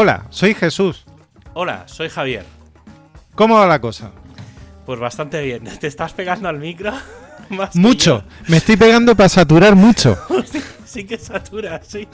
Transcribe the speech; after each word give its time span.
Hola, 0.00 0.24
soy 0.30 0.54
Jesús. 0.54 1.04
Hola, 1.52 1.82
soy 1.84 2.08
Javier. 2.08 2.46
¿Cómo 3.34 3.56
va 3.56 3.66
la 3.66 3.82
cosa? 3.82 4.12
Pues 4.86 4.98
bastante 4.98 5.42
bien. 5.42 5.64
¿Te 5.78 5.88
estás 5.88 6.14
pegando 6.14 6.48
al 6.48 6.58
micro? 6.58 6.90
Más 7.50 7.76
Mucho. 7.76 8.24
Me 8.48 8.56
estoy 8.56 8.78
pegando 8.78 9.14
para 9.14 9.28
saturar 9.28 9.76
mucho. 9.76 10.16
sí 10.86 11.04
que 11.04 11.18
satura, 11.18 11.82
sí. 11.86 12.08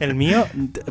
El 0.00 0.14
mío, 0.14 0.46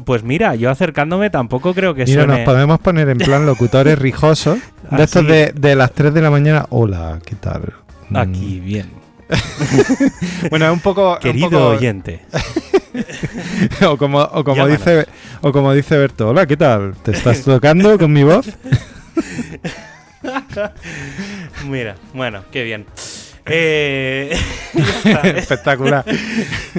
pues 0.05 0.23
mira, 0.23 0.55
yo 0.55 0.71
acercándome 0.71 1.29
tampoco 1.29 1.75
creo 1.75 1.93
que 1.93 2.05
Mira, 2.05 2.25
nos 2.25 2.39
podemos 2.39 2.79
poner 2.79 3.07
en 3.09 3.19
plan 3.19 3.45
locutores 3.45 3.99
rijosos. 3.99 4.57
De 4.89 4.95
Así. 4.95 5.03
estos 5.03 5.27
de, 5.27 5.51
de 5.53 5.75
las 5.75 5.91
3 5.91 6.15
de 6.15 6.21
la 6.23 6.31
mañana. 6.31 6.65
Hola, 6.71 7.19
¿qué 7.23 7.35
tal? 7.35 7.73
Aquí, 8.15 8.59
bien. 8.59 9.00
Bueno, 10.49 10.66
es 10.67 10.71
un 10.73 10.80
poco. 10.80 11.13
un 11.13 11.20
Querido 11.20 11.49
poco- 11.49 11.67
oyente. 11.70 12.22
o 13.88 13.98
como, 13.98 14.20
o 14.20 14.44
como 14.44 14.55
Llámanos. 14.67 14.80
dice 14.80 15.08
o 15.41 15.52
como 15.52 15.73
dice 15.73 15.98
Berto, 15.98 16.30
hola, 16.30 16.45
¿qué 16.45 16.58
tal? 16.58 16.95
¿Te 17.03 17.12
estás 17.12 17.41
tocando 17.44 17.98
con 17.98 18.12
mi 18.12 18.23
voz? 18.23 18.48
Mira, 21.66 21.95
bueno, 22.13 22.44
qué 22.52 22.63
bien. 22.63 22.86
Eh. 23.45 24.38
Espectacular. 25.36 26.05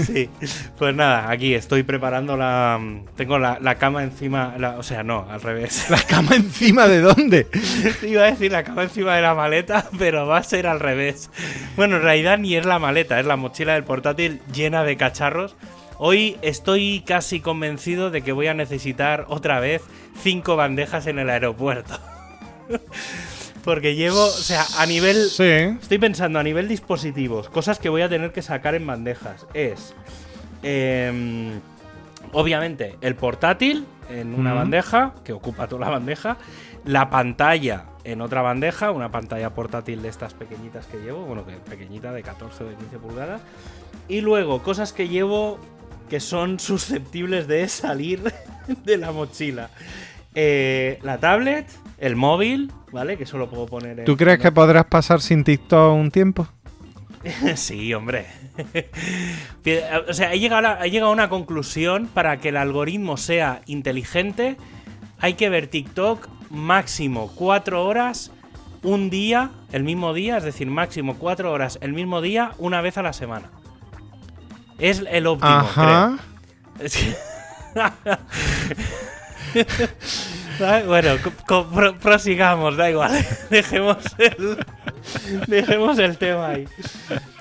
Sí, 0.00 0.30
pues 0.78 0.94
nada, 0.94 1.30
aquí 1.30 1.54
estoy 1.54 1.82
preparando 1.82 2.36
la. 2.36 2.80
Tengo 3.16 3.38
la, 3.38 3.58
la 3.60 3.74
cama 3.76 4.02
encima. 4.02 4.54
la- 4.58 4.78
o 4.78 4.82
sea, 4.82 5.02
no, 5.02 5.26
al 5.30 5.40
revés. 5.42 5.86
¿La 5.90 6.00
cama 6.02 6.34
encima 6.34 6.86
de 6.88 7.00
dónde? 7.00 7.46
Iba 8.02 8.22
a 8.22 8.30
decir 8.30 8.52
la 8.52 8.64
cama 8.64 8.84
encima 8.84 9.16
de 9.16 9.22
la 9.22 9.34
maleta, 9.34 9.86
pero 9.98 10.26
va 10.26 10.38
a 10.38 10.42
ser 10.42 10.66
al 10.66 10.80
revés. 10.80 11.30
Bueno, 11.76 11.96
en 11.96 12.02
realidad 12.02 12.38
ni 12.38 12.54
es 12.56 12.64
la 12.64 12.78
maleta, 12.78 13.18
es 13.20 13.26
la 13.26 13.36
mochila 13.36 13.74
del 13.74 13.84
portátil 13.84 14.40
llena 14.52 14.84
de 14.84 14.96
cacharros. 14.96 15.56
Hoy 15.98 16.36
estoy 16.42 17.02
casi 17.06 17.40
convencido 17.40 18.10
de 18.10 18.22
que 18.22 18.32
voy 18.32 18.48
a 18.48 18.54
necesitar 18.54 19.26
otra 19.28 19.60
vez 19.60 19.82
cinco 20.22 20.56
bandejas 20.56 21.06
en 21.06 21.18
el 21.18 21.30
aeropuerto. 21.30 21.98
Porque 23.64 23.94
llevo, 23.94 24.24
o 24.24 24.30
sea, 24.30 24.64
a 24.78 24.86
nivel... 24.86 25.28
Sí. 25.28 25.44
Estoy 25.44 25.98
pensando 25.98 26.38
a 26.38 26.42
nivel 26.42 26.68
dispositivos, 26.68 27.48
cosas 27.48 27.78
que 27.78 27.88
voy 27.88 28.02
a 28.02 28.08
tener 28.08 28.32
que 28.32 28.42
sacar 28.42 28.74
en 28.74 28.86
bandejas. 28.86 29.46
Es, 29.54 29.94
em, 30.62 31.60
obviamente, 32.32 32.96
el 33.00 33.14
portátil 33.14 33.86
en 34.10 34.34
una 34.34 34.52
bandeja, 34.52 35.14
que 35.24 35.32
ocupa 35.32 35.68
toda 35.68 35.86
la 35.86 35.90
bandeja. 35.90 36.36
La 36.84 37.10
pantalla 37.10 37.84
en 38.04 38.20
otra 38.20 38.42
bandeja, 38.42 38.90
una 38.90 39.10
pantalla 39.10 39.50
portátil 39.50 40.02
de 40.02 40.08
estas 40.08 40.34
pequeñitas 40.34 40.86
que 40.86 40.98
llevo, 40.98 41.22
bueno, 41.22 41.46
que 41.46 41.52
pequeñita, 41.52 42.12
de 42.12 42.22
14 42.22 42.64
o 42.64 42.66
de 42.68 42.74
15 42.74 42.98
pulgadas. 42.98 43.40
Y 44.08 44.20
luego, 44.20 44.62
cosas 44.62 44.92
que 44.92 45.08
llevo 45.08 45.58
que 46.10 46.20
son 46.20 46.58
susceptibles 46.60 47.46
de 47.46 47.68
salir 47.68 48.32
de 48.84 48.96
la 48.96 49.12
mochila. 49.12 49.70
Eh, 50.34 50.98
la 51.02 51.18
tablet, 51.18 51.66
el 51.98 52.16
móvil, 52.16 52.72
¿vale? 52.90 53.16
Que 53.16 53.26
solo 53.26 53.50
puedo 53.50 53.66
poner 53.66 53.98
en... 54.00 54.04
¿Tú 54.04 54.16
crees 54.16 54.38
que 54.38 54.50
podrás 54.50 54.86
pasar 54.86 55.20
sin 55.20 55.44
TikTok 55.44 55.94
un 55.94 56.10
tiempo? 56.10 56.46
Sí, 57.54 57.94
hombre. 57.94 58.26
o 60.08 60.12
sea, 60.12 60.32
he 60.32 60.40
llegado, 60.40 60.66
a, 60.66 60.86
he 60.86 60.90
llegado 60.90 61.10
a 61.10 61.14
una 61.14 61.28
conclusión 61.28 62.08
para 62.12 62.38
que 62.38 62.48
el 62.48 62.56
algoritmo 62.56 63.16
sea 63.16 63.62
inteligente. 63.66 64.56
Hay 65.20 65.34
que 65.34 65.48
ver 65.48 65.68
TikTok 65.68 66.28
máximo 66.50 67.32
cuatro 67.34 67.84
horas 67.84 68.32
un 68.82 69.10
día, 69.10 69.50
el 69.70 69.84
mismo 69.84 70.12
día, 70.12 70.36
es 70.38 70.44
decir, 70.44 70.66
máximo 70.66 71.16
cuatro 71.16 71.52
horas 71.52 71.78
el 71.80 71.92
mismo 71.92 72.20
día, 72.20 72.52
una 72.58 72.80
vez 72.80 72.98
a 72.98 73.02
la 73.02 73.12
semana. 73.12 73.50
Es 74.78 75.04
el 75.08 75.26
óptimo, 75.28 75.52
Ajá. 75.52 76.18
creo. 76.78 76.88
Es 80.60 80.86
bueno, 80.86 81.16
prosigamos, 82.00 82.76
da 82.76 82.90
igual. 82.90 83.10
Dejemos 83.50 83.96
el, 84.18 84.58
dejemos 85.46 85.98
el 85.98 86.16
tema 86.16 86.50
ahí. 86.50 86.68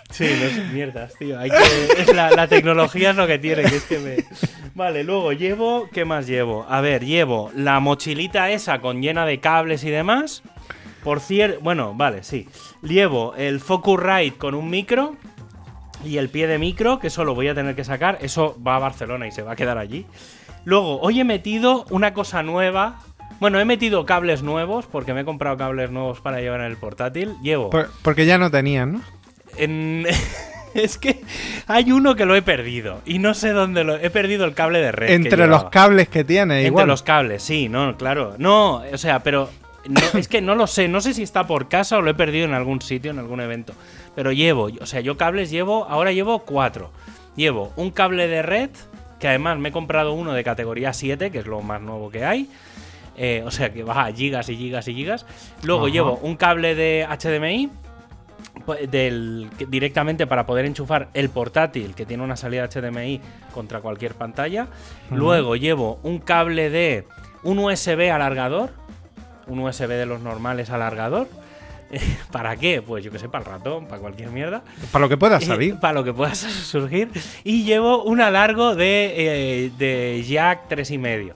Sí, 0.09 0.25
no 0.41 0.50
sé, 0.50 0.63
mierdas, 0.73 1.13
tío. 1.19 1.39
Es 1.39 2.13
la, 2.13 2.31
la 2.31 2.47
tecnología 2.47 3.11
es 3.11 3.16
lo 3.16 3.27
que 3.27 3.38
tiene, 3.38 3.63
que 3.63 3.75
es 3.75 3.83
que 3.83 4.00
me. 4.00 4.25
Vale, 4.73 5.03
luego 5.03 5.33
llevo. 5.33 5.88
¿Qué 5.91 6.03
más 6.05 6.27
llevo? 6.27 6.66
A 6.67 6.81
ver, 6.81 7.05
llevo 7.05 7.51
la 7.55 7.79
mochilita 7.79 8.50
esa 8.50 8.79
con 8.79 9.01
llena 9.01 9.25
de 9.25 9.39
cables 9.39 9.83
y 9.83 9.89
demás. 9.89 10.41
Por 11.03 11.19
cierto. 11.19 11.59
Bueno, 11.61 11.94
vale, 11.94 12.23
sí. 12.23 12.47
Llevo 12.81 13.35
el 13.35 13.59
Focusrite 13.59 14.38
con 14.38 14.55
un 14.55 14.69
micro. 14.69 15.16
Y 16.03 16.17
el 16.17 16.29
pie 16.29 16.47
de 16.47 16.57
micro, 16.57 16.97
que 16.97 17.07
eso 17.07 17.23
lo 17.23 17.35
voy 17.35 17.47
a 17.47 17.53
tener 17.53 17.75
que 17.75 17.83
sacar. 17.83 18.17
Eso 18.21 18.57
va 18.66 18.77
a 18.77 18.79
Barcelona 18.79 19.27
y 19.27 19.31
se 19.31 19.44
va 19.44 19.51
a 19.51 19.55
quedar 19.55 19.77
allí. 19.77 20.07
Luego, 20.66 20.99
hoy 21.01 21.19
he 21.19 21.23
metido 21.23 21.85
una 21.89 22.13
cosa 22.13 22.44
nueva. 22.44 22.99
Bueno, 23.39 23.59
he 23.59 23.66
metido 23.66 24.05
cables 24.05 24.44
nuevos, 24.44 24.85
porque 24.85 25.13
me 25.13 25.22
he 25.22 25.25
comprado 25.25 25.57
cables 25.57 25.89
nuevos 25.89 26.22
para 26.22 26.39
llevar 26.41 26.59
en 26.61 26.67
el 26.67 26.77
portátil. 26.77 27.35
Llevo. 27.41 27.69
Por- 27.72 27.89
porque 28.03 28.25
ya 28.25 28.38
no 28.38 28.51
tenían, 28.51 28.94
¿no? 28.94 29.01
En- 29.57 30.05
es 30.75 30.97
que 31.00 31.21
hay 31.67 31.91
uno 31.91 32.16
que 32.16 32.25
lo 32.25 32.35
he 32.35 32.41
perdido. 32.44 33.01
Y 33.05 33.17
no 33.19 33.33
sé 33.33 33.50
dónde 33.50 33.83
lo. 33.83 33.95
He 33.95 34.09
perdido 34.11 34.45
el 34.45 34.53
cable 34.53 34.79
de 34.79 34.91
red. 34.91 35.09
Entre 35.11 35.47
los 35.47 35.66
cables 35.66 36.07
que 36.09 36.23
tiene, 36.23 36.55
Entre 36.57 36.67
igual. 36.67 36.88
los 36.88 37.01
cables, 37.01 37.41
sí, 37.41 37.67
no, 37.67 37.97
claro. 37.97 38.35
No, 38.38 38.83
o 38.94 38.97
sea, 38.97 39.23
pero. 39.23 39.50
no, 39.88 40.19
es 40.19 40.27
que 40.27 40.41
no 40.41 40.53
lo 40.53 40.67
sé. 40.67 40.88
No 40.88 41.01
sé 41.01 41.16
si 41.16 41.23
está 41.23 41.47
por 41.47 41.67
casa 41.67 41.97
o 41.97 42.01
lo 42.01 42.11
he 42.11 42.16
perdido 42.16 42.45
en 42.45 42.53
algún 42.53 42.81
sitio, 42.83 43.09
en 43.09 43.17
algún 43.17 43.41
evento. 43.41 43.73
Pero 44.16 44.31
llevo, 44.31 44.69
o 44.79 44.85
sea, 44.85 45.01
yo 45.01 45.17
cables 45.17 45.50
llevo. 45.50 45.85
Ahora 45.89 46.11
llevo 46.11 46.39
cuatro. 46.39 46.91
Llevo 47.35 47.71
un 47.77 47.89
cable 47.91 48.27
de 48.27 48.41
red, 48.44 48.69
que 49.21 49.27
además 49.27 49.57
me 49.59 49.69
he 49.69 49.71
comprado 49.71 50.13
uno 50.13 50.33
de 50.33 50.43
categoría 50.43 50.91
7, 50.91 51.31
que 51.31 51.39
es 51.39 51.45
lo 51.45 51.61
más 51.61 51.79
nuevo 51.79 52.09
que 52.09 52.25
hay. 52.25 52.49
Eh, 53.15 53.43
o 53.45 53.51
sea, 53.51 53.71
que 53.71 53.83
va 53.83 54.05
a 54.05 54.11
gigas 54.11 54.49
y 54.49 54.57
gigas 54.57 54.87
y 54.87 54.95
gigas. 54.95 55.25
Luego 55.63 55.85
Ajá. 55.85 55.93
llevo 55.93 56.19
un 56.23 56.35
cable 56.35 56.73
de 56.75 57.07
HDMI. 57.07 57.69
pues, 58.65 58.89
Del, 58.89 59.49
directamente 59.69 60.25
para 60.25 60.45
poder 60.47 60.65
enchufar 60.65 61.09
el 61.13 61.29
portátil 61.29 61.93
que 61.93 62.05
tiene 62.05 62.23
una 62.23 62.35
salida 62.35 62.67
HDMI 62.67 63.21
contra 63.53 63.79
cualquier 63.79 64.15
pantalla. 64.15 64.67
Luego 65.11 65.55
llevo 65.55 65.99
un 66.01 66.17
cable 66.17 66.71
de 66.71 67.05
un 67.43 67.59
USB 67.59 68.11
alargador, 68.11 68.71
un 69.45 69.59
USB 69.59 69.88
de 69.88 70.07
los 70.07 70.21
normales 70.21 70.71
alargador. 70.71 71.27
¿Para 72.31 72.56
qué? 72.56 72.81
Pues 72.81 73.03
yo 73.03 73.12
que 73.12 73.19
sé, 73.19 73.28
para 73.29 73.44
el 73.46 73.52
ratón, 73.52 73.88
para 73.88 74.00
cualquier 74.02 74.29
mierda. 74.29 74.63
Para 74.91 75.03
lo 75.06 75.09
que 75.09 75.18
pueda 75.18 75.38
Eh, 75.38 75.41
salir. 75.41 75.79
para 75.79 75.94
lo 75.94 76.03
que 76.03 76.13
pueda 76.13 76.34
surgir. 76.35 77.09
Y 77.44 77.63
llevo 77.63 78.03
un 78.03 78.22
alargo 78.22 78.75
de, 78.75 79.13
eh, 79.66 79.72
de 79.78 80.24
jack 80.28 80.68
3,5. 80.69 81.34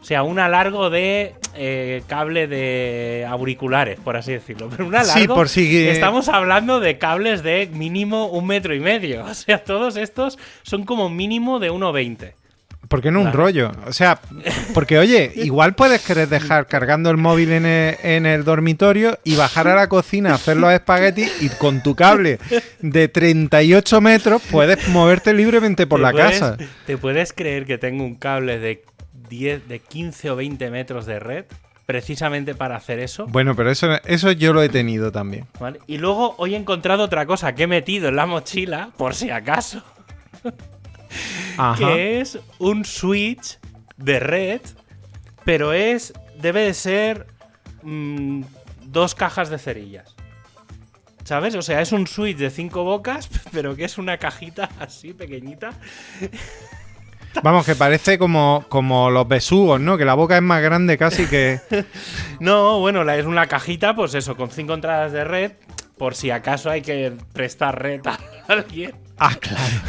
O 0.00 0.04
sea, 0.04 0.24
un 0.24 0.40
alargo 0.40 0.90
de 0.90 1.34
eh, 1.54 2.02
cable 2.08 2.48
de 2.48 3.24
auriculares, 3.28 4.00
por 4.00 4.16
así 4.16 4.32
decirlo. 4.32 4.68
Pero 4.68 4.86
un 4.86 4.94
alargo. 4.96 5.20
Sí, 5.20 5.28
por 5.28 5.48
si- 5.48 5.86
Estamos 5.86 6.28
hablando 6.28 6.80
de 6.80 6.98
cables 6.98 7.44
de 7.44 7.68
mínimo 7.72 8.26
un 8.26 8.46
metro 8.48 8.74
y 8.74 8.80
medio. 8.80 9.24
O 9.30 9.34
sea, 9.34 9.62
todos 9.62 9.96
estos 9.96 10.38
son 10.62 10.84
como 10.84 11.08
mínimo 11.08 11.60
de 11.60 11.70
1,20. 11.70 12.32
¿Por 12.92 13.00
qué 13.00 13.10
no 13.10 13.20
un 13.20 13.24
Claro. 13.30 13.38
rollo? 13.38 13.72
O 13.86 13.92
sea, 13.94 14.20
porque 14.74 14.98
oye, 14.98 15.32
igual 15.36 15.74
puedes 15.74 16.02
querer 16.02 16.28
dejar 16.28 16.66
cargando 16.66 17.08
el 17.10 17.16
móvil 17.16 17.50
en 17.52 17.64
el, 17.64 17.96
en 18.02 18.26
el 18.26 18.44
dormitorio 18.44 19.18
y 19.24 19.34
bajar 19.34 19.66
a 19.66 19.74
la 19.74 19.88
cocina 19.88 20.30
a 20.30 20.34
hacer 20.34 20.58
los 20.58 20.70
espaguetis 20.72 21.42
y 21.42 21.48
con 21.48 21.82
tu 21.82 21.94
cable 21.96 22.38
de 22.80 23.08
38 23.08 24.00
metros 24.02 24.42
puedes 24.50 24.86
moverte 24.88 25.32
libremente 25.32 25.86
por 25.86 26.00
¿Te 26.00 26.02
la 26.02 26.12
puedes- 26.12 26.38
casa. 26.40 26.56
¿Te 26.86 26.98
puedes 26.98 27.32
creer 27.32 27.64
que 27.64 27.78
tengo 27.78 28.04
un 28.04 28.14
cable 28.16 28.58
de 28.58 28.84
10, 29.30 29.66
de 29.68 29.78
15 29.78 30.28
o 30.30 30.36
20 30.36 30.70
metros 30.70 31.06
de 31.06 31.18
red? 31.18 31.44
Precisamente 31.86 32.54
para 32.54 32.76
hacer 32.76 33.00
eso. 33.00 33.26
Bueno, 33.26 33.56
pero 33.56 33.70
eso, 33.70 33.88
eso 34.04 34.30
yo 34.32 34.52
lo 34.52 34.62
he 34.62 34.68
tenido 34.68 35.10
también. 35.10 35.46
¿vale? 35.58 35.80
Y 35.86 35.96
luego 35.98 36.34
hoy 36.38 36.54
he 36.54 36.58
encontrado 36.58 37.02
otra 37.04 37.24
cosa 37.26 37.54
que 37.54 37.62
he 37.64 37.66
metido 37.66 38.08
en 38.08 38.16
la 38.16 38.26
mochila, 38.26 38.90
por 38.96 39.14
si 39.14 39.30
acaso, 39.30 39.82
Ajá. 41.56 41.76
que 41.78 42.20
es 42.20 42.38
un 42.58 42.84
switch 42.84 43.58
de 43.96 44.20
red, 44.20 44.60
pero 45.44 45.72
es. 45.72 46.12
debe 46.40 46.62
de 46.62 46.74
ser. 46.74 47.26
mm, 47.82 48.42
dos 48.84 49.14
cajas 49.14 49.48
de 49.50 49.58
cerillas. 49.58 50.14
¿Sabes? 51.24 51.54
O 51.54 51.62
sea, 51.62 51.80
es 51.80 51.92
un 51.92 52.06
switch 52.06 52.36
de 52.36 52.50
cinco 52.50 52.82
bocas, 52.84 53.28
pero 53.52 53.74
que 53.76 53.84
es 53.84 53.96
una 53.98 54.18
cajita 54.18 54.68
así 54.80 55.12
pequeñita. 55.12 55.70
Vamos, 57.42 57.64
que 57.64 57.74
parece 57.74 58.18
como, 58.18 58.66
como 58.68 59.08
los 59.10 59.26
besugos, 59.26 59.80
¿no? 59.80 59.96
Que 59.96 60.04
la 60.04 60.12
boca 60.14 60.36
es 60.36 60.42
más 60.42 60.60
grande 60.62 60.98
casi 60.98 61.26
que... 61.26 61.60
No, 62.40 62.80
bueno, 62.80 63.04
la- 63.04 63.16
es 63.16 63.24
una 63.24 63.46
cajita, 63.46 63.94
pues 63.94 64.14
eso, 64.14 64.36
con 64.36 64.50
cinco 64.50 64.74
entradas 64.74 65.12
de 65.12 65.24
red, 65.24 65.52
por 65.96 66.14
si 66.14 66.30
acaso 66.30 66.68
hay 66.68 66.82
que 66.82 67.12
prestar 67.32 67.80
red 67.80 68.00
a 68.06 68.18
alguien. 68.48 68.92
Ah, 69.18 69.34
claro. 69.40 69.80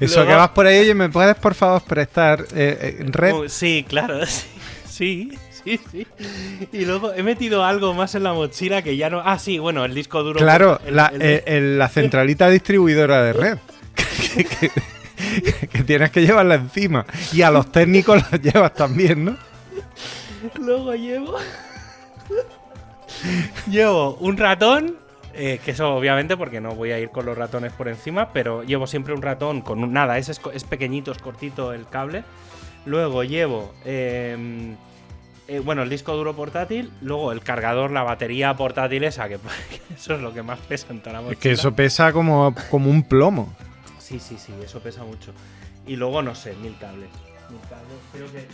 Eso 0.00 0.16
Luego- 0.16 0.30
que 0.30 0.36
vas 0.36 0.48
por 0.50 0.66
ahí, 0.66 0.78
oye, 0.80 0.94
¿me 0.94 1.08
puedes 1.08 1.36
por 1.36 1.54
favor 1.54 1.82
prestar 1.82 2.44
eh, 2.54 2.96
eh, 3.00 3.04
red? 3.08 3.34
Oh, 3.34 3.48
sí, 3.48 3.84
claro, 3.88 4.24
sí, 4.26 4.46
sí, 4.88 5.30
sí, 5.64 5.80
sí. 5.90 6.06
Y 6.72 6.84
luego 6.84 7.12
he 7.14 7.22
metido 7.22 7.64
algo 7.64 7.94
más 7.94 8.14
en 8.14 8.22
la 8.24 8.32
mochila 8.32 8.82
que 8.82 8.96
ya 8.96 9.08
no. 9.10 9.22
Ah, 9.24 9.38
sí, 9.38 9.58
bueno, 9.58 9.84
el 9.84 9.94
disco 9.94 10.22
duro. 10.22 10.38
Claro, 10.40 10.80
el- 10.86 10.96
la, 10.96 11.06
el- 11.06 11.22
eh, 11.22 11.42
el- 11.46 11.78
la 11.78 11.88
centralita 11.88 12.48
distribuidora 12.50 13.22
de 13.22 13.32
red. 13.32 13.58
Que- 14.34 14.44
que- 14.44 15.68
que 15.68 15.82
tienes 15.84 16.10
que 16.10 16.20
llevarla 16.22 16.56
encima. 16.56 17.06
Y 17.32 17.42
a 17.42 17.50
los 17.50 17.70
técnicos 17.70 18.20
los 18.32 18.40
llevas 18.42 18.74
también, 18.74 19.24
¿no? 19.24 19.36
Luego 20.58 20.94
llevo. 20.94 21.36
llevo 23.70 24.14
un 24.16 24.36
ratón. 24.36 24.96
Eh, 25.34 25.60
que 25.64 25.72
eso 25.72 25.94
obviamente 25.94 26.36
porque 26.36 26.60
no 26.60 26.74
voy 26.74 26.92
a 26.92 26.98
ir 26.98 27.10
con 27.10 27.26
los 27.26 27.36
ratones 27.36 27.72
por 27.72 27.88
encima, 27.88 28.32
pero 28.32 28.62
llevo 28.62 28.86
siempre 28.86 29.14
un 29.14 29.22
ratón 29.22 29.60
con 29.60 29.82
un, 29.82 29.92
nada, 29.92 30.18
es, 30.18 30.28
es 30.28 30.64
pequeñito, 30.64 31.12
es 31.12 31.18
cortito 31.18 31.72
el 31.72 31.88
cable. 31.88 32.24
Luego 32.86 33.24
llevo, 33.24 33.72
eh, 33.84 34.74
eh, 35.46 35.60
bueno, 35.60 35.82
el 35.82 35.90
disco 35.90 36.16
duro 36.16 36.34
portátil, 36.34 36.90
luego 37.02 37.30
el 37.32 37.40
cargador, 37.42 37.90
la 37.90 38.02
batería 38.02 38.54
portátil 38.54 39.04
esa, 39.04 39.28
que 39.28 39.38
eso 39.94 40.14
es 40.14 40.20
lo 40.20 40.32
que 40.32 40.42
más 40.42 40.58
pesa 40.60 40.86
en 40.90 41.00
toda 41.00 41.20
la 41.20 41.32
Es 41.32 41.38
que 41.38 41.52
eso 41.52 41.74
pesa 41.74 42.12
como, 42.12 42.54
como 42.70 42.90
un 42.90 43.02
plomo. 43.02 43.54
Sí, 43.98 44.18
sí, 44.18 44.36
sí, 44.38 44.52
eso 44.62 44.80
pesa 44.80 45.04
mucho. 45.04 45.32
Y 45.86 45.96
luego, 45.96 46.22
no 46.22 46.34
sé, 46.34 46.54
mil 46.54 46.76
cables. 46.78 47.10
Mil 47.50 47.60
cables. 47.68 47.98
Creo 48.12 48.32
que, 48.32 48.46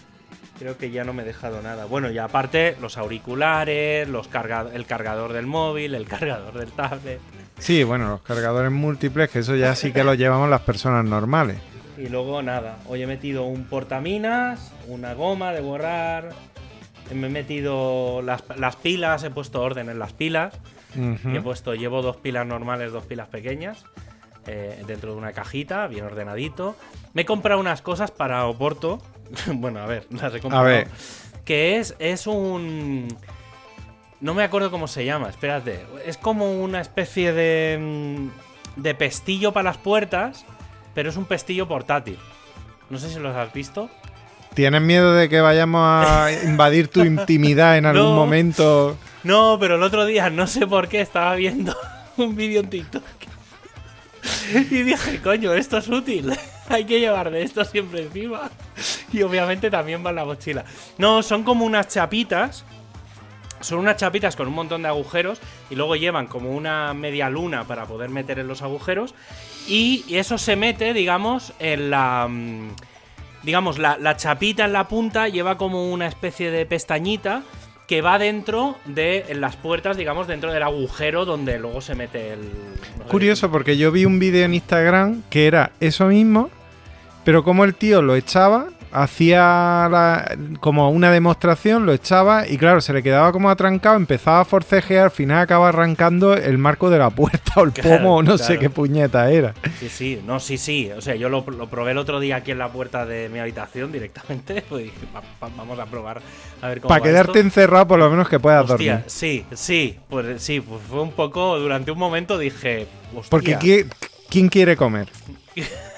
creo 0.60 0.76
que 0.76 0.90
ya 0.90 1.04
no 1.04 1.14
me 1.14 1.22
he 1.22 1.24
dejado 1.24 1.62
nada. 1.62 1.86
Bueno, 1.86 2.10
y 2.10 2.18
aparte, 2.18 2.76
los 2.82 2.98
auriculares, 2.98 4.06
los 4.06 4.28
carga 4.28 4.66
el 4.74 4.84
cargador 4.84 5.32
del 5.32 5.46
móvil, 5.46 5.94
el 5.94 6.04
cargador 6.06 6.58
del 6.58 6.70
tablet. 6.70 7.18
Sí, 7.58 7.82
bueno, 7.82 8.10
los 8.10 8.20
cargadores 8.20 8.70
múltiples, 8.70 9.30
que 9.30 9.38
eso 9.38 9.56
ya 9.56 9.74
sí 9.74 9.90
que 9.90 10.04
lo 10.04 10.12
llevamos 10.12 10.50
las 10.50 10.60
personas 10.60 11.06
normales. 11.06 11.56
Y 11.96 12.08
luego, 12.08 12.42
nada, 12.42 12.76
hoy 12.86 13.02
he 13.02 13.06
metido 13.06 13.44
un 13.44 13.64
portaminas, 13.64 14.72
una 14.86 15.14
goma 15.14 15.52
de 15.52 15.62
borrar. 15.62 16.28
Me 17.14 17.28
he 17.28 17.30
metido 17.30 18.20
las, 18.20 18.44
las 18.56 18.76
pilas, 18.76 19.24
he 19.24 19.30
puesto 19.30 19.62
orden 19.62 19.88
en 19.88 19.98
las 19.98 20.12
pilas. 20.12 20.54
He 20.94 21.40
puesto, 21.40 21.74
llevo 21.74 22.02
dos 22.02 22.16
pilas 22.16 22.46
normales, 22.46 22.92
dos 22.92 23.06
pilas 23.06 23.28
pequeñas, 23.28 23.84
eh, 24.46 24.82
dentro 24.86 25.12
de 25.12 25.18
una 25.18 25.32
cajita, 25.32 25.86
bien 25.86 26.04
ordenadito. 26.04 26.76
Me 27.14 27.22
he 27.22 27.24
comprado 27.24 27.60
unas 27.60 27.80
cosas 27.80 28.10
para 28.10 28.44
Oporto. 28.46 29.00
bueno, 29.54 29.80
a 29.80 29.86
ver, 29.86 30.06
las 30.10 30.34
he 30.34 30.40
comprado. 30.40 30.64
ver. 30.64 30.88
Que 31.44 31.78
es, 31.78 31.94
es 31.98 32.26
un... 32.26 33.08
No 34.20 34.34
me 34.34 34.42
acuerdo 34.42 34.70
cómo 34.70 34.86
se 34.86 35.04
llama, 35.04 35.28
espérate. 35.30 35.80
Es 36.04 36.16
como 36.18 36.52
una 36.62 36.80
especie 36.80 37.32
de... 37.32 37.78
mm, 37.80 38.80
De 38.82 38.94
pestillo 38.94 39.52
para 39.52 39.70
las 39.70 39.78
puertas, 39.78 40.44
pero 40.94 41.08
es 41.10 41.16
un 41.16 41.24
pestillo 41.24 41.66
portátil. 41.66 42.18
No 42.90 42.98
sé 42.98 43.08
si 43.08 43.18
los 43.18 43.34
has 43.34 43.52
visto. 43.52 43.88
¿Tienes 44.54 44.82
miedo 44.82 45.14
de 45.14 45.28
que 45.28 45.40
vayamos 45.40 45.80
a 45.84 46.28
invadir 46.44 46.88
tu 46.88 47.02
intimidad 47.04 47.78
en 47.78 47.86
algún 47.86 48.02
No. 48.10 48.14
momento? 48.16 48.96
No, 49.22 49.56
pero 49.60 49.76
el 49.76 49.82
otro 49.82 50.04
día, 50.06 50.28
no 50.30 50.46
sé 50.46 50.66
por 50.66 50.88
qué, 50.88 51.00
estaba 51.00 51.34
viendo 51.36 51.74
un 52.16 52.34
vídeo 52.36 52.60
en 52.60 52.68
TikTok. 52.70 53.02
Y 54.70 54.82
dije, 54.82 55.20
coño, 55.22 55.54
esto 55.54 55.78
es 55.78 55.88
útil. 55.88 56.32
Hay 56.74 56.84
que 56.84 57.00
llevar 57.00 57.30
de 57.30 57.42
esto 57.42 57.64
siempre 57.64 58.02
encima. 58.02 58.50
Y 59.12 59.22
obviamente 59.22 59.70
también 59.70 60.04
va 60.04 60.10
en 60.10 60.16
la 60.16 60.24
mochila. 60.24 60.64
No, 60.98 61.22
son 61.22 61.42
como 61.42 61.64
unas 61.64 61.88
chapitas. 61.88 62.64
Son 63.60 63.78
unas 63.78 63.96
chapitas 63.96 64.36
con 64.36 64.48
un 64.48 64.54
montón 64.54 64.82
de 64.82 64.88
agujeros 64.88 65.38
y 65.68 65.74
luego 65.74 65.94
llevan 65.94 66.26
como 66.28 66.50
una 66.50 66.94
media 66.94 67.28
luna 67.28 67.64
para 67.64 67.84
poder 67.84 68.08
meter 68.08 68.38
en 68.38 68.48
los 68.48 68.62
agujeros. 68.62 69.14
Y 69.68 70.04
eso 70.08 70.38
se 70.38 70.56
mete, 70.56 70.94
digamos, 70.94 71.52
en 71.58 71.90
la. 71.90 72.26
mm, 72.28 72.70
Digamos, 73.42 73.78
la, 73.78 74.16
chapita 74.16 74.66
en 74.66 74.72
la 74.72 74.86
punta 74.86 75.28
lleva 75.28 75.56
como 75.56 75.90
una 75.90 76.06
especie 76.06 76.50
de 76.50 76.66
pestañita 76.66 77.42
que 77.88 78.02
va 78.02 78.18
dentro 78.18 78.76
de 78.84 79.24
las 79.34 79.56
puertas, 79.56 79.96
digamos, 79.96 80.26
dentro 80.26 80.52
del 80.52 80.62
agujero 80.62 81.24
donde 81.24 81.58
luego 81.58 81.80
se 81.80 81.94
mete 81.94 82.34
el. 82.34 82.40
Curioso, 83.08 83.50
porque 83.50 83.78
yo 83.78 83.90
vi 83.92 84.04
un 84.04 84.18
vídeo 84.18 84.44
en 84.44 84.54
Instagram 84.54 85.22
que 85.30 85.46
era 85.46 85.72
eso 85.80 86.06
mismo, 86.06 86.50
pero 87.24 87.44
como 87.44 87.64
el 87.64 87.74
tío 87.74 88.02
lo 88.02 88.14
echaba, 88.16 88.66
hacía 88.92 89.86
la- 89.88 90.36
como 90.58 90.90
una 90.90 91.12
demostración, 91.12 91.86
lo 91.86 91.92
echaba 91.92 92.48
y 92.48 92.58
claro, 92.58 92.80
se 92.80 92.92
le 92.92 93.04
quedaba 93.04 93.30
como 93.30 93.48
atrancado, 93.48 93.94
empezaba 93.96 94.40
a 94.40 94.44
forcejear, 94.44 95.04
al 95.04 95.10
final 95.12 95.38
acaba 95.38 95.68
arrancando 95.68 96.34
el 96.34 96.58
marco 96.58 96.90
de 96.90 96.98
la 96.98 97.10
puerta 97.10 97.52
o 97.56 97.64
el 97.64 97.72
Claro, 97.72 97.98
pomo 97.98 98.16
o 98.16 98.22
no 98.24 98.36
sé 98.36 98.58
qué 98.58 98.68
puñeta 98.68 99.30
era. 99.30 99.54
Sí, 99.78 99.88
sí, 99.88 100.22
no, 100.26 100.40
sí, 100.40 100.58
sí. 100.58 100.90
O 100.96 101.00
sea, 101.00 101.14
yo 101.14 101.28
lo, 101.28 101.44
lo 101.56 101.68
probé 101.68 101.92
el 101.92 101.98
otro 101.98 102.18
día 102.18 102.36
aquí 102.36 102.50
en 102.50 102.58
la 102.58 102.72
puerta 102.72 103.06
de 103.06 103.28
mi 103.28 103.38
habitación 103.38 103.92
directamente. 103.92 104.62
Pues 104.68 104.84
dije, 104.84 104.96
"Va- 105.14 105.20
va- 105.42 105.52
vamos 105.56 105.78
a 105.78 105.86
probar 105.86 106.20
a 106.60 106.68
ver 106.68 106.80
cómo 106.80 106.88
Para 106.88 107.00
va 107.00 107.04
quedarte 107.06 107.38
esto". 107.38 107.46
encerrado 107.46 107.86
por 107.86 107.98
lo 108.00 108.10
menos 108.10 108.28
que 108.28 108.40
puedas 108.40 108.68
Hostia, 108.68 108.92
dormir. 108.94 109.04
sí, 109.10 109.44
sí, 109.54 109.96
pues 110.08 110.42
sí, 110.42 110.60
pues 110.60 110.80
fue 110.88 111.00
un 111.02 111.12
poco, 111.12 111.58
durante 111.60 111.92
un 111.92 111.98
momento 111.98 112.38
dije, 112.38 112.88
hostia, 113.14 113.30
Porque 113.30 113.56
¿qui- 113.58 113.86
¿quién 114.28 114.48
quiere 114.48 114.76
comer? 114.76 115.06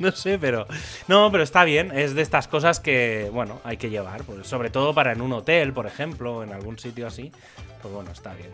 no 0.10 0.10
sé, 0.12 0.38
pero 0.38 0.66
no, 1.08 1.30
pero 1.30 1.42
está 1.44 1.64
bien, 1.64 1.96
es 1.96 2.14
de 2.14 2.22
estas 2.22 2.48
cosas 2.48 2.80
que, 2.80 3.30
bueno, 3.32 3.60
hay 3.64 3.76
que 3.76 3.90
llevar, 3.90 4.24
pues, 4.24 4.46
sobre 4.46 4.70
todo 4.70 4.92
para 4.94 5.12
en 5.12 5.20
un 5.20 5.32
hotel, 5.32 5.72
por 5.72 5.86
ejemplo, 5.86 6.38
o 6.38 6.42
en 6.42 6.52
algún 6.52 6.78
sitio 6.78 7.06
así, 7.06 7.30
pues 7.82 7.94
bueno, 7.94 8.10
está 8.10 8.34
bien, 8.34 8.50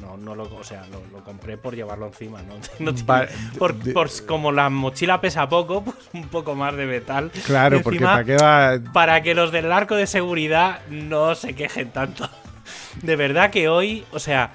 no, 0.00 0.06
no, 0.08 0.16
no 0.16 0.34
lo, 0.34 0.44
o 0.56 0.64
sea, 0.64 0.84
lo, 0.90 1.00
lo 1.16 1.22
compré 1.24 1.56
por 1.56 1.76
llevarlo 1.76 2.06
encima, 2.06 2.42
no, 2.42 2.54
no 2.80 2.94
tiene- 2.94 3.28
por, 3.58 3.74
de- 3.74 3.92
por- 3.92 4.26
como 4.26 4.50
la 4.52 4.68
mochila 4.70 5.20
pesa 5.20 5.48
poco, 5.48 5.82
pues 5.84 5.96
un 6.12 6.28
poco 6.28 6.54
más 6.54 6.74
de 6.76 6.86
metal. 6.86 7.30
Claro, 7.46 7.80
porque 7.82 8.00
para 8.00 8.24
qué 8.24 8.36
va... 8.36 8.78
para 8.92 9.22
que 9.22 9.34
los 9.34 9.52
del 9.52 9.70
arco 9.70 9.94
de 9.94 10.06
seguridad 10.06 10.80
no 10.90 11.34
se 11.34 11.54
quejen 11.54 11.90
tanto. 11.90 12.28
De 13.02 13.14
verdad 13.16 13.50
que 13.50 13.68
hoy, 13.68 14.04
o 14.12 14.18
sea, 14.18 14.52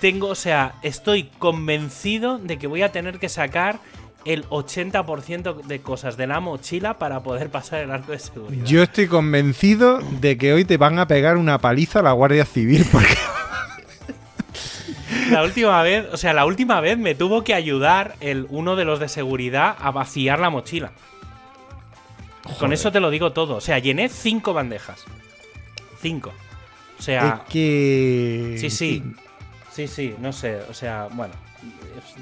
tengo, 0.00 0.28
o 0.28 0.34
sea, 0.34 0.74
estoy 0.82 1.24
convencido 1.38 2.38
de 2.38 2.58
que 2.58 2.66
voy 2.66 2.82
a 2.82 2.90
tener 2.92 3.18
que 3.18 3.28
sacar 3.28 3.78
el 4.24 4.48
80% 4.48 5.62
de 5.62 5.80
cosas 5.80 6.16
de 6.16 6.26
la 6.26 6.40
mochila 6.40 6.98
para 6.98 7.22
poder 7.22 7.50
pasar 7.50 7.80
el 7.80 7.90
arco 7.90 8.12
de 8.12 8.18
seguridad. 8.18 8.64
Yo 8.64 8.82
estoy 8.82 9.06
convencido 9.06 9.98
de 10.20 10.38
que 10.38 10.52
hoy 10.52 10.64
te 10.64 10.76
van 10.76 10.98
a 10.98 11.06
pegar 11.06 11.36
una 11.36 11.58
paliza 11.58 12.00
a 12.00 12.02
la 12.02 12.12
Guardia 12.12 12.44
Civil 12.44 12.86
porque 12.92 13.14
La 15.30 15.42
última 15.42 15.82
vez, 15.82 16.06
o 16.12 16.16
sea, 16.16 16.32
la 16.32 16.44
última 16.44 16.80
vez 16.80 16.98
me 16.98 17.14
tuvo 17.14 17.44
que 17.44 17.54
ayudar 17.54 18.14
el 18.20 18.46
uno 18.50 18.76
de 18.76 18.84
los 18.84 19.00
de 19.00 19.08
seguridad 19.08 19.76
a 19.80 19.90
vaciar 19.90 20.38
la 20.38 20.50
mochila. 20.50 20.92
Con 22.58 22.72
eso 22.72 22.92
te 22.92 23.00
lo 23.00 23.10
digo 23.10 23.32
todo. 23.32 23.56
O 23.56 23.60
sea, 23.60 23.78
llené 23.78 24.08
cinco 24.08 24.52
bandejas. 24.52 25.04
Cinco. 26.00 26.32
O 26.98 27.02
sea, 27.02 27.42
es 27.42 27.52
que... 27.52 28.56
Sí, 28.58 28.70
sí. 28.70 29.02
Sí, 29.72 29.88
sí, 29.88 30.14
no 30.20 30.32
sé. 30.32 30.60
O 30.70 30.74
sea, 30.74 31.08
bueno, 31.12 31.34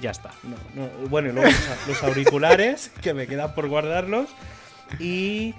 ya 0.01 0.11
está. 0.11 0.31
No, 0.43 0.57
no. 0.75 0.89
Bueno, 1.09 1.29
y 1.31 1.33
luego 1.33 1.49
los, 1.51 1.79
los 1.89 2.03
auriculares, 2.03 2.91
que 3.01 3.15
me 3.15 3.27
quedan 3.27 3.55
por 3.55 3.69
guardarlos. 3.69 4.29
Y 4.99 5.55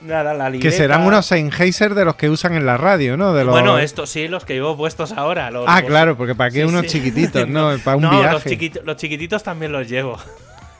nada, 0.00 0.34
la 0.34 0.50
libreta. 0.50 0.70
Que 0.70 0.76
serán 0.76 1.02
unos 1.06 1.26
Sennheiser 1.26 1.94
de 1.94 2.04
los 2.04 2.16
que 2.16 2.28
usan 2.28 2.54
en 2.54 2.66
la 2.66 2.76
radio, 2.76 3.16
¿no? 3.16 3.32
De 3.32 3.44
los... 3.44 3.52
Bueno, 3.52 3.78
estos 3.78 4.10
sí, 4.10 4.28
los 4.28 4.44
que 4.44 4.54
llevo 4.54 4.76
puestos 4.76 5.12
ahora. 5.12 5.50
Los, 5.50 5.64
Ah, 5.68 5.80
los- 5.80 5.88
claro, 5.90 6.16
porque 6.16 6.34
para 6.34 6.50
qué 6.50 6.58
Sí, 6.62 6.64
unos 6.64 6.82
sí. 6.82 6.88
chiquititos, 6.98 7.48
¿no? 7.48 7.76
Para 7.84 7.96
un 7.96 8.02
no, 8.02 8.10
Los, 8.12 8.44
viaje. 8.44 8.72
los 8.84 8.96
chiquititos 8.96 9.42
también 9.42 9.72
los 9.72 9.88
llevo. 9.88 10.18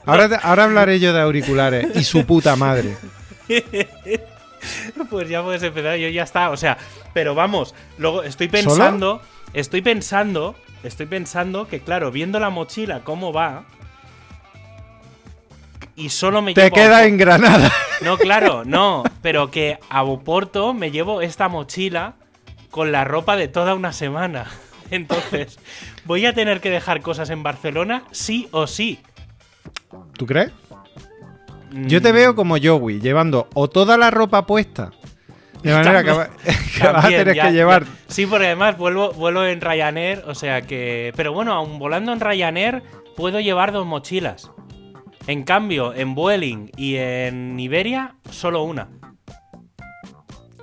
Ahora, 0.05 0.29
te- 0.29 0.39
ahora 0.43 0.65
hablaré 0.65 1.01
yo 1.01 1.13
de 1.13 1.21
auriculares 1.21 1.89
y 1.97 2.05
su 2.05 2.25
puta 2.27 2.55
madre. 2.57 2.97
Pues 5.11 5.29
ya 5.29 5.43
puedes 5.45 5.63
empezar, 5.63 5.97
yo 5.97 6.09
ya 6.09 6.25
está. 6.25 6.51
O 6.51 6.57
sea, 6.57 6.77
pero 7.13 7.35
vamos, 7.35 7.75
luego 7.99 8.23
estoy 8.25 8.49
pensando, 8.49 9.23
estoy 9.53 9.81
pensando, 9.83 10.57
estoy 10.87 11.07
pensando 11.07 11.67
que, 11.69 11.81
claro, 11.81 12.11
viendo 12.11 12.39
la 12.41 12.51
mochila 12.51 13.01
cómo 13.05 13.33
va. 13.33 13.65
Y 15.95 16.11
solo 16.11 16.43
me 16.43 16.53
Te 16.55 16.65
llevo. 16.65 16.75
queda 16.75 17.07
en 17.07 17.17
Granada. 17.17 17.73
No, 18.03 18.19
claro, 18.19 18.65
no. 18.67 19.03
Pero 19.23 19.51
que 19.51 19.79
a 19.89 20.03
Oporto 20.03 20.75
me 20.75 20.91
llevo 20.91 21.23
esta 21.23 21.49
mochila 21.49 22.15
con 22.71 22.93
la 22.93 23.05
ropa 23.05 23.37
de 23.37 23.49
toda 23.49 23.75
una 23.75 23.93
semana. 23.93 24.47
Entonces, 24.91 25.59
voy 26.05 26.27
a 26.27 26.35
tener 26.35 26.61
que 26.61 26.71
dejar 26.71 27.01
cosas 27.01 27.31
en 27.31 27.43
Barcelona 27.43 28.05
sí 28.11 28.49
o 28.53 28.67
sí. 28.67 29.01
¿Tú 30.13 30.27
crees? 30.27 30.53
Yo 31.73 32.01
te 32.01 32.13
veo 32.13 32.35
como 32.35 32.57
Joey, 32.63 33.01
llevando 33.01 33.49
o 33.55 33.69
toda 33.69 33.97
la 33.99 34.11
ropa 34.11 34.47
puesta. 34.47 34.93
De 35.67 35.75
manera 35.75 36.03
que, 36.05 36.11
va- 36.13 36.29
que 36.79 36.87
vas 36.87 37.05
a 37.05 37.09
tener 37.09 37.35
ya- 37.35 37.47
que 37.49 37.53
llevar. 37.53 37.85
ya. 37.85 37.91
Sí, 38.09 38.27
porque 38.27 38.47
además 38.47 38.77
vuelvo, 38.79 39.13
vuelo 39.13 39.47
en 39.47 39.61
Ryanair, 39.61 40.23
o 40.27 40.35
sea 40.35 40.63
que. 40.63 41.13
Pero 41.17 41.33
bueno, 41.33 41.53
aún 41.53 41.79
volando 41.79 42.13
en 42.13 42.21
Ryanair, 42.21 42.83
puedo 43.17 43.41
llevar 43.41 43.73
dos 43.73 43.87
mochilas. 43.87 44.51
En 45.27 45.43
cambio, 45.43 45.93
en 45.93 46.15
Vueling 46.15 46.71
y 46.77 46.97
en 46.97 47.59
Iberia, 47.59 48.15
solo 48.31 48.63
una. 48.63 48.89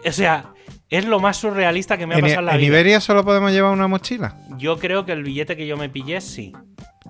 O 0.06 0.12
sea, 0.12 0.54
es 0.90 1.06
lo 1.06 1.20
más 1.20 1.38
surrealista 1.38 1.98
que 1.98 2.06
me 2.08 2.16
ha 2.16 2.18
En, 2.18 2.24
pasado 2.24 2.40
en 2.42 2.46
la 2.46 2.52
en 2.54 2.58
vida. 2.60 2.68
Iberia 2.68 3.02
solo 3.02 3.24
podemos 3.26 3.52
llevar 3.52 3.72
una 3.72 3.88
mochila. 3.88 4.38
Yo 4.58 4.78
creo 4.80 5.06
que 5.06 5.12
el 5.14 5.24
billete 5.24 5.56
que 5.58 5.68
yo 5.68 5.78
me 5.78 5.90
pillé, 5.90 6.22
sí. 6.22 6.54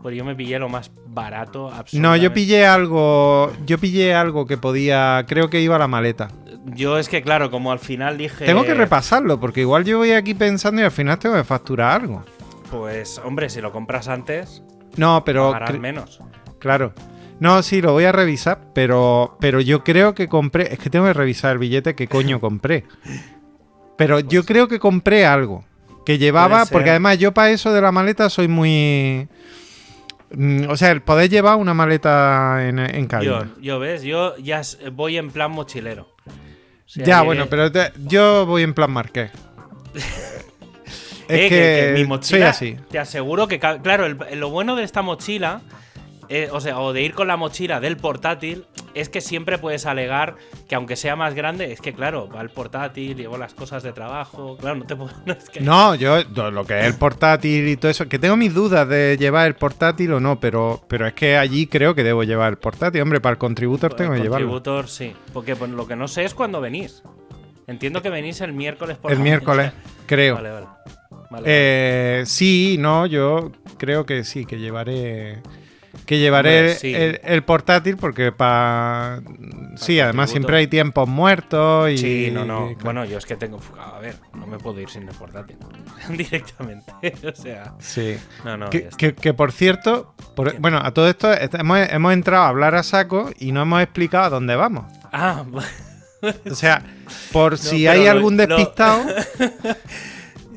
Pues 0.01 0.17
yo 0.17 0.25
me 0.25 0.35
pillé 0.35 0.59
lo 0.59 0.67
más 0.67 0.91
barato, 1.07 1.71
No, 1.93 2.15
yo 2.17 2.33
pillé 2.33 2.65
algo. 2.65 3.53
Yo 3.65 3.77
pillé 3.77 4.13
algo 4.13 4.45
que 4.45 4.57
podía. 4.57 5.23
Creo 5.27 5.49
que 5.49 5.61
iba 5.61 5.75
a 5.77 5.79
la 5.79 5.87
maleta. 5.87 6.29
Yo 6.65 6.97
es 6.97 7.09
que, 7.09 7.21
claro, 7.21 7.51
como 7.51 7.71
al 7.71 7.79
final 7.79 8.17
dije. 8.17 8.45
Tengo 8.45 8.63
que 8.63 8.73
repasarlo, 8.73 9.39
porque 9.39 9.61
igual 9.61 9.83
yo 9.83 9.97
voy 9.97 10.11
aquí 10.13 10.33
pensando 10.33 10.81
y 10.81 10.85
al 10.85 10.91
final 10.91 11.19
tengo 11.19 11.35
que 11.35 11.43
facturar 11.43 12.01
algo. 12.01 12.23
Pues, 12.71 13.19
hombre, 13.19 13.49
si 13.49 13.59
lo 13.61 13.71
compras 13.71 14.07
antes, 14.07 14.63
No, 14.95 15.23
pero. 15.25 15.51
pagarás 15.51 15.79
menos. 15.79 16.19
Claro. 16.59 16.93
No, 17.39 17.61
sí, 17.63 17.81
lo 17.81 17.91
voy 17.91 18.05
a 18.05 18.11
revisar, 18.13 18.61
pero, 18.73 19.35
pero 19.41 19.59
yo 19.59 19.83
creo 19.83 20.15
que 20.15 20.29
compré. 20.29 20.71
Es 20.73 20.79
que 20.79 20.89
tengo 20.89 21.05
que 21.05 21.13
revisar 21.13 21.51
el 21.51 21.57
billete 21.57 21.95
que 21.95 22.07
coño 22.07 22.39
compré. 22.39 22.85
Pero 23.97 24.19
yo 24.21 24.45
creo 24.45 24.67
que 24.69 24.79
compré 24.79 25.25
algo. 25.25 25.65
Que 26.05 26.17
llevaba. 26.17 26.65
Porque 26.65 26.91
además 26.91 27.17
yo 27.17 27.33
para 27.33 27.51
eso 27.51 27.73
de 27.73 27.81
la 27.81 27.91
maleta 27.91 28.29
soy 28.29 28.47
muy. 28.47 29.27
mm, 30.31 30.69
O 30.69 30.77
sea, 30.77 30.91
el 30.91 31.01
poder 31.01 31.29
llevar 31.29 31.57
una 31.57 31.73
maleta 31.73 32.65
en, 32.67 32.79
en 32.79 33.07
cabina. 33.07 33.49
Yo, 33.57 33.61
yo, 33.61 33.79
¿ves? 33.79 34.03
Yo 34.03 34.37
ya 34.37 34.61
voy 34.93 35.17
en 35.17 35.29
plan 35.31 35.51
mochilero. 35.51 36.12
Sea, 36.93 37.05
ya, 37.05 37.21
bueno, 37.23 37.47
pero 37.49 37.71
te- 37.71 37.91
yo 38.05 38.45
voy 38.45 38.61
en 38.63 38.73
plan 38.73 38.91
marqués. 38.91 39.31
es 39.93 40.03
Eh, 41.27 41.49
que, 41.49 41.91
mi 41.93 41.99
soy 42.01 42.07
mochila, 42.07 42.49
así. 42.49 42.77
Te 42.91 42.99
aseguro 42.99 43.47
que, 43.47 43.59
claro, 43.59 44.05
el- 44.05 44.17
lo 44.39 44.49
bueno 44.49 44.75
de 44.75 44.83
esta 44.83 45.01
mochila, 45.01 45.61
eh, 46.29 46.49
o 46.51 46.61
sea, 46.61 46.79
o 46.79 46.93
de 46.93 47.01
ir 47.01 47.13
con 47.13 47.27
la 47.27 47.37
mochila 47.37 47.79
del 47.79 47.97
portátil, 47.97 48.65
es 48.93 49.09
que 49.09 49.21
siempre 49.21 49.57
puedes 49.57 49.85
alegar 49.85 50.35
que 50.67 50.75
aunque 50.75 50.95
sea 50.95 51.15
más 51.15 51.33
grande, 51.33 51.71
es 51.71 51.81
que 51.81 51.93
claro, 51.93 52.27
va 52.29 52.41
el 52.41 52.49
portátil, 52.49 53.15
llevo 53.17 53.37
las 53.37 53.53
cosas 53.53 53.83
de 53.83 53.91
trabajo, 53.93 54.57
claro, 54.57 54.75
no 54.77 54.85
te 54.85 54.95
puedo. 54.95 55.11
no, 55.25 55.33
es 55.33 55.49
que- 55.49 55.61
No, 55.61 55.95
yo 55.95 56.23
lo 56.23 56.65
que 56.65 56.79
es 56.79 56.85
el 56.85 56.95
portátil 56.95 57.67
y 57.67 57.77
todo 57.77 57.89
eso, 57.91 58.07
que 58.07 58.19
tengo 58.19 58.37
mis 58.37 58.53
dudas 58.53 58.87
de 58.87 59.17
llevar 59.19 59.47
el 59.47 59.55
portátil 59.55 60.13
o 60.13 60.19
no, 60.19 60.39
pero, 60.39 60.83
pero 60.87 61.07
es 61.07 61.13
que 61.13 61.37
allí 61.37 61.67
creo 61.67 61.95
que 61.95 62.03
debo 62.03 62.23
llevar 62.23 62.51
el 62.53 62.57
portátil. 62.57 63.01
Hombre, 63.01 63.19
para 63.21 63.33
el 63.33 63.37
contributor 63.39 63.91
el 63.91 63.97
tengo 63.97 64.11
que 64.13 64.19
llevarlo. 64.21 64.47
contributor, 64.49 64.87
sí. 64.87 65.13
Porque 65.33 65.55
pues, 65.55 65.71
lo 65.71 65.87
que 65.87 65.95
no 65.95 66.07
sé 66.07 66.23
es 66.25 66.33
cuándo 66.33 66.61
venís. 66.61 67.03
Entiendo 67.65 68.01
que 68.01 68.09
venís 68.09 68.41
el 68.41 68.53
miércoles 68.53 68.97
por 68.97 69.11
El 69.11 69.19
la 69.19 69.23
miércoles, 69.23 69.67
mañana. 69.73 69.83
creo. 70.05 70.35
Vale, 70.35 70.51
vale. 70.51 70.67
Vale, 71.29 71.43
Eh, 71.47 72.23
sí, 72.25 72.75
no, 72.79 73.05
yo 73.07 73.51
creo 73.77 74.05
que 74.05 74.23
sí, 74.23 74.45
que 74.45 74.59
llevaré 74.59 75.41
que 76.05 76.19
llevaré 76.19 76.75
sí. 76.75 76.93
el, 76.93 77.19
el 77.23 77.43
portátil 77.43 77.97
porque 77.97 78.31
para 78.31 79.21
sí, 79.75 79.99
además 79.99 80.29
siempre 80.29 80.57
hay 80.57 80.67
tiempos 80.67 81.07
muertos 81.07 81.89
y 81.91 81.97
Sí, 81.97 82.29
no, 82.31 82.45
no. 82.45 82.71
y- 82.71 82.75
Bueno, 82.75 83.05
yo 83.05 83.17
es 83.17 83.25
que 83.25 83.35
tengo. 83.35 83.59
A 83.79 83.99
ver, 83.99 84.15
no 84.33 84.45
me 84.47 84.57
puedo 84.57 84.79
ir 84.81 84.89
sin 84.89 85.03
el 85.07 85.15
portátil. 85.15 85.57
Directamente. 86.09 86.91
o 87.31 87.35
sea. 87.35 87.73
sí. 87.79 88.17
No, 88.43 88.57
no. 88.57 88.69
Que, 88.69 89.33
por 89.33 89.51
cierto, 89.51 90.13
bueno, 90.59 90.79
a 90.83 90.91
todo 90.91 91.09
esto 91.09 91.31
est- 91.33 91.55
hemos, 91.55 91.79
hemos 91.89 92.13
entrado 92.13 92.43
a 92.43 92.49
hablar 92.49 92.75
a 92.75 92.83
saco 92.83 93.31
y 93.39 93.51
no 93.51 93.61
hemos 93.61 93.81
explicado 93.81 94.25
a 94.25 94.29
dónde 94.29 94.55
vamos. 94.55 94.85
Ah, 95.11 95.43
O 96.49 96.55
sea, 96.55 96.81
por 97.33 97.57
si 97.57 97.85
hay 97.85 98.07
algún 98.07 98.37
despistado, 98.37 99.03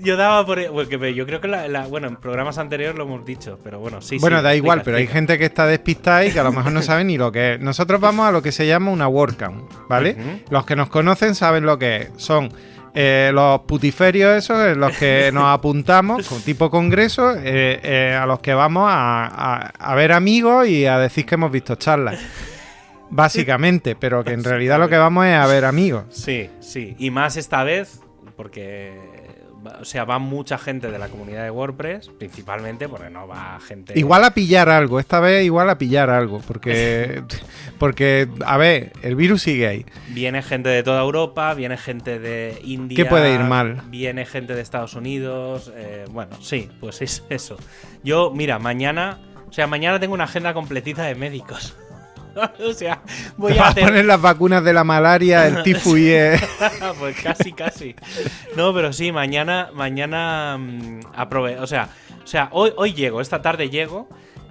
yo 0.02 0.16
daba 0.16 0.44
por. 0.46 0.68
Bueno, 0.70 0.88
que 0.88 1.14
yo 1.14 1.26
creo 1.26 1.40
que 1.40 1.48
la, 1.48 1.68
la- 1.68 1.86
bueno, 1.86 2.06
en 2.08 2.16
programas 2.16 2.58
anteriores 2.58 2.96
lo 2.96 3.04
hemos 3.04 3.24
dicho, 3.24 3.58
pero 3.64 3.78
bueno, 3.78 4.00
sí. 4.00 4.18
bueno, 4.18 4.38
sí, 4.38 4.42
da 4.44 4.54
igual, 4.54 4.78
explica, 4.78 4.84
pero 4.84 4.96
hay 4.98 5.06
gente 5.06 5.38
que 5.38 5.44
está 5.46 5.66
despistada 5.66 6.24
y 6.24 6.32
que 6.32 6.40
a 6.40 6.44
lo 6.44 6.52
mejor 6.52 6.72
no 6.72 6.82
sabe 6.82 7.04
ni 7.04 7.16
lo 7.18 7.32
que 7.32 7.54
es. 7.54 7.60
Nosotros 7.60 8.00
vamos 8.00 8.26
a 8.26 8.32
lo 8.32 8.42
que 8.42 8.52
se 8.52 8.66
llama 8.66 8.90
una 8.90 9.08
WordCamp, 9.08 9.70
¿vale? 9.88 10.42
Los 10.50 10.64
que 10.66 10.76
nos 10.76 10.88
conocen 10.88 11.34
saben 11.34 11.64
lo 11.64 11.78
que 11.78 11.96
es. 11.96 12.10
Son 12.16 12.50
eh, 12.94 13.30
los 13.34 13.60
putiferios 13.60 14.36
esos 14.36 14.58
en 14.68 14.80
los 14.80 14.96
que 14.96 15.30
nos 15.32 15.44
apuntamos, 15.44 16.26
con 16.28 16.40
tipo 16.42 16.70
congreso, 16.70 17.32
eh, 17.36 17.80
eh, 17.82 18.18
a 18.18 18.24
los 18.26 18.40
que 18.40 18.54
vamos 18.54 18.88
a, 18.90 19.26
a- 19.26 19.66
a 19.78 19.94
ver 19.94 20.12
amigos 20.12 20.66
y 20.68 20.86
a 20.86 20.98
decir 20.98 21.26
que 21.26 21.34
hemos 21.34 21.50
visto 21.52 21.74
charlas. 21.74 22.18
Básicamente, 23.08 23.94
pero 23.94 24.24
que 24.24 24.32
en 24.32 24.42
realidad 24.42 24.78
lo 24.80 24.88
que 24.88 24.96
vamos 24.96 25.26
es 25.26 25.34
a 25.36 25.46
ver 25.46 25.64
amigos. 25.64 26.04
Sí, 26.10 26.50
sí. 26.60 26.96
Y 26.98 27.10
más 27.10 27.36
esta 27.36 27.62
vez, 27.64 28.00
porque. 28.36 29.15
O 29.80 29.85
sea, 29.85 30.04
va 30.04 30.18
mucha 30.18 30.58
gente 30.58 30.90
de 30.90 30.99
la 30.99 31.08
comunidad 31.08 31.44
de 31.44 31.50
WordPress, 31.50 32.11
principalmente, 32.18 32.88
porque 32.88 33.11
no 33.11 33.26
va 33.26 33.58
gente. 33.61 33.99
Igual 33.99 34.25
a 34.25 34.32
pillar 34.32 34.68
algo, 34.68 35.00
esta 35.00 35.20
vez 35.20 35.44
igual 35.44 35.70
a 35.70 35.78
pillar 35.78 36.11
algo, 36.11 36.40
porque, 36.46 37.23
porque 37.78 38.28
a 38.44 38.56
ver, 38.56 38.92
el 39.02 39.16
virus 39.16 39.42
sigue 39.42 39.66
ahí. 39.66 39.87
Viene 40.08 40.42
gente 40.42 40.68
de 40.68 40.82
toda 40.82 41.02
Europa, 41.02 41.54
viene 41.54 41.76
gente 41.76 42.18
de 42.18 42.58
India. 42.64 42.96
¿Qué 42.96 43.04
puede 43.04 43.35
ir 43.35 43.40
mal? 43.40 43.82
Viene 43.88 44.25
gente 44.26 44.54
de 44.54 44.62
Estados 44.62 44.94
Unidos. 44.94 45.73
eh, 45.76 46.04
bueno, 46.11 46.37
sí, 46.40 46.68
pues 46.80 47.02
es 47.02 47.25
eso. 47.30 47.56
Yo, 48.02 48.32
mira, 48.35 48.58
mañana. 48.58 49.18
O 49.49 49.52
sea, 49.52 49.66
mañana 49.68 50.00
tengo 50.00 50.12
una 50.12 50.25
agenda 50.25 50.52
completita 50.52 51.04
de 51.04 51.14
médicos. 51.14 51.76
o 52.60 52.72
sea, 52.72 53.02
voy 53.36 53.52
Te 53.54 53.58
a 53.60 53.62
vas 53.62 53.76
a 53.76 53.80
poner 53.80 54.04
las 54.04 54.20
vacunas 54.20 54.62
de 54.64 54.72
la 54.72 54.84
malaria, 54.84 55.46
el 55.46 55.62
tifus 55.64 55.98
y 55.98 56.12
el- 56.12 56.40
pues 56.98 57.20
casi, 57.22 57.52
casi. 57.52 57.94
No, 58.56 58.72
pero 58.74 58.92
sí, 58.92 59.12
mañana, 59.12 59.70
mañana 59.74 60.56
mm, 60.58 61.00
aprove 61.14 61.58
o 61.58 61.66
sea, 61.66 61.88
o 62.22 62.26
sea, 62.26 62.48
hoy, 62.52 62.72
hoy 62.76 62.92
llego, 62.94 63.20
esta 63.20 63.40
tarde 63.42 63.70
llego. 63.70 64.08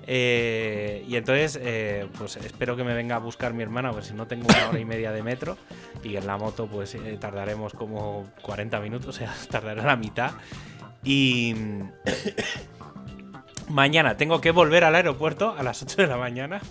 eh, 0.08 1.04
y 1.08 1.16
entonces, 1.16 1.60
eh, 1.62 2.08
pues 2.18 2.36
espero 2.38 2.76
que 2.76 2.84
me 2.84 2.94
venga 2.94 3.16
a 3.16 3.20
buscar 3.20 3.54
mi 3.54 3.64
hermana, 3.64 3.92
pues 3.92 4.08
si 4.08 4.14
no 4.14 4.28
tengo 4.28 4.48
una 4.48 4.70
hora 4.70 4.80
y 4.80 4.86
media 4.86 5.12
de 5.12 5.24
metro. 5.24 5.58
Y 6.04 6.16
en 6.16 6.28
la 6.28 6.38
moto, 6.38 6.68
pues 6.68 6.94
eh, 6.96 7.18
tardaremos 7.20 7.74
como 7.74 8.28
40 8.44 8.80
minutos, 8.80 9.08
o 9.16 9.18
sea, 9.18 9.34
tardará 9.50 9.84
la 9.84 9.96
mitad. 9.96 10.32
Y 11.04 11.56
mañana 13.70 14.16
tengo 14.18 14.42
que 14.42 14.52
volver 14.52 14.84
al 14.84 14.96
aeropuerto 14.96 15.56
a 15.58 15.64
las 15.64 15.82
8 15.82 15.98
de 16.04 16.08
la 16.08 16.18
mañana 16.18 16.62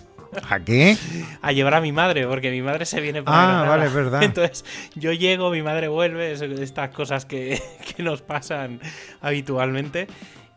¿A 0.49 0.59
qué? 0.59 0.97
a 1.41 1.51
llevar 1.51 1.73
a 1.75 1.81
mi 1.81 1.91
madre, 1.91 2.25
porque 2.27 2.51
mi 2.51 2.61
madre 2.61 2.85
se 2.85 3.01
viene 3.01 3.21
para 3.23 3.37
Ah, 3.37 3.45
Granada. 3.45 3.69
vale, 3.69 3.85
es 3.85 3.93
verdad. 3.93 4.23
Entonces, 4.23 4.65
yo 4.95 5.11
llego, 5.13 5.49
mi 5.51 5.61
madre 5.61 5.87
vuelve, 5.87 6.31
es- 6.31 6.41
estas 6.41 6.89
cosas 6.89 7.25
que, 7.25 7.61
que 7.95 8.03
nos 8.03 8.21
pasan 8.21 8.79
habitualmente. 9.21 10.07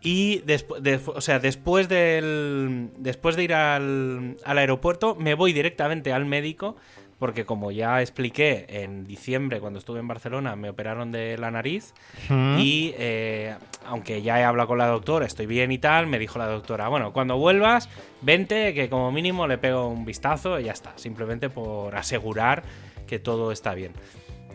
Y 0.01 0.39
después, 0.47 0.81
o 1.07 1.21
sea, 1.21 1.41
después 1.41 1.89
del. 1.89 2.91
Después 2.99 3.35
de 3.35 3.45
ir 3.45 3.55
al, 3.55 4.37
al 4.45 4.59
aeropuerto, 4.59 5.17
me 5.17 5.35
voy 5.35 5.53
directamente 5.53 6.13
al 6.13 6.25
médico. 6.25 6.77
Porque 7.19 7.45
como 7.45 7.73
ya 7.73 8.01
expliqué, 8.01 8.67
en 8.69 9.05
diciembre, 9.05 9.61
cuando 9.61 9.79
estuve 9.81 9.99
en 9.99 10.07
Barcelona, 10.07 10.55
me 10.55 10.71
operaron 10.71 11.11
de 11.11 11.37
la 11.37 11.51
nariz. 11.51 11.95
Mm. 12.29 12.59
Y 12.59 12.95
eh, 12.97 13.57
aunque 13.85 14.23
ya 14.23 14.39
he 14.39 14.45
hablado 14.45 14.69
con 14.69 14.79
la 14.79 14.87
doctora, 14.87 15.27
estoy 15.27 15.47
bien 15.47 15.73
y 15.73 15.79
tal, 15.79 16.07
me 16.07 16.19
dijo 16.19 16.39
la 16.39 16.47
doctora, 16.47 16.89
bueno, 16.89 17.13
cuando 17.13 17.37
vuelvas, 17.37 17.89
vente, 18.21 18.73
que 18.73 18.89
como 18.89 19.11
mínimo 19.11 19.47
le 19.47 19.59
pego 19.59 19.89
un 19.89 20.05
vistazo 20.05 20.61
y 20.61 20.65
ya 20.65 20.73
está, 20.73 20.93
simplemente 20.97 21.51
por 21.51 21.97
asegurar 21.97 22.63
que 23.07 23.19
todo 23.19 23.51
está 23.51 23.75
bien. 23.75 23.93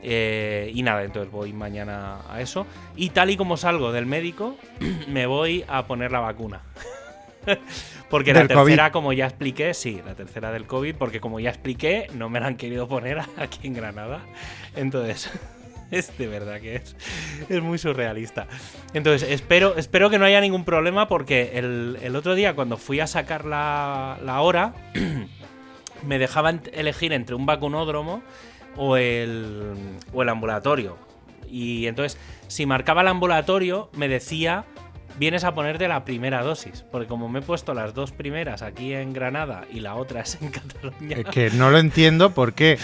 Eh, 0.03 0.71
y 0.73 0.83
nada, 0.83 1.03
entonces 1.03 1.31
voy 1.31 1.53
mañana 1.53 2.19
a 2.29 2.41
eso. 2.41 2.67
Y 2.95 3.09
tal 3.09 3.29
y 3.29 3.37
como 3.37 3.57
salgo 3.57 3.91
del 3.91 4.05
médico, 4.05 4.55
me 5.07 5.25
voy 5.25 5.65
a 5.67 5.87
poner 5.87 6.11
la 6.11 6.19
vacuna. 6.19 6.61
porque 8.09 8.33
la 8.33 8.47
tercera, 8.47 8.91
COVID. 8.91 8.93
como 8.93 9.13
ya 9.13 9.25
expliqué, 9.25 9.73
sí, 9.73 10.01
la 10.05 10.15
tercera 10.15 10.51
del 10.51 10.65
COVID, 10.65 10.95
porque 10.95 11.19
como 11.19 11.39
ya 11.39 11.49
expliqué, 11.49 12.07
no 12.13 12.29
me 12.29 12.39
la 12.39 12.47
han 12.47 12.57
querido 12.57 12.87
poner 12.87 13.19
aquí 13.37 13.67
en 13.67 13.73
Granada. 13.73 14.21
Entonces, 14.75 15.29
es 15.91 16.17
de 16.17 16.27
verdad 16.27 16.59
que 16.59 16.75
es, 16.75 16.95
es 17.49 17.61
muy 17.61 17.77
surrealista. 17.77 18.47
Entonces, 18.93 19.29
espero, 19.29 19.75
espero 19.77 20.09
que 20.09 20.19
no 20.19 20.25
haya 20.25 20.41
ningún 20.41 20.65
problema 20.65 21.07
porque 21.07 21.51
el, 21.55 21.97
el 22.01 22.15
otro 22.15 22.35
día 22.35 22.55
cuando 22.55 22.77
fui 22.77 22.99
a 22.99 23.07
sacar 23.07 23.45
la, 23.45 24.17
la 24.23 24.41
hora, 24.41 24.73
me 26.05 26.19
dejaban 26.19 26.61
elegir 26.73 27.13
entre 27.13 27.35
un 27.35 27.45
vacunódromo 27.45 28.21
o 28.75 28.97
el, 28.97 29.73
o 30.13 30.21
el 30.21 30.29
ambulatorio. 30.29 30.97
Y 31.49 31.87
entonces, 31.87 32.19
si 32.47 32.65
marcaba 32.65 33.01
el 33.01 33.07
ambulatorio, 33.07 33.89
me 33.93 34.07
decía, 34.07 34.65
vienes 35.17 35.43
a 35.43 35.53
ponerte 35.53 35.87
la 35.87 36.05
primera 36.05 36.41
dosis. 36.41 36.83
Porque 36.91 37.07
como 37.07 37.29
me 37.29 37.39
he 37.39 37.41
puesto 37.41 37.73
las 37.73 37.93
dos 37.93 38.11
primeras 38.11 38.61
aquí 38.61 38.93
en 38.93 39.13
Granada 39.13 39.65
y 39.71 39.79
la 39.79 39.95
otra 39.95 40.21
es 40.21 40.37
en 40.41 40.49
Cataluña. 40.51 41.17
Es 41.17 41.25
que 41.25 41.49
no 41.51 41.69
lo 41.69 41.79
entiendo 41.79 42.31
por 42.31 42.53
qué. 42.53 42.77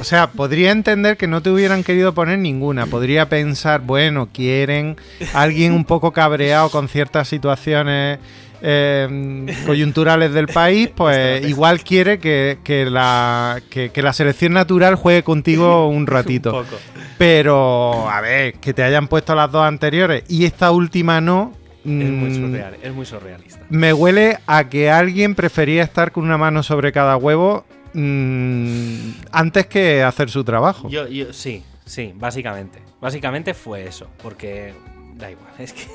O 0.00 0.04
sea, 0.04 0.30
podría 0.30 0.72
entender 0.72 1.16
que 1.16 1.28
no 1.28 1.40
te 1.40 1.50
hubieran 1.50 1.84
querido 1.84 2.12
poner 2.12 2.38
ninguna. 2.38 2.86
Podría 2.86 3.28
pensar, 3.28 3.80
bueno, 3.80 4.28
quieren 4.32 4.96
alguien 5.34 5.72
un 5.72 5.84
poco 5.84 6.12
cabreado 6.12 6.70
con 6.70 6.88
ciertas 6.88 7.28
situaciones 7.28 8.18
eh, 8.62 9.46
coyunturales 9.66 10.32
del 10.32 10.48
país, 10.48 10.90
pues 10.94 11.46
igual 11.46 11.82
quiere 11.82 12.18
que, 12.18 12.58
que 12.64 12.86
la, 12.86 13.60
que, 13.70 13.90
que 13.90 14.02
la 14.02 14.12
selección 14.12 14.52
natural 14.52 14.94
juegue 14.94 15.22
contigo 15.22 15.88
un 15.88 16.06
ratito. 16.06 16.56
Un 16.56 16.64
poco. 16.64 16.76
Pero, 17.18 18.08
a 18.08 18.20
ver, 18.20 18.54
que 18.54 18.72
te 18.72 18.82
hayan 18.82 19.08
puesto 19.08 19.34
las 19.34 19.50
dos 19.50 19.64
anteriores 19.66 20.24
y 20.28 20.44
esta 20.44 20.70
última 20.70 21.20
no. 21.20 21.52
Es 21.84 21.90
muy, 21.90 22.30
mm, 22.30 22.34
surreal, 22.34 22.76
es 22.82 22.92
muy 22.92 23.06
surrealista. 23.06 23.64
me 23.70 23.92
huele 23.92 24.38
a 24.46 24.68
que 24.68 24.90
alguien 24.90 25.34
prefería 25.34 25.82
estar 25.82 26.12
con 26.12 26.24
una 26.24 26.36
mano 26.36 26.62
sobre 26.62 26.92
cada 26.92 27.16
huevo 27.16 27.64
mm, 27.94 29.10
antes 29.32 29.66
que 29.66 30.02
hacer 30.02 30.28
su 30.28 30.44
trabajo. 30.44 30.88
Yo, 30.90 31.08
yo, 31.08 31.32
sí, 31.32 31.62
sí, 31.86 32.12
básicamente. 32.14 32.80
Básicamente 33.00 33.54
fue 33.54 33.86
eso, 33.86 34.08
porque 34.22 34.74
da 35.14 35.30
igual, 35.30 35.52
es 35.58 35.72
que, 35.72 35.86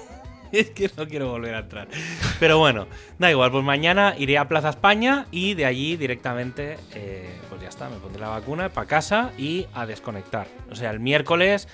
es 0.59 0.69
que 0.69 0.89
no 0.95 1.07
quiero 1.07 1.29
volver 1.29 1.55
a 1.55 1.59
entrar. 1.59 1.87
Pero 2.39 2.59
bueno, 2.59 2.87
da 3.17 3.29
igual, 3.31 3.51
pues 3.51 3.63
mañana 3.63 4.13
iré 4.17 4.37
a 4.37 4.47
Plaza 4.47 4.69
España 4.69 5.25
y 5.31 5.55
de 5.55 5.65
allí 5.65 5.97
directamente, 5.97 6.77
eh, 6.93 7.29
pues 7.49 7.61
ya 7.61 7.69
está, 7.69 7.89
me 7.89 7.97
pondré 7.97 8.21
la 8.21 8.29
vacuna 8.29 8.69
para 8.69 8.87
casa 8.87 9.31
y 9.37 9.65
a 9.73 9.85
desconectar. 9.85 10.47
O 10.71 10.75
sea, 10.75 10.91
el 10.91 10.99
miércoles 10.99 11.67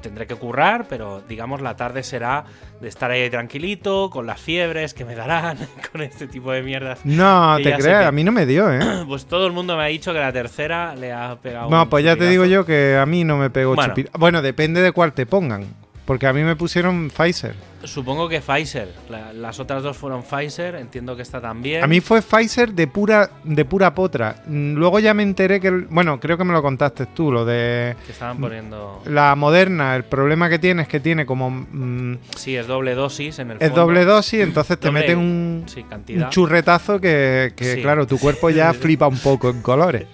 tendré 0.00 0.26
que 0.26 0.36
currar, 0.36 0.86
pero 0.88 1.22
digamos 1.28 1.60
la 1.60 1.76
tarde 1.76 2.02
será 2.04 2.44
de 2.80 2.88
estar 2.88 3.10
ahí 3.10 3.28
tranquilito, 3.28 4.08
con 4.08 4.26
las 4.26 4.40
fiebres 4.40 4.94
que 4.94 5.04
me 5.04 5.14
darán, 5.14 5.58
con 5.92 6.00
este 6.00 6.26
tipo 6.26 6.52
de 6.52 6.62
mierdas. 6.62 7.00
No, 7.04 7.56
te 7.56 7.74
creas, 7.74 7.82
que- 7.82 8.06
a 8.06 8.12
mí 8.12 8.24
no 8.24 8.32
me 8.32 8.46
dio, 8.46 8.72
¿eh? 8.72 8.80
Pues 9.08 9.26
todo 9.26 9.46
el 9.46 9.52
mundo 9.52 9.76
me 9.76 9.82
ha 9.82 9.86
dicho 9.86 10.12
que 10.12 10.20
la 10.20 10.32
tercera 10.32 10.94
le 10.94 11.12
ha 11.12 11.36
pegado. 11.42 11.68
No, 11.70 11.82
un 11.82 11.88
pues 11.90 12.04
ya 12.04 12.16
te 12.16 12.28
digo 12.28 12.44
yo 12.44 12.64
que 12.64 12.96
a 12.96 13.04
mí 13.04 13.24
no 13.24 13.36
me 13.36 13.50
pegó 13.50 13.74
Bueno. 13.74 13.94
Bueno, 14.18 14.42
depende 14.42 14.80
de 14.80 14.92
cuál 14.92 15.12
te 15.12 15.26
pongan. 15.26 15.83
Porque 16.04 16.26
a 16.26 16.32
mí 16.34 16.42
me 16.42 16.54
pusieron 16.54 17.08
Pfizer. 17.10 17.54
Supongo 17.84 18.28
que 18.28 18.40
Pfizer. 18.42 18.88
La- 19.08 19.32
las 19.32 19.58
otras 19.58 19.82
dos 19.82 19.96
fueron 19.96 20.22
Pfizer, 20.22 20.74
entiendo 20.74 21.16
que 21.16 21.22
esta 21.22 21.40
también. 21.40 21.82
A 21.82 21.86
mí 21.86 22.00
fue 22.00 22.20
Pfizer 22.20 22.72
de 22.74 22.86
pura, 22.86 23.30
de 23.42 23.64
pura 23.64 23.94
potra. 23.94 24.42
Mm, 24.46 24.74
Luego 24.74 24.98
ya 25.00 25.14
me 25.14 25.22
enteré 25.22 25.60
que. 25.60 25.70
Bueno, 25.70 26.20
creo 26.20 26.36
que 26.36 26.44
me 26.44 26.52
lo 26.52 26.60
contaste 26.62 27.06
tú, 27.06 27.32
lo 27.32 27.46
de. 27.46 27.96
Que 28.04 28.12
estaban 28.12 28.38
poniendo. 28.38 29.02
La 29.06 29.34
moderna, 29.34 29.96
el 29.96 30.04
problema 30.04 30.50
que 30.50 30.58
tiene 30.58 30.82
es 30.82 30.88
que 30.88 31.00
tiene 31.00 31.24
como. 31.24 31.50
mm, 31.50 32.18
Sí, 32.36 32.54
es 32.54 32.66
doble 32.66 32.94
dosis 32.94 33.38
en 33.38 33.52
el 33.52 33.56
es 33.60 33.68
fondo. 33.70 33.80
doble 33.86 34.04
dosis, 34.04 34.40
entonces 34.40 34.78
te 34.78 34.88
Doble- 34.88 34.92
meten 35.00 35.18
un, 35.18 35.64
Sí, 35.66 35.84
un 36.14 36.28
churretazo 36.28 37.00
que, 37.00 37.54
que, 37.56 37.76
Sí. 37.76 37.80
claro, 37.82 38.06
tu 38.06 38.18
cuerpo 38.18 38.50
ya 38.50 38.72
flipa 38.74 39.06
un 39.08 39.18
poco 39.18 39.48
en 39.48 39.62
colores. 39.62 40.06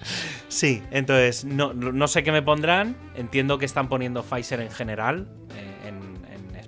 Sí, 0.47 0.81
entonces 0.91 1.45
no, 1.45 1.73
no 1.73 2.07
sé 2.07 2.23
qué 2.23 2.31
me 2.33 2.41
pondrán. 2.41 2.95
Entiendo 3.15 3.57
que 3.57 3.65
están 3.65 3.87
poniendo 3.87 4.23
Pfizer 4.23 4.59
en 4.59 4.69
general 4.71 5.27
eh, 5.55 5.70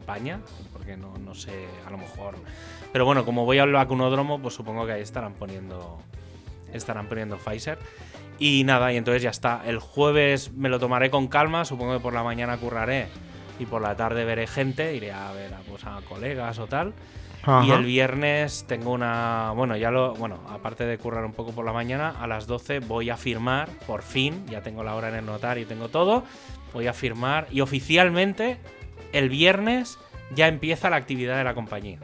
España, 0.04 0.42
porque 0.74 0.98
no, 0.98 1.14
no 1.18 1.34
sé, 1.34 1.66
a 1.88 1.90
lo 1.90 1.98
mejor. 1.98 2.36
Pero 2.92 3.06
bueno, 3.06 3.24
como 3.24 3.46
voy 3.46 3.60
al 3.60 3.72
vacunódromo, 3.72 4.42
pues 4.42 4.54
supongo 4.54 4.86
que 4.86 4.92
ahí 4.92 5.02
estarán 5.02 5.34
poniendo 5.34 6.00
estarán 6.74 7.08
poniendo 7.08 7.38
Pfizer. 7.38 7.78
Y 8.40 8.64
nada, 8.66 8.92
y 8.92 8.98
entonces 8.98 9.22
ya 9.22 9.30
está. 9.30 9.62
El 9.66 9.80
jueves 9.80 10.52
me 10.52 10.68
lo 10.68 10.80
tomaré 10.80 11.10
con 11.10 11.28
calma, 11.28 11.64
supongo 11.64 11.94
que 11.94 12.00
por 12.00 12.14
la 12.14 12.24
mañana 12.24 12.58
curraré 12.58 13.08
y 13.60 13.66
por 13.66 13.82
la 13.82 13.96
tarde 13.96 14.26
veré 14.26 14.48
gente, 14.48 14.94
iré 14.96 15.14
a 15.14 15.32
ver 15.32 15.54
a, 15.54 15.60
pues, 15.60 15.86
a 15.86 16.02
colegas 16.08 16.60
o 16.60 16.68
tal. 16.68 16.94
Y 17.66 17.72
el 17.72 17.84
viernes 17.84 18.66
tengo 18.68 18.92
una. 18.92 19.52
Bueno, 19.54 19.76
ya 19.76 19.92
lo. 19.92 20.14
Bueno, 20.14 20.40
aparte 20.50 20.86
de 20.86 20.98
currar 20.98 21.26
un 21.26 21.34
poco 21.34 21.52
por 21.52 21.66
la 21.66 21.74
mañana, 21.74 22.16
a 22.22 22.26
las 22.26 22.48
12 22.48 22.80
voy 22.80 23.10
a 23.10 23.18
firmar, 23.18 23.68
por 23.86 24.02
fin. 24.02 24.46
Ya 24.48 24.62
tengo 24.62 24.82
la 24.82 24.96
hora 24.96 25.10
en 25.10 25.16
el 25.16 25.26
notario 25.26 25.64
y 25.64 25.66
tengo 25.66 25.90
todo. 25.90 26.24
Voy 26.74 26.88
a 26.88 26.94
firmar. 26.94 27.48
Y 27.52 27.60
oficialmente, 27.60 28.60
el 29.14 29.30
viernes 29.30 29.98
ya 30.36 30.48
empieza 30.48 30.90
la 30.90 30.98
actividad 30.98 31.38
de 31.38 31.44
la 31.44 31.54
compañía. 31.54 32.00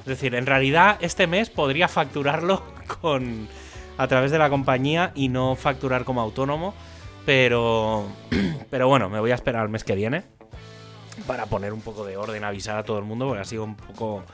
Es 0.00 0.06
decir, 0.06 0.34
en 0.34 0.46
realidad, 0.46 0.98
este 1.00 1.26
mes 1.26 1.50
podría 1.50 1.88
facturarlo 1.88 2.62
con. 3.00 3.48
a 3.98 4.08
través 4.08 4.30
de 4.30 4.38
la 4.38 4.50
compañía 4.50 5.12
y 5.14 5.28
no 5.28 5.56
facturar 5.56 6.04
como 6.04 6.20
autónomo. 6.20 6.74
Pero. 7.26 8.06
Pero 8.70 8.88
bueno, 8.88 9.08
me 9.08 9.20
voy 9.20 9.30
a 9.30 9.34
esperar 9.34 9.62
al 9.62 9.68
mes 9.68 9.84
que 9.84 9.94
viene. 9.94 10.24
Para 11.26 11.46
poner 11.46 11.72
un 11.72 11.82
poco 11.82 12.04
de 12.04 12.16
orden, 12.16 12.42
avisar 12.42 12.78
a 12.78 12.84
todo 12.84 12.98
el 12.98 13.04
mundo, 13.04 13.26
porque 13.26 13.42
ha 13.42 13.44
sido 13.44 13.64
un 13.64 13.76
poco 13.76 14.24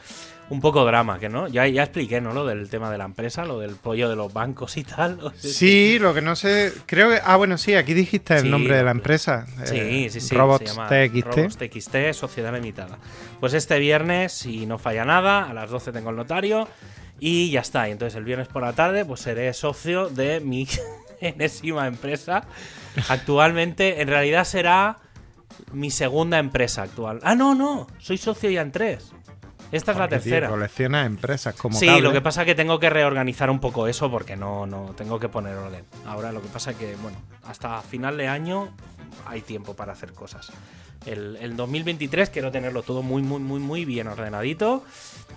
un 0.51 0.61
poco 0.61 0.85
drama, 0.85 1.19
que 1.19 1.29
no. 1.29 1.47
Ya, 1.49 1.67
ya 1.67 1.83
expliqué, 1.83 2.21
¿no? 2.21 2.33
Lo 2.33 2.47
del 2.47 2.69
tema 2.71 2.91
de 2.91 2.99
la 2.99 3.05
empresa, 3.05 3.45
lo 3.45 3.59
del 3.59 3.77
pollo 3.77 4.09
de 4.09 4.17
los 4.17 4.33
bancos 4.33 4.77
y 4.77 4.85
tal. 4.85 5.19
O 5.23 5.31
sea, 5.31 5.51
Sí, 5.51 5.99
lo 5.99 6.15
que 6.15 6.23
no 6.23 6.37
sé. 6.37 6.73
Creo 6.87 7.11
que. 7.11 7.21
Ah, 7.23 7.37
bueno, 7.37 7.59
sí, 7.59 7.75
aquí 7.75 7.95
dijiste 7.95 8.35
el 8.37 8.43
Sí, 8.43 8.49
nombre 8.49 8.77
de 8.77 8.83
la 8.83 8.93
pues, 8.93 8.99
empresa. 9.01 9.47
Sí, 9.65 9.77
eh, 9.79 10.09
sí, 10.11 10.21
sí. 10.21 10.35
Robots 10.35 10.75
TXT. 10.75 11.27
Robots 11.27 11.57
TXT, 11.59 11.97
Sociedad 12.13 12.55
Limitada. 12.55 12.99
Pues 13.41 13.53
este 13.55 13.79
viernes, 13.79 14.33
si 14.33 14.67
no 14.67 14.79
falla 14.79 15.05
nada, 15.05 15.49
a 15.49 15.55
las 15.55 15.71
12 15.71 15.93
tengo 15.93 16.11
el 16.11 16.17
notario 16.17 16.67
y 17.21 17.51
ya 17.51 17.61
está. 17.61 17.89
Y 17.89 17.93
entonces 17.93 18.17
el 18.17 18.25
viernes 18.25 18.49
por 18.49 18.63
la 18.63 18.73
tarde, 18.73 19.05
pues 19.05 19.21
seré 19.21 19.53
socio 19.53 20.09
de 20.09 20.41
mi 20.41 20.67
enésima 21.21 21.87
empresa. 21.87 22.45
Actualmente, 23.09 24.01
en 24.01 24.09
realidad 24.09 24.45
será 24.45 24.99
mi 25.73 25.91
segunda 25.91 26.39
empresa 26.39 26.83
actual. 26.83 27.21
Ah, 27.23 27.35
no, 27.35 27.55
no, 27.55 27.87
soy 27.99 28.17
socio 28.17 28.51
ya 28.51 28.63
en 28.63 28.73
tres. 28.73 29.13
Esta 29.71 29.93
es 29.93 29.99
la 29.99 30.09
tercera. 30.09 30.49
colecciona 30.49 31.05
empresas 31.05 31.55
como 31.55 31.79
Sí, 31.79 31.87
cable. 31.87 32.03
lo 32.03 32.13
que 32.13 32.21
pasa 32.21 32.43
es 32.43 32.47
que 32.47 32.55
tengo 32.55 32.79
que 32.81 32.89
reorganizar 32.91 33.51
un 33.51 33.61
poco 33.61 33.87
eso 33.87 34.11
porque 34.11 34.37
no, 34.37 34.67
no 34.67 34.95
tengo 34.97 35.19
que 35.21 35.29
poner 35.29 35.55
orden. 35.57 35.85
Ahora 36.07 36.33
lo 36.33 36.41
que 36.41 36.49
pasa 36.49 36.71
es 36.71 36.77
que, 36.79 36.97
bueno, 37.03 37.19
hasta 37.47 37.81
final 37.83 38.17
de 38.17 38.29
año 38.29 38.71
hay 39.27 39.43
tiempo 39.43 39.75
para 39.75 39.93
hacer 39.93 40.13
cosas. 40.13 40.51
El, 41.07 41.37
el 41.41 41.55
2023 41.57 42.31
quiero 42.31 42.51
tenerlo 42.51 42.83
todo 42.83 43.03
muy, 43.03 43.23
muy, 43.23 43.41
muy, 43.41 43.61
muy 43.61 43.85
bien 43.85 44.09
ordenadito. 44.09 44.85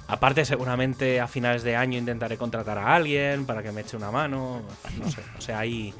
Aparte, 0.07 0.43
seguramente 0.45 1.19
a 1.21 1.27
finales 1.27 1.63
de 1.63 1.75
año 1.75 1.97
intentaré 1.97 2.37
contratar 2.37 2.77
a 2.77 2.95
alguien 2.95 3.45
para 3.45 3.61
que 3.61 3.71
me 3.71 3.81
eche 3.81 3.95
una 3.97 4.11
mano. 4.11 4.61
No 4.99 5.09
sé, 5.11 5.21
o 5.37 5.41
sea, 5.41 5.59
hay, 5.59 5.93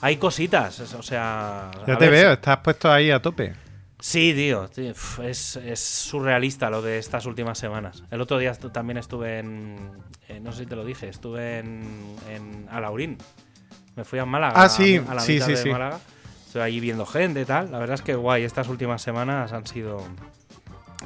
hay 0.00 0.16
cositas. 0.16 0.80
O 0.94 1.02
sea, 1.02 1.70
Ya 1.86 1.98
te 1.98 2.08
ver 2.08 2.10
veo, 2.10 2.32
estás 2.32 2.58
puesto 2.58 2.90
ahí 2.90 3.10
a 3.10 3.20
tope. 3.20 3.54
Sí, 4.02 4.34
tío, 4.34 4.68
es, 5.22 5.56
es 5.56 5.78
surrealista 5.78 6.68
lo 6.70 6.82
de 6.82 6.98
estas 6.98 7.24
últimas 7.24 7.56
semanas. 7.56 8.02
El 8.10 8.20
otro 8.20 8.36
día 8.36 8.52
también 8.52 8.96
estuve 8.96 9.38
en, 9.38 9.76
eh, 10.26 10.40
no 10.40 10.50
sé 10.50 10.64
si 10.64 10.66
te 10.66 10.74
lo 10.74 10.84
dije, 10.84 11.08
estuve 11.08 11.60
en, 11.60 12.16
en 12.28 12.66
Alaurín. 12.68 13.16
Me 13.94 14.02
fui 14.02 14.18
a 14.18 14.24
Málaga. 14.24 14.54
Ah, 14.56 14.68
sí, 14.68 15.00
a 15.08 15.14
la 15.14 15.20
sí, 15.20 15.34
mitad 15.34 15.46
sí, 15.46 15.52
de 15.52 15.56
sí. 15.58 15.70
Málaga. 15.70 16.00
Estoy 16.46 16.62
ahí 16.62 16.80
viendo 16.80 17.06
gente 17.06 17.42
y 17.42 17.44
tal. 17.44 17.70
La 17.70 17.78
verdad 17.78 17.94
es 17.94 18.02
que 18.02 18.16
guay, 18.16 18.42
estas 18.42 18.66
últimas 18.66 19.02
semanas 19.02 19.52
han 19.52 19.68
sido 19.68 20.04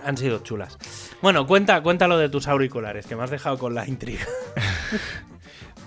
han 0.03 0.17
sido 0.17 0.39
chulas. 0.39 0.79
Bueno, 1.21 1.47
cuenta, 1.47 1.83
cuéntalo 1.83 2.17
de 2.17 2.31
tus 2.31 2.49
auriculares, 2.49 3.07
que 3.07 3.15
me 3.15 3.25
has 3.25 3.31
dejado 3.31 3.59
con 3.59 3.75
la 3.75 3.87
intriga. 3.87 4.25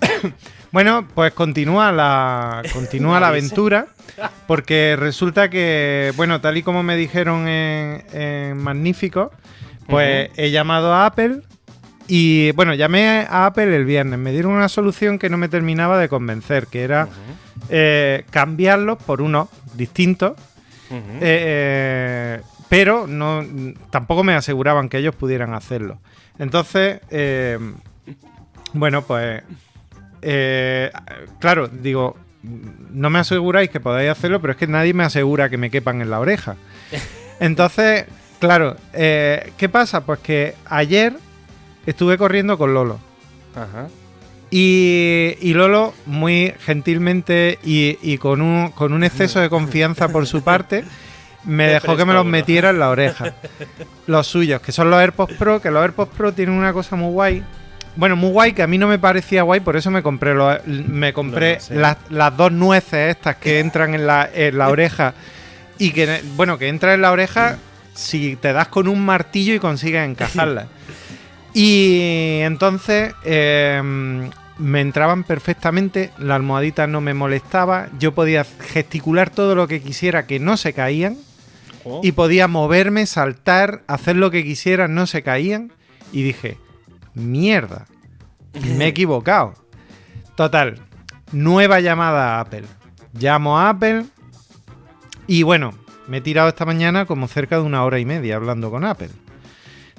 Bueno, 0.72 1.06
pues 1.14 1.32
continúa 1.32 1.92
la, 1.92 2.62
continúa 2.72 3.20
la 3.20 3.28
aventura. 3.28 3.86
Porque 4.46 4.96
resulta 4.98 5.48
que, 5.48 6.12
bueno, 6.16 6.40
tal 6.40 6.58
y 6.58 6.62
como 6.62 6.82
me 6.82 6.96
dijeron 6.96 7.48
en, 7.48 8.04
en 8.12 8.58
Magnífico, 8.58 9.30
pues 9.86 10.30
he 10.36 10.50
llamado 10.50 10.92
a 10.92 11.06
Apple 11.06 11.40
y, 12.12 12.50
bueno, 12.52 12.74
llamé 12.74 13.26
a 13.30 13.46
Apple 13.46 13.74
el 13.74 13.84
viernes. 13.84 14.18
Me 14.18 14.32
dieron 14.32 14.52
una 14.52 14.68
solución 14.68 15.16
que 15.16 15.30
no 15.30 15.36
me 15.36 15.48
terminaba 15.48 15.96
de 15.96 16.08
convencer, 16.08 16.66
que 16.66 16.82
era 16.82 17.08
eh, 17.68 18.24
cambiarlos 18.30 18.98
por 18.98 19.22
unos 19.22 19.48
distintos. 19.74 20.32
Ujú. 20.90 21.18
Eh, 21.20 22.40
pero 22.68 23.06
no, 23.06 23.44
tampoco 23.90 24.24
me 24.24 24.34
aseguraban 24.34 24.88
que 24.88 24.98
ellos 24.98 25.14
pudieran 25.14 25.54
hacerlo. 25.54 25.98
Entonces, 26.38 27.00
eh, 27.10 27.58
bueno, 28.72 29.02
pues, 29.02 29.42
eh, 30.22 30.90
claro, 31.38 31.68
digo, 31.68 32.16
no 32.42 33.10
me 33.10 33.18
aseguráis 33.18 33.70
que 33.70 33.80
podáis 33.80 34.10
hacerlo, 34.10 34.40
pero 34.40 34.52
es 34.52 34.56
que 34.58 34.66
nadie 34.66 34.94
me 34.94 35.04
asegura 35.04 35.48
que 35.48 35.56
me 35.56 35.70
quepan 35.70 36.00
en 36.00 36.10
la 36.10 36.20
oreja. 36.20 36.56
Entonces, 37.40 38.06
claro, 38.38 38.76
eh, 38.92 39.52
¿qué 39.56 39.68
pasa? 39.68 40.04
Pues 40.04 40.20
que 40.20 40.54
ayer 40.66 41.14
estuve 41.86 42.18
corriendo 42.18 42.58
con 42.58 42.74
Lolo. 42.74 42.98
Ajá. 43.54 43.88
Y, 44.50 45.36
y 45.40 45.54
Lolo, 45.54 45.94
muy 46.06 46.52
gentilmente 46.60 47.58
y, 47.62 47.98
y 48.02 48.18
con, 48.18 48.42
un, 48.42 48.70
con 48.72 48.92
un 48.92 49.04
exceso 49.04 49.38
de 49.40 49.48
confianza 49.48 50.08
por 50.08 50.26
su 50.26 50.42
parte, 50.42 50.84
me 51.44 51.68
dejó 51.68 51.96
que 51.96 52.04
me 52.04 52.12
los 52.12 52.22
uno. 52.22 52.30
metiera 52.32 52.70
en 52.70 52.80
la 52.80 52.90
oreja. 52.90 53.34
Los 54.06 54.26
suyos, 54.26 54.60
que 54.60 54.72
son 54.72 54.90
los 54.90 54.98
AirPods 54.98 55.34
Pro, 55.34 55.62
que 55.62 55.70
los 55.70 55.80
AirPods 55.80 56.12
Pro 56.16 56.32
tienen 56.32 56.56
una 56.56 56.72
cosa 56.72 56.96
muy 56.96 57.12
guay. 57.12 57.44
Bueno, 57.96 58.16
muy 58.16 58.30
guay, 58.30 58.52
que 58.52 58.62
a 58.62 58.66
mí 58.66 58.78
no 58.78 58.86
me 58.88 58.98
parecía 58.98 59.42
guay, 59.42 59.60
por 59.60 59.76
eso 59.76 59.90
me 59.90 60.02
compré 60.02 60.34
me 60.66 61.12
compré 61.12 61.58
No 61.70 61.80
las, 61.80 61.96
las 62.08 62.36
dos 62.36 62.52
nueces 62.52 63.10
estas 63.16 63.36
que 63.36 63.58
entran 63.60 63.94
en 63.94 64.06
la, 64.06 64.28
en 64.32 64.56
la 64.58 64.68
oreja. 64.68 65.14
Y 65.78 65.90
que, 65.92 66.22
bueno, 66.36 66.58
que 66.58 66.68
entran 66.68 66.94
en 66.94 67.02
la 67.02 67.12
oreja 67.12 67.58
si 67.94 68.36
te 68.36 68.52
das 68.52 68.68
con 68.68 68.86
un 68.86 69.04
martillo 69.04 69.54
y 69.54 69.58
consigues 69.58 70.08
encajarlas. 70.08 70.66
Y 71.52 72.38
entonces 72.42 73.12
eh, 73.24 73.82
me 74.58 74.80
entraban 74.80 75.24
perfectamente, 75.24 76.10
la 76.18 76.36
almohadita 76.36 76.86
no 76.86 77.00
me 77.00 77.14
molestaba, 77.14 77.88
yo 77.98 78.14
podía 78.14 78.44
gesticular 78.44 79.30
todo 79.30 79.54
lo 79.54 79.66
que 79.66 79.80
quisiera 79.82 80.26
que 80.26 80.38
no 80.38 80.56
se 80.56 80.72
caían 80.72 81.16
Oh. 81.84 82.00
y 82.02 82.12
podía 82.12 82.46
moverme, 82.46 83.06
saltar, 83.06 83.82
hacer 83.86 84.16
lo 84.16 84.30
que 84.30 84.44
quisiera, 84.44 84.88
no 84.88 85.06
se 85.06 85.22
caían. 85.22 85.72
Y 86.12 86.22
dije, 86.22 86.58
mierda, 87.14 87.86
me 88.76 88.84
he 88.84 88.88
equivocado. 88.88 89.54
Total, 90.36 90.80
nueva 91.32 91.80
llamada 91.80 92.36
a 92.36 92.40
Apple. 92.40 92.64
Llamo 93.12 93.58
a 93.58 93.70
Apple 93.70 94.04
y 95.26 95.42
bueno, 95.42 95.72
me 96.08 96.16
he 96.16 96.20
tirado 96.20 96.48
esta 96.48 96.64
mañana 96.64 97.06
como 97.06 97.28
cerca 97.28 97.56
de 97.56 97.62
una 97.62 97.84
hora 97.84 97.98
y 97.98 98.04
media 98.04 98.36
hablando 98.36 98.70
con 98.70 98.84
Apple. 98.84 99.10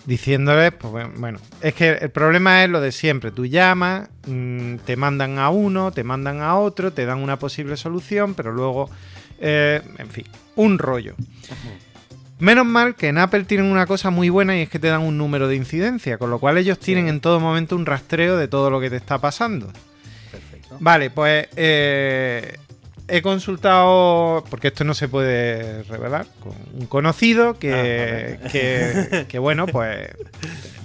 Diciéndoles, 0.06 0.74
pues 0.74 1.08
bueno, 1.18 1.40
es 1.62 1.74
que 1.74 1.92
el 1.92 2.10
problema 2.10 2.64
es 2.64 2.70
lo 2.70 2.82
de 2.82 2.92
siempre. 2.92 3.32
Tú 3.32 3.46
llamas, 3.46 4.10
mm, 4.28 4.78
te 4.78 4.96
mandan 4.98 5.38
a 5.38 5.50
uno, 5.50 5.92
te 5.92 6.04
mandan 6.04 6.42
a 6.42 6.58
otro, 6.58 6.92
te 6.92 7.06
dan 7.06 7.20
una 7.20 7.38
posible 7.38 7.78
solución, 7.78 8.34
pero 8.34 8.52
luego, 8.52 8.90
eh, 9.40 9.82
en 10.00 10.10
fin, 10.10 10.26
un 10.56 10.80
rollo. 10.80 11.16
Menos 12.42 12.66
mal 12.66 12.96
que 12.96 13.08
en 13.08 13.20
Apple 13.20 13.44
tienen 13.44 13.68
una 13.68 13.86
cosa 13.86 14.10
muy 14.10 14.30
buena 14.30 14.58
y 14.58 14.62
es 14.62 14.70
que 14.70 14.80
te 14.80 14.88
dan 14.88 15.02
un 15.02 15.16
número 15.18 15.48
de 15.48 15.56
incidencia, 15.56 16.18
con 16.18 16.32
lo 16.32 16.40
cual 16.40 16.58
ellos 16.58 16.80
tienen 16.80 17.08
en 17.08 17.22
todo 17.22 17.40
momento 17.40 17.76
un 17.76 17.86
rastreo 17.86 18.36
de 18.36 18.48
todo 18.48 18.72
lo 18.72 18.82
que 18.82 18.90
te 18.90 18.96
está 18.96 19.20
pasando. 19.20 19.68
Perfecto. 20.32 20.76
Vale, 20.80 21.12
pues 21.12 21.48
eh, 21.56 22.58
he 23.08 23.22
consultado, 23.22 24.44
porque 24.50 24.70
esto 24.70 24.84
no 24.84 24.96
se 24.96 25.08
puede 25.08 25.84
revelar, 25.84 26.26
con 26.42 26.54
un 26.74 26.88
conocido 26.88 27.60
que, 27.60 28.40
Ah, 28.44 28.48
que, 28.52 29.26
que, 29.30 29.38
bueno, 29.38 29.68
pues, 29.68 30.08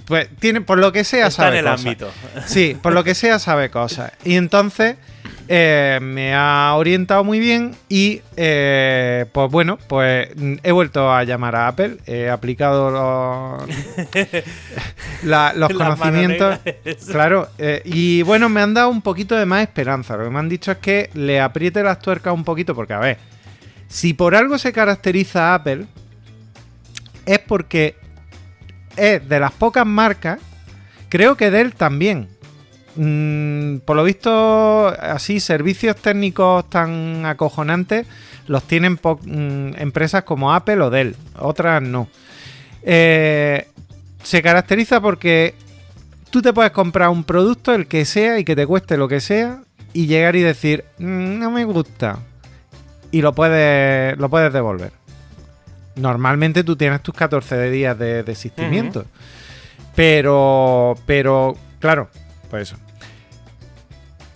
pues 0.05 0.27
tiene, 0.39 0.61
por 0.61 0.77
lo 0.77 0.91
que 0.91 1.03
sea, 1.03 1.27
Está 1.27 1.43
sabe 1.45 1.57
en 1.59 1.65
el 1.65 1.71
cosas. 1.71 1.85
ámbito. 1.85 2.11
Sí, 2.45 2.77
por 2.83 2.93
lo 2.93 3.03
que 3.03 3.15
sea, 3.15 3.39
sabe 3.39 3.71
cosas. 3.71 4.11
Y 4.23 4.35
entonces 4.35 4.97
eh, 5.47 5.99
me 6.01 6.33
ha 6.35 6.73
orientado 6.75 7.23
muy 7.23 7.39
bien 7.39 7.75
y, 7.89 8.21
eh, 8.35 9.25
pues 9.31 9.49
bueno, 9.51 9.77
pues 9.87 10.29
mm, 10.35 10.55
he 10.63 10.71
vuelto 10.71 11.11
a 11.11 11.23
llamar 11.23 11.55
a 11.55 11.67
Apple, 11.69 11.97
he 12.05 12.29
aplicado 12.29 12.91
los, 13.61 13.69
la- 15.23 15.53
los 15.53 15.69
conocimientos. 15.77 16.59
Claro, 17.11 17.47
eh, 17.57 17.81
y 17.85 18.21
bueno, 18.23 18.49
me 18.49 18.61
han 18.61 18.73
dado 18.73 18.89
un 18.89 19.01
poquito 19.01 19.35
de 19.35 19.45
más 19.45 19.61
esperanza. 19.61 20.17
Lo 20.17 20.25
que 20.25 20.29
me 20.29 20.39
han 20.39 20.49
dicho 20.49 20.71
es 20.71 20.77
que 20.77 21.09
le 21.13 21.39
apriete 21.39 21.81
las 21.83 21.99
tuercas 21.99 22.33
un 22.33 22.43
poquito, 22.43 22.75
porque 22.75 22.93
a 22.93 22.99
ver, 22.99 23.17
si 23.87 24.13
por 24.13 24.35
algo 24.35 24.57
se 24.57 24.73
caracteriza 24.73 25.51
a 25.51 25.55
Apple, 25.55 25.85
es 27.25 27.39
porque 27.39 27.95
es 28.95 29.27
de 29.27 29.39
las 29.39 29.51
pocas 29.51 29.85
marcas, 29.85 30.39
creo 31.09 31.35
que 31.37 31.51
Dell 31.51 31.73
también. 31.73 32.27
Mm, 32.97 33.77
por 33.85 33.95
lo 33.95 34.03
visto, 34.03 34.87
así, 34.87 35.39
servicios 35.39 35.95
técnicos 35.97 36.67
tan 36.67 37.25
acojonantes 37.25 38.07
los 38.47 38.63
tienen 38.63 38.93
mm, 38.93 39.73
empresas 39.77 40.23
como 40.23 40.53
Apple 40.53 40.81
o 40.81 40.89
Dell, 40.89 41.15
otras 41.37 41.81
no. 41.81 42.07
Eh, 42.81 43.67
se 44.23 44.41
caracteriza 44.41 44.99
porque 44.99 45.53
tú 46.31 46.41
te 46.41 46.53
puedes 46.53 46.71
comprar 46.71 47.09
un 47.09 47.23
producto, 47.23 47.73
el 47.75 47.87
que 47.87 48.03
sea, 48.05 48.39
y 48.39 48.43
que 48.43 48.55
te 48.55 48.65
cueste 48.65 48.97
lo 48.97 49.07
que 49.07 49.19
sea, 49.19 49.61
y 49.93 50.07
llegar 50.07 50.35
y 50.35 50.41
decir, 50.41 50.83
"Mm, 50.97 51.39
no 51.39 51.51
me 51.51 51.65
gusta. 51.65 52.19
Y 53.11 53.21
lo 53.21 53.33
puedes, 53.33 54.17
lo 54.17 54.29
puedes 54.29 54.51
devolver. 54.51 54.91
Normalmente 55.95 56.63
tú 56.63 56.75
tienes 56.75 57.01
tus 57.01 57.13
14 57.13 57.69
días 57.69 57.97
de 57.97 58.23
desistimiento. 58.23 59.05
Pero, 59.95 60.95
pero, 61.05 61.55
claro, 61.79 62.09
pues 62.49 62.69
eso. 62.69 62.86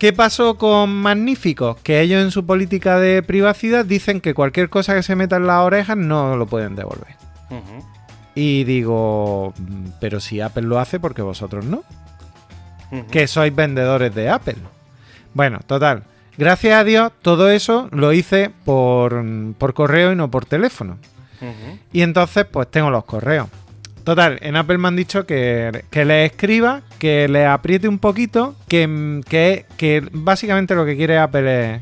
¿Qué 0.02 0.12
pasó 0.12 0.56
con 0.58 0.90
Magníficos? 0.90 1.76
Que 1.76 2.00
ellos 2.00 2.20
en 2.24 2.32
su 2.32 2.44
política 2.44 2.98
de 2.98 3.22
privacidad 3.22 3.84
dicen 3.84 4.20
que 4.20 4.34
cualquier 4.34 4.68
cosa 4.68 4.96
que 4.96 5.04
se 5.04 5.14
meta 5.14 5.36
en 5.36 5.46
las 5.46 5.60
orejas 5.60 5.96
no 5.96 6.36
lo 6.36 6.46
pueden 6.46 6.74
devolver. 6.74 7.14
Y 8.34 8.64
digo, 8.64 9.54
"Mm, 9.56 9.90
pero 10.00 10.18
si 10.18 10.40
Apple 10.40 10.64
lo 10.64 10.80
hace, 10.80 10.98
porque 10.98 11.22
vosotros 11.22 11.64
no? 11.66 11.84
Que 13.12 13.28
sois 13.28 13.54
vendedores 13.54 14.12
de 14.12 14.28
Apple. 14.28 14.56
Bueno, 15.34 15.60
total. 15.64 16.02
Gracias 16.36 16.74
a 16.80 16.82
Dios, 16.82 17.12
todo 17.22 17.48
eso 17.48 17.88
lo 17.92 18.12
hice 18.12 18.50
por, 18.64 19.24
por 19.56 19.72
correo 19.72 20.10
y 20.10 20.16
no 20.16 20.32
por 20.32 20.46
teléfono. 20.46 20.98
Y 21.92 22.02
entonces, 22.02 22.44
pues 22.44 22.68
tengo 22.68 22.90
los 22.90 23.04
correos. 23.04 23.46
Total, 24.04 24.38
en 24.42 24.56
Apple 24.56 24.78
me 24.78 24.88
han 24.88 24.96
dicho 24.96 25.26
que, 25.26 25.84
que 25.90 26.04
le 26.04 26.24
escriba, 26.24 26.82
que 26.98 27.28
le 27.28 27.46
apriete 27.46 27.86
un 27.86 27.98
poquito, 27.98 28.56
que, 28.68 29.20
que, 29.28 29.66
que 29.76 30.02
básicamente 30.12 30.74
lo 30.74 30.84
que 30.84 30.96
quiere 30.96 31.18
Apple 31.18 31.74
es 31.74 31.80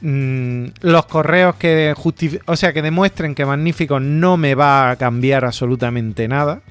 mm, 0.00 0.64
los 0.80 1.06
correos 1.06 1.54
que 1.56 1.94
o 2.46 2.56
sea, 2.56 2.72
que 2.72 2.82
demuestren 2.82 3.34
que 3.34 3.46
Magnífico 3.46 4.00
no 4.00 4.36
me 4.36 4.54
va 4.54 4.90
a 4.90 4.96
cambiar 4.96 5.44
absolutamente 5.44 6.26
nada. 6.26 6.62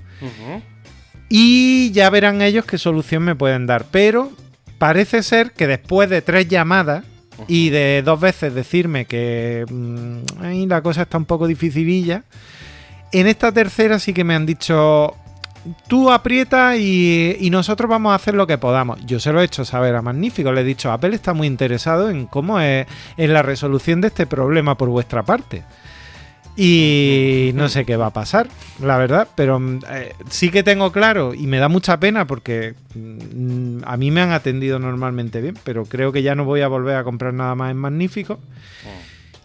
Y 1.30 1.92
ya 1.92 2.10
verán 2.10 2.42
ellos 2.42 2.66
qué 2.66 2.78
solución 2.78 3.24
me 3.24 3.36
pueden 3.36 3.66
dar. 3.66 3.86
Pero 3.92 4.32
parece 4.78 5.24
ser 5.24 5.52
que 5.52 5.68
después 5.68 6.10
de 6.10 6.22
tres 6.22 6.48
llamadas 6.48 7.06
y 7.48 7.70
de 7.70 8.02
dos 8.04 8.20
veces 8.20 8.54
decirme 8.54 9.06
que 9.06 9.66
mm, 9.70 10.68
la 10.68 10.82
cosa 10.82 11.04
está 11.04 11.18
un 11.18 11.26
poco 11.26 11.48
dificililla, 11.48 12.24
en 13.14 13.28
esta 13.28 13.52
tercera 13.52 14.00
sí 14.00 14.14
que 14.14 14.24
me 14.24 14.34
han 14.34 14.46
dicho, 14.46 15.16
tú 15.88 16.12
aprieta 16.12 16.76
y, 16.78 17.48
nosotros 17.52 17.90
vamos 17.90 18.12
a 18.12 18.16
hacer 18.16 18.34
lo 18.34 18.48
que 18.48 18.58
podamos. 18.58 19.00
Yo 19.06 19.20
se 19.20 19.32
lo 19.32 19.42
he 19.42 19.46
hecho 19.46 19.64
saber 19.64 19.96
a 19.96 20.02
Magnífico, 20.02 20.52
le 20.52 20.62
he 20.62 20.66
dicho, 20.66 20.92
Apple 20.92 21.16
está 21.16 21.34
muy 21.34 21.48
interesado 21.48 22.10
en 22.10 22.26
cómo 22.26 22.60
es 22.60 22.88
en 23.18 23.34
la 23.34 23.44
resolución 23.44 24.02
de 24.02 24.08
este 24.08 24.26
problema 24.26 24.76
por 24.76 24.90
vuestra 24.90 25.24
parte. 25.24 25.64
Y 26.56 27.52
no 27.56 27.68
sé 27.68 27.84
qué 27.84 27.98
va 27.98 28.08
a 28.08 28.14
pasar, 28.14 28.48
la 28.80 28.98
verdad, 28.98 29.28
pero 29.34 29.60
mm, 29.60 29.80
eh, 29.90 30.14
sí 30.30 30.52
que 30.52 30.62
tengo 30.62 30.92
claro 30.92 31.34
y 31.34 31.48
me 31.48 31.58
da 31.58 31.68
mucha 31.68 32.00
pena 32.00 32.28
porque 32.28 32.76
mm, 32.94 33.80
a 33.86 33.98
mí 33.98 34.12
me 34.12 34.22
han 34.22 34.32
atendido 34.32 34.78
normalmente 34.78 35.42
bien, 35.42 35.58
pero 35.64 35.86
creo 35.86 36.12
que 36.12 36.22
ya 36.22 36.36
no 36.36 36.46
voy 36.46 36.62
a 36.62 36.68
volver 36.68 36.96
a 36.96 37.04
comprar 37.04 37.34
nada 37.34 37.56
más 37.56 37.72
en 37.72 37.78
Magnífico 37.78 38.40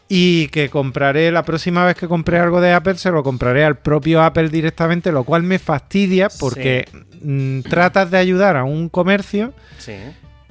y 0.08 0.48
que 0.48 0.70
compraré 0.70 1.30
la 1.30 1.42
próxima 1.42 1.84
vez 1.84 1.94
que 1.96 2.08
compre 2.08 2.38
algo 2.38 2.60
de 2.62 2.72
Apple 2.72 2.96
se 2.96 3.10
lo 3.10 3.22
compraré 3.22 3.64
al 3.64 3.78
propio 3.78 4.22
Apple 4.22 4.48
directamente, 4.48 5.12
lo 5.12 5.24
cual 5.24 5.42
me 5.42 5.58
fastidia 5.58 6.28
porque 6.40 6.86
mm, 7.22 7.60
tratas 7.62 8.10
de 8.10 8.16
ayudar 8.18 8.56
a 8.56 8.64
un 8.64 8.88
comercio 8.88 9.52
Sí, 9.78 9.94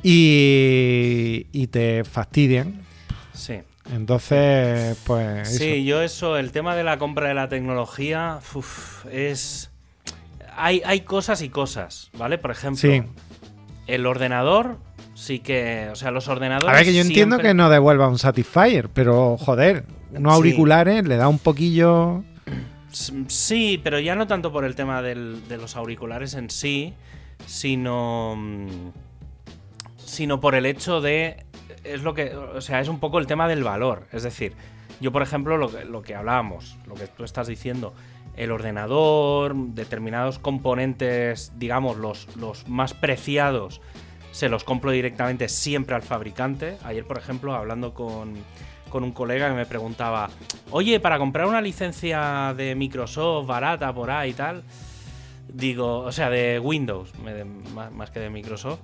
y, 0.04 1.48
y 1.52 1.68
te 1.68 2.04
fastidian. 2.04 2.82
sí. 3.34 3.60
Entonces, 3.94 4.98
pues... 5.06 5.48
eso. 5.50 5.60
Sí, 5.64 5.86
yo 5.86 6.02
eso, 6.02 6.36
el 6.38 6.52
tema 6.52 6.76
de 6.76 6.84
la 6.84 6.98
compra 6.98 7.30
de 7.30 7.34
la 7.34 7.48
tecnología, 7.48 8.40
uf, 8.54 9.06
es... 9.10 9.72
Hay, 10.58 10.82
hay 10.86 11.02
cosas 11.02 11.42
y 11.42 11.48
cosas, 11.48 12.10
¿vale? 12.18 12.38
Por 12.38 12.52
ejemplo, 12.52 12.82
Sí. 12.82 13.02
el 13.88 14.06
ordenador 14.06 14.78
sí 15.18 15.40
que... 15.40 15.90
O 15.92 15.96
sea, 15.96 16.12
los 16.12 16.28
ordenadores... 16.28 16.70
A 16.70 16.74
ver, 16.78 16.86
que 16.86 16.94
yo 16.94 17.02
entiendo 17.02 17.40
que 17.40 17.54
no 17.56 17.70
devuelva 17.70 18.08
un 18.08 18.20
Satisfyer, 18.20 18.90
pero 18.90 19.36
joder, 19.38 19.84
unos 20.12 20.34
Sí. 20.34 20.38
auriculares 20.38 21.08
le 21.08 21.18
da 21.18 21.28
un 21.28 21.40
poquillo. 21.40 22.24
Sí, 23.28 23.80
pero 23.84 24.00
ya 24.00 24.16
no 24.16 24.28
tanto 24.28 24.52
por 24.52 24.64
el 24.64 24.76
tema 24.76 25.02
del- 25.02 25.48
de 25.48 25.58
los 25.58 25.76
auriculares 25.76 26.34
en 26.36 26.50
sí, 26.50 26.94
sino. 27.46 28.36
mm, 28.38 28.68
sino 29.98 30.40
por 30.40 30.56
el 30.56 30.66
hecho 30.66 31.02
de. 31.02 31.46
Es 31.84 32.02
lo 32.04 32.14
que. 32.14 32.36
O 32.36 32.62
sea, 32.62 32.80
es 32.80 32.88
un 32.88 33.00
poco 33.00 33.20
el 33.20 33.28
tema 33.28 33.48
del 33.48 33.64
valor. 33.64 34.08
Es 34.12 34.24
decir, 34.24 34.54
yo, 35.02 35.12
por 35.12 35.22
ejemplo, 35.22 35.58
lo 35.58 35.70
que, 35.70 35.86
lo 35.86 36.02
que 36.02 36.16
hablábamos, 36.16 36.78
lo 36.88 36.96
que 36.96 37.08
tú 37.08 37.24
estás 37.24 37.48
diciendo, 37.48 37.94
el 38.36 38.52
ordenador, 38.52 39.54
determinados 39.56 40.40
componentes, 40.40 41.52
digamos, 41.58 41.98
los, 41.98 42.36
los 42.38 42.68
más 42.70 42.94
preciados, 42.94 43.82
se 44.38 44.50
los 44.50 44.64
compro 44.64 44.92
directamente 44.92 45.50
siempre 45.50 45.96
al 45.96 46.04
fabricante. 46.04 46.78
Ayer, 46.84 47.04
por 47.06 47.18
ejemplo, 47.18 47.56
hablando 47.56 47.96
con, 47.96 48.36
con 48.92 49.04
un 49.04 49.12
colega 49.12 49.50
que 49.50 49.56
me 49.56 49.66
preguntaba, 49.66 50.30
oye, 50.70 51.00
para 51.00 51.18
comprar 51.18 51.48
una 51.48 51.60
licencia 51.60 52.54
de 52.56 52.76
Microsoft 52.76 53.48
barata 53.48 53.92
por 53.92 54.12
ahí 54.12 54.30
y 54.30 54.34
tal, 54.34 54.62
digo, 55.52 56.02
o 56.02 56.12
sea, 56.12 56.30
de 56.30 56.60
Windows, 56.60 57.14
más 57.96 58.12
que 58.12 58.20
de 58.20 58.30
Microsoft. 58.30 58.80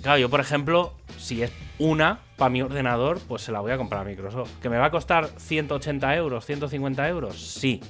Claro, 0.00 0.18
yo, 0.18 0.30
por 0.30 0.40
ejemplo, 0.40 0.94
si 1.18 1.42
es 1.42 1.52
una 1.78 2.20
para 2.38 2.48
mi 2.48 2.62
ordenador, 2.62 3.20
pues 3.28 3.42
se 3.42 3.52
la 3.52 3.60
voy 3.60 3.72
a 3.72 3.76
comprar 3.76 4.00
a 4.00 4.04
Microsoft. 4.04 4.50
¿Que 4.62 4.70
me 4.70 4.78
va 4.78 4.86
a 4.86 4.90
costar 4.90 5.28
180 5.36 6.16
euros, 6.16 6.46
150 6.46 7.06
euros? 7.06 7.38
Sí. 7.38 7.82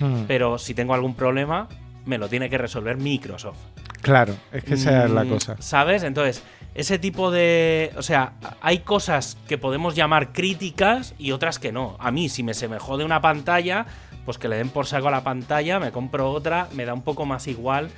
Hmm, 0.00 0.24
Pero 0.28 0.58
si 0.58 0.74
tengo 0.74 0.92
algún 0.92 1.14
problema, 1.14 1.66
me 2.04 2.18
lo 2.18 2.28
tiene 2.28 2.50
que 2.50 2.58
resolver 2.58 2.98
Microsoft. 2.98 3.56
Claro, 4.02 4.34
es 4.52 4.64
que 4.64 4.74
esa 4.74 5.04
es 5.04 5.10
la 5.10 5.24
Mm, 5.24 5.28
cosa. 5.28 5.56
¿Sabes? 5.60 6.02
Entonces, 6.02 6.42
ese 6.74 6.98
tipo 6.98 7.30
de. 7.30 7.92
O 7.96 8.02
sea, 8.02 8.34
hay 8.60 8.80
cosas 8.80 9.38
que 9.48 9.56
podemos 9.58 9.94
llamar 9.94 10.32
críticas 10.32 11.14
y 11.18 11.32
otras 11.32 11.58
que 11.58 11.72
no. 11.72 11.96
A 12.00 12.10
mí, 12.10 12.28
si 12.28 12.42
me 12.42 12.52
se 12.54 12.68
me 12.68 12.78
jode 12.78 13.04
una 13.04 13.20
pantalla, 13.20 13.86
pues 14.24 14.38
que 14.38 14.48
le 14.48 14.56
den 14.56 14.68
por 14.70 14.86
saco 14.86 15.08
a 15.08 15.10
la 15.10 15.24
pantalla, 15.24 15.80
me 15.80 15.92
compro 15.92 16.30
otra, 16.30 16.68
me 16.74 16.84
da 16.84 16.94
un 16.94 17.02
poco 17.02 17.24
más 17.26 17.46
igual 17.46 17.90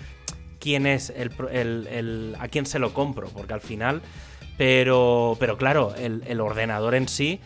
quién 0.61 0.87
es 0.87 1.11
el, 1.11 1.31
el- 1.53 1.87
el- 1.89 2.37
a 2.41 2.49
quién 2.49 2.65
se 2.67 2.79
lo 2.79 2.95
compro, 2.95 3.29
porque 3.29 3.53
al 3.55 3.61
final. 3.61 4.01
Pero, 4.57 5.37
pero 5.41 5.57
claro, 5.59 5.95
el, 5.97 6.23
el 6.27 6.41
ordenador 6.41 6.95
en 6.95 7.09
sí, 7.09 7.41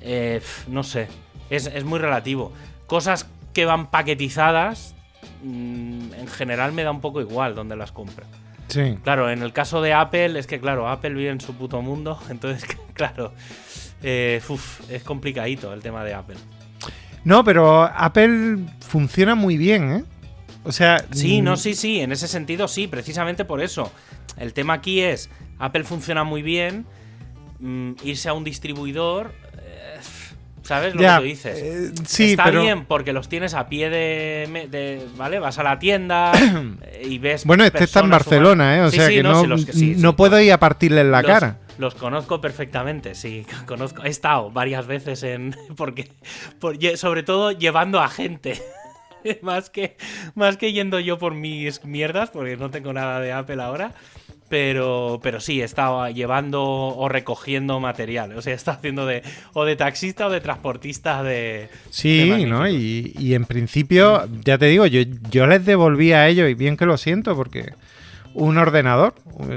eh, 0.00 0.40
no 0.68 0.82
sé, 0.82 1.06
es, 1.50 1.66
es 1.66 1.84
muy 1.84 1.98
relativo. 1.98 2.52
Cosas 2.86 3.26
que 3.52 3.66
van 3.66 3.90
paquetizadas, 3.90 4.95
mm, 5.42 6.14
en 6.14 6.26
general 6.28 6.72
me 6.72 6.82
da 6.82 6.90
un 6.90 7.00
poco 7.00 7.20
igual 7.20 7.54
donde 7.54 7.76
las 7.76 7.92
compre. 7.92 8.26
Sí. 8.68 8.98
Claro, 9.04 9.30
en 9.30 9.42
el 9.42 9.52
caso 9.52 9.80
de 9.80 9.92
Apple, 9.92 10.38
es 10.38 10.46
que 10.46 10.60
claro, 10.60 10.88
Apple 10.88 11.14
vive 11.14 11.30
en 11.30 11.40
su 11.40 11.54
puto 11.54 11.80
mundo, 11.82 12.18
entonces, 12.30 12.64
claro, 12.94 13.32
eh, 14.02 14.40
uf, 14.48 14.90
es 14.90 15.02
complicadito 15.02 15.72
el 15.72 15.80
tema 15.80 16.04
de 16.04 16.14
Apple. 16.14 16.36
No, 17.24 17.42
pero 17.42 17.82
Apple 17.82 18.58
funciona 18.80 19.34
muy 19.34 19.56
bien, 19.56 19.92
¿eh? 19.92 20.04
O 20.64 20.72
sea. 20.72 21.04
Sí, 21.12 21.40
mm, 21.40 21.44
no, 21.44 21.56
sí, 21.56 21.74
sí, 21.74 22.00
en 22.00 22.12
ese 22.12 22.28
sentido 22.28 22.68
sí, 22.68 22.86
precisamente 22.86 23.44
por 23.44 23.60
eso. 23.60 23.92
El 24.36 24.52
tema 24.52 24.74
aquí 24.74 25.00
es, 25.00 25.30
Apple 25.58 25.84
funciona 25.84 26.24
muy 26.24 26.42
bien, 26.42 26.86
mm, 27.60 27.92
irse 28.04 28.28
a 28.28 28.32
un 28.32 28.44
distribuidor, 28.44 29.32
¿sabes 30.66 30.94
lo 30.94 31.00
Ya, 31.02 31.14
que 31.16 31.20
tú 31.20 31.24
dices? 31.26 31.58
eh, 31.62 31.92
sí, 32.06 32.30
Está 32.32 32.44
pero. 32.44 32.62
bien 32.62 32.84
porque 32.86 33.12
los 33.12 33.28
tienes 33.28 33.54
a 33.54 33.68
pie 33.68 33.88
de, 33.90 35.06
¿Vale? 35.16 35.38
Vas 35.38 35.58
a 35.58 35.62
la 35.62 35.78
tienda 35.78 36.32
y 37.04 37.18
ves. 37.18 37.44
Bueno, 37.44 37.64
este 37.64 37.84
está 37.84 38.00
en 38.00 38.10
Barcelona, 38.10 38.76
¿eh? 38.76 38.82
O 38.82 38.90
Sí, 38.90 38.96
sea 38.96 39.08
sí, 39.08 39.14
que 39.14 39.22
no, 39.22 39.46
no, 39.46 39.58
sí, 39.58 39.96
que 39.96 40.12
puedo 40.12 40.40
ir 40.40 40.52
a 40.52 40.58
partirle 40.58 41.00
en 41.02 41.10
la 41.12 41.22
Los- 41.22 41.30
cara. 41.30 41.58
Los 41.78 41.94
conozco 41.94 42.40
perfectamente, 42.40 43.14
sí, 43.14 43.44
conozco. 43.66 44.02
He 44.04 44.08
estado 44.08 44.50
varias 44.50 44.86
veces 44.86 45.22
en. 45.22 45.54
Porque. 45.76 46.10
sobre 46.96 47.22
todo 47.22 47.52
llevando 47.52 48.00
a 48.00 48.08
gente. 48.08 48.60
más, 49.42 49.70
que, 49.70 49.96
más 50.34 50.56
que 50.56 50.72
yendo 50.72 51.00
yo 51.00 51.18
por 51.18 51.34
mis 51.34 51.84
mierdas, 51.84 52.30
porque 52.30 52.56
no 52.56 52.70
tengo 52.70 52.92
nada 52.92 53.20
de 53.20 53.32
Apple 53.32 53.62
ahora. 53.62 53.92
Pero, 54.48 55.18
pero 55.22 55.40
sí, 55.40 55.60
he 55.60 55.64
estado 55.64 56.08
llevando 56.10 56.62
o 56.64 57.08
recogiendo 57.08 57.80
material. 57.80 58.32
O 58.36 58.42
sea, 58.42 58.54
estado 58.54 58.78
haciendo 58.78 59.04
de. 59.04 59.22
O 59.54 59.64
de 59.64 59.74
taxista 59.74 60.28
o 60.28 60.30
de 60.30 60.40
transportista 60.40 61.22
de. 61.22 61.30
de 61.30 61.68
Sí, 61.90 62.44
¿no? 62.46 62.68
Y, 62.68 63.12
y 63.18 63.34
en 63.34 63.44
principio, 63.44 64.28
ya 64.44 64.56
te 64.56 64.66
digo, 64.66 64.86
yo, 64.86 65.02
yo 65.30 65.46
les 65.46 65.64
devolví 65.64 66.12
a 66.12 66.28
ellos, 66.28 66.48
y 66.48 66.54
bien 66.54 66.76
que 66.76 66.86
lo 66.86 66.96
siento, 66.96 67.34
porque 67.34 67.72
un 68.36 68.58
ordenador, 68.58 69.14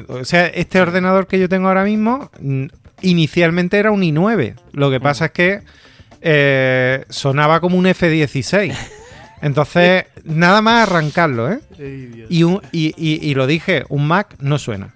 o 0.08 0.24
sea, 0.24 0.48
este 0.48 0.82
ordenador 0.82 1.28
que 1.28 1.38
yo 1.38 1.50
tengo 1.50 1.68
ahora 1.68 1.84
mismo, 1.84 2.32
mm, 2.40 2.68
inicialmente 3.02 3.78
era 3.78 3.92
un 3.92 4.02
i9. 4.02 4.56
Lo 4.72 4.90
que 4.90 5.00
pasa 5.00 5.26
es 5.26 5.32
que 5.32 5.62
eh, 6.22 7.06
sonaba 7.10 7.60
como 7.60 7.78
un 7.78 7.86
F16. 7.86 8.76
Entonces, 9.42 10.06
nada 10.26 10.62
más 10.62 10.88
arrancarlo, 10.90 11.52
¿eh? 11.52 11.60
Y, 12.30 12.44
un- 12.44 12.62
y- 12.72 12.94
y- 12.98 13.20
y 13.30 13.34
lo 13.36 13.48
dije, 13.48 13.86
un 13.90 14.08
Mac 14.08 14.36
no 14.40 14.58
suena. 14.60 14.94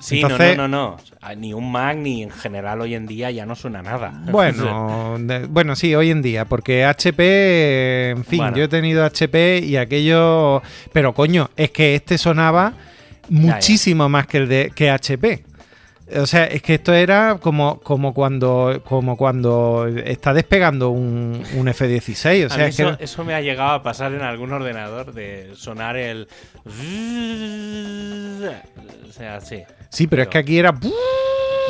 Sí, 0.00 0.20
Entonces- 0.20 0.56
no, 0.56 0.68
no, 0.68 0.78
no, 0.78 0.90
no. 0.90 0.96
Ah, 1.22 1.34
Ni 1.34 1.52
un 1.52 1.72
Mac 1.72 1.96
ni 1.96 2.22
en 2.22 2.30
general 2.30 2.80
hoy 2.80 2.94
en 2.94 3.06
día 3.06 3.30
ya 3.32 3.44
no 3.46 3.56
suena 3.56 3.82
nada. 3.82 4.12
Bueno, 4.30 5.16
de- 5.18 5.46
bueno, 5.46 5.74
sí, 5.74 5.92
hoy 5.94 6.10
en 6.10 6.22
día, 6.22 6.44
porque 6.44 6.84
HP, 6.84 8.10
en 8.10 8.24
fin, 8.24 8.38
Bueno. 8.38 8.56
yo 8.56 8.64
he 8.64 8.68
tenido 8.68 9.04
HP 9.04 9.58
y 9.64 9.76
aquello, 9.76 10.62
pero 10.92 11.12
coño, 11.14 11.50
es 11.56 11.70
que 11.72 11.96
este 11.96 12.18
sonaba 12.18 12.74
muchísimo 13.28 14.08
más 14.08 14.26
que 14.28 14.36
el 14.38 14.48
de 14.48 14.72
que 14.74 14.90
HP. 14.90 15.42
O 16.14 16.26
sea, 16.26 16.44
es 16.44 16.62
que 16.62 16.74
esto 16.74 16.94
era 16.94 17.38
como, 17.40 17.80
como 17.80 18.14
cuando 18.14 18.80
como 18.84 19.16
cuando 19.16 19.88
está 19.88 20.32
despegando 20.32 20.90
un, 20.90 21.42
un 21.56 21.68
F-16. 21.68 22.44
O 22.44 22.46
A 22.46 22.50
sea, 22.50 22.66
es 22.68 22.76
que 22.76 22.82
eso, 22.82 22.96
eso 23.00 23.24
me 23.24 23.34
ha 23.34 23.40
llegado 23.40 23.70
a 23.70 23.82
pasar 23.82 24.14
en 24.14 24.22
algún 24.22 24.52
ordenador 24.52 25.12
de 25.12 25.50
sonar 25.56 25.96
el. 25.96 26.28
O 29.08 29.12
sea, 29.12 29.40
sí. 29.40 29.62
sí, 29.88 30.06
pero 30.06 30.22
es 30.22 30.28
que 30.28 30.38
aquí 30.38 30.58
era. 30.58 30.72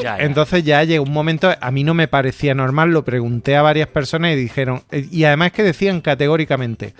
Ya, 0.02 0.18
ya. 0.18 0.24
Entonces 0.24 0.62
ya 0.64 0.84
llegó 0.84 1.04
un 1.04 1.12
momento, 1.12 1.50
a 1.58 1.70
mí 1.70 1.82
no 1.82 1.94
me 1.94 2.06
parecía 2.06 2.54
normal, 2.54 2.90
lo 2.90 3.04
pregunté 3.04 3.56
a 3.56 3.62
varias 3.62 3.88
personas 3.88 4.32
y 4.32 4.36
dijeron, 4.36 4.82
eh, 4.90 5.06
y 5.10 5.24
además 5.24 5.52
que 5.52 5.62
decían 5.62 6.02
categóricamente, 6.02 6.92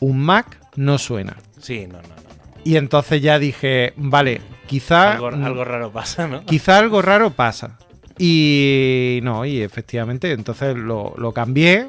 un 0.00 0.20
Mac 0.20 0.58
no 0.76 0.98
suena. 0.98 1.38
Sí, 1.58 1.86
no, 1.86 2.02
no, 2.02 2.08
no. 2.08 2.27
Y 2.68 2.76
entonces 2.76 3.22
ya 3.22 3.38
dije, 3.38 3.94
vale, 3.96 4.42
quizá 4.66 5.12
Algo, 5.12 5.28
algo 5.28 5.64
raro 5.64 5.90
pasa, 5.90 6.28
¿no? 6.28 6.44
quizá 6.44 6.76
algo 6.76 7.00
raro 7.00 7.30
pasa. 7.30 7.78
Y 8.18 9.20
no, 9.22 9.46
y 9.46 9.62
efectivamente, 9.62 10.32
entonces 10.32 10.76
lo, 10.76 11.14
lo 11.16 11.32
cambié, 11.32 11.88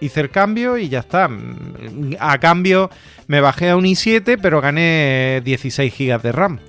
hice 0.00 0.20
el 0.22 0.30
cambio 0.30 0.78
y 0.78 0.88
ya 0.88 1.00
está. 1.00 1.28
A 2.18 2.38
cambio 2.38 2.88
me 3.26 3.42
bajé 3.42 3.68
a 3.68 3.76
un 3.76 3.84
i7, 3.84 4.38
pero 4.40 4.62
gané 4.62 5.42
16 5.44 5.92
GB 5.94 6.22
de 6.22 6.32
RAM. 6.32 6.60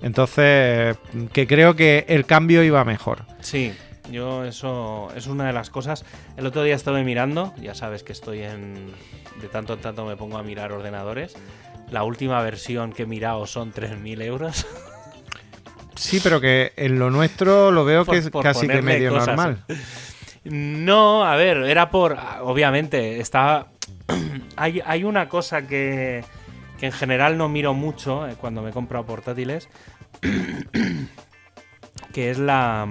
Entonces, 0.00 0.96
que 1.32 1.48
creo 1.48 1.74
que 1.74 2.04
el 2.06 2.26
cambio 2.26 2.62
iba 2.62 2.84
mejor. 2.84 3.24
Sí, 3.40 3.72
yo 4.08 4.44
eso 4.44 5.08
es 5.16 5.26
una 5.26 5.48
de 5.48 5.52
las 5.52 5.70
cosas. 5.70 6.04
El 6.36 6.46
otro 6.46 6.62
día 6.62 6.76
estuve 6.76 7.02
mirando, 7.02 7.52
ya 7.60 7.74
sabes 7.74 8.04
que 8.04 8.12
estoy 8.12 8.42
en. 8.42 8.92
De 9.40 9.48
tanto 9.48 9.74
en 9.74 9.80
tanto 9.80 10.04
me 10.04 10.16
pongo 10.16 10.38
a 10.38 10.44
mirar 10.44 10.70
ordenadores. 10.70 11.34
La 11.90 12.04
última 12.04 12.40
versión 12.42 12.92
que 12.92 13.04
he 13.04 13.06
mirado 13.06 13.46
son 13.46 13.72
3.000 13.72 14.22
euros. 14.22 14.66
Sí, 15.94 16.20
pero 16.22 16.40
que 16.40 16.72
en 16.76 16.98
lo 16.98 17.10
nuestro 17.10 17.70
lo 17.70 17.84
veo 17.84 18.04
Por- 18.04 18.14
que 18.14 18.18
es 18.20 18.30
casi 18.42 18.68
que 18.68 18.82
medio 18.82 19.10
cosas. 19.10 19.28
normal. 19.28 19.64
No, 20.44 21.24
a 21.24 21.34
ver, 21.36 21.58
era 21.58 21.90
por. 21.90 22.16
Obviamente, 22.42 23.20
está. 23.20 23.66
hay, 24.56 24.80
hay 24.84 25.04
una 25.04 25.28
cosa 25.28 25.66
que, 25.66 26.24
que 26.78 26.86
en 26.86 26.92
general 26.92 27.36
no 27.36 27.48
miro 27.48 27.74
mucho 27.74 28.28
eh, 28.28 28.36
cuando 28.40 28.62
me 28.62 28.70
he 28.70 28.72
comprado 28.72 29.04
portátiles. 29.06 29.68
que 32.12 32.30
es 32.30 32.38
la. 32.38 32.86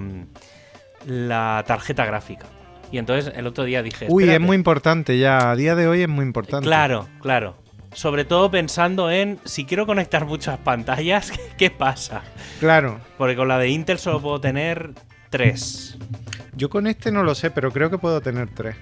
La 1.05 1.63
tarjeta 1.65 2.05
gráfica. 2.05 2.45
Y 2.91 2.97
entonces 2.97 3.33
el 3.35 3.47
otro 3.47 3.63
día 3.63 3.81
dije. 3.81 4.07
Uy, 4.09 4.29
es 4.29 4.39
muy 4.41 4.55
importante 4.55 5.17
ya. 5.17 5.51
A 5.51 5.55
día 5.55 5.75
de 5.75 5.87
hoy 5.87 6.01
es 6.01 6.09
muy 6.09 6.25
importante. 6.25 6.65
Claro, 6.65 7.07
claro. 7.21 7.55
Sobre 7.93 8.25
todo 8.25 8.51
pensando 8.51 9.09
en 9.09 9.39
si 9.45 9.65
quiero 9.65 9.85
conectar 9.85 10.25
muchas 10.25 10.57
pantallas, 10.59 11.31
¿qué 11.57 11.69
pasa? 11.69 12.23
Claro. 12.59 12.99
Porque 13.17 13.35
con 13.35 13.47
la 13.47 13.57
de 13.57 13.69
Intel 13.69 13.99
solo 13.99 14.21
puedo 14.21 14.41
tener 14.41 14.93
tres. 15.29 15.97
Yo 16.55 16.69
con 16.69 16.87
este 16.87 17.11
no 17.11 17.23
lo 17.23 17.35
sé, 17.35 17.51
pero 17.51 17.71
creo 17.71 17.89
que 17.89 17.97
puedo 17.97 18.21
tener 18.21 18.49
tres. 18.53 18.75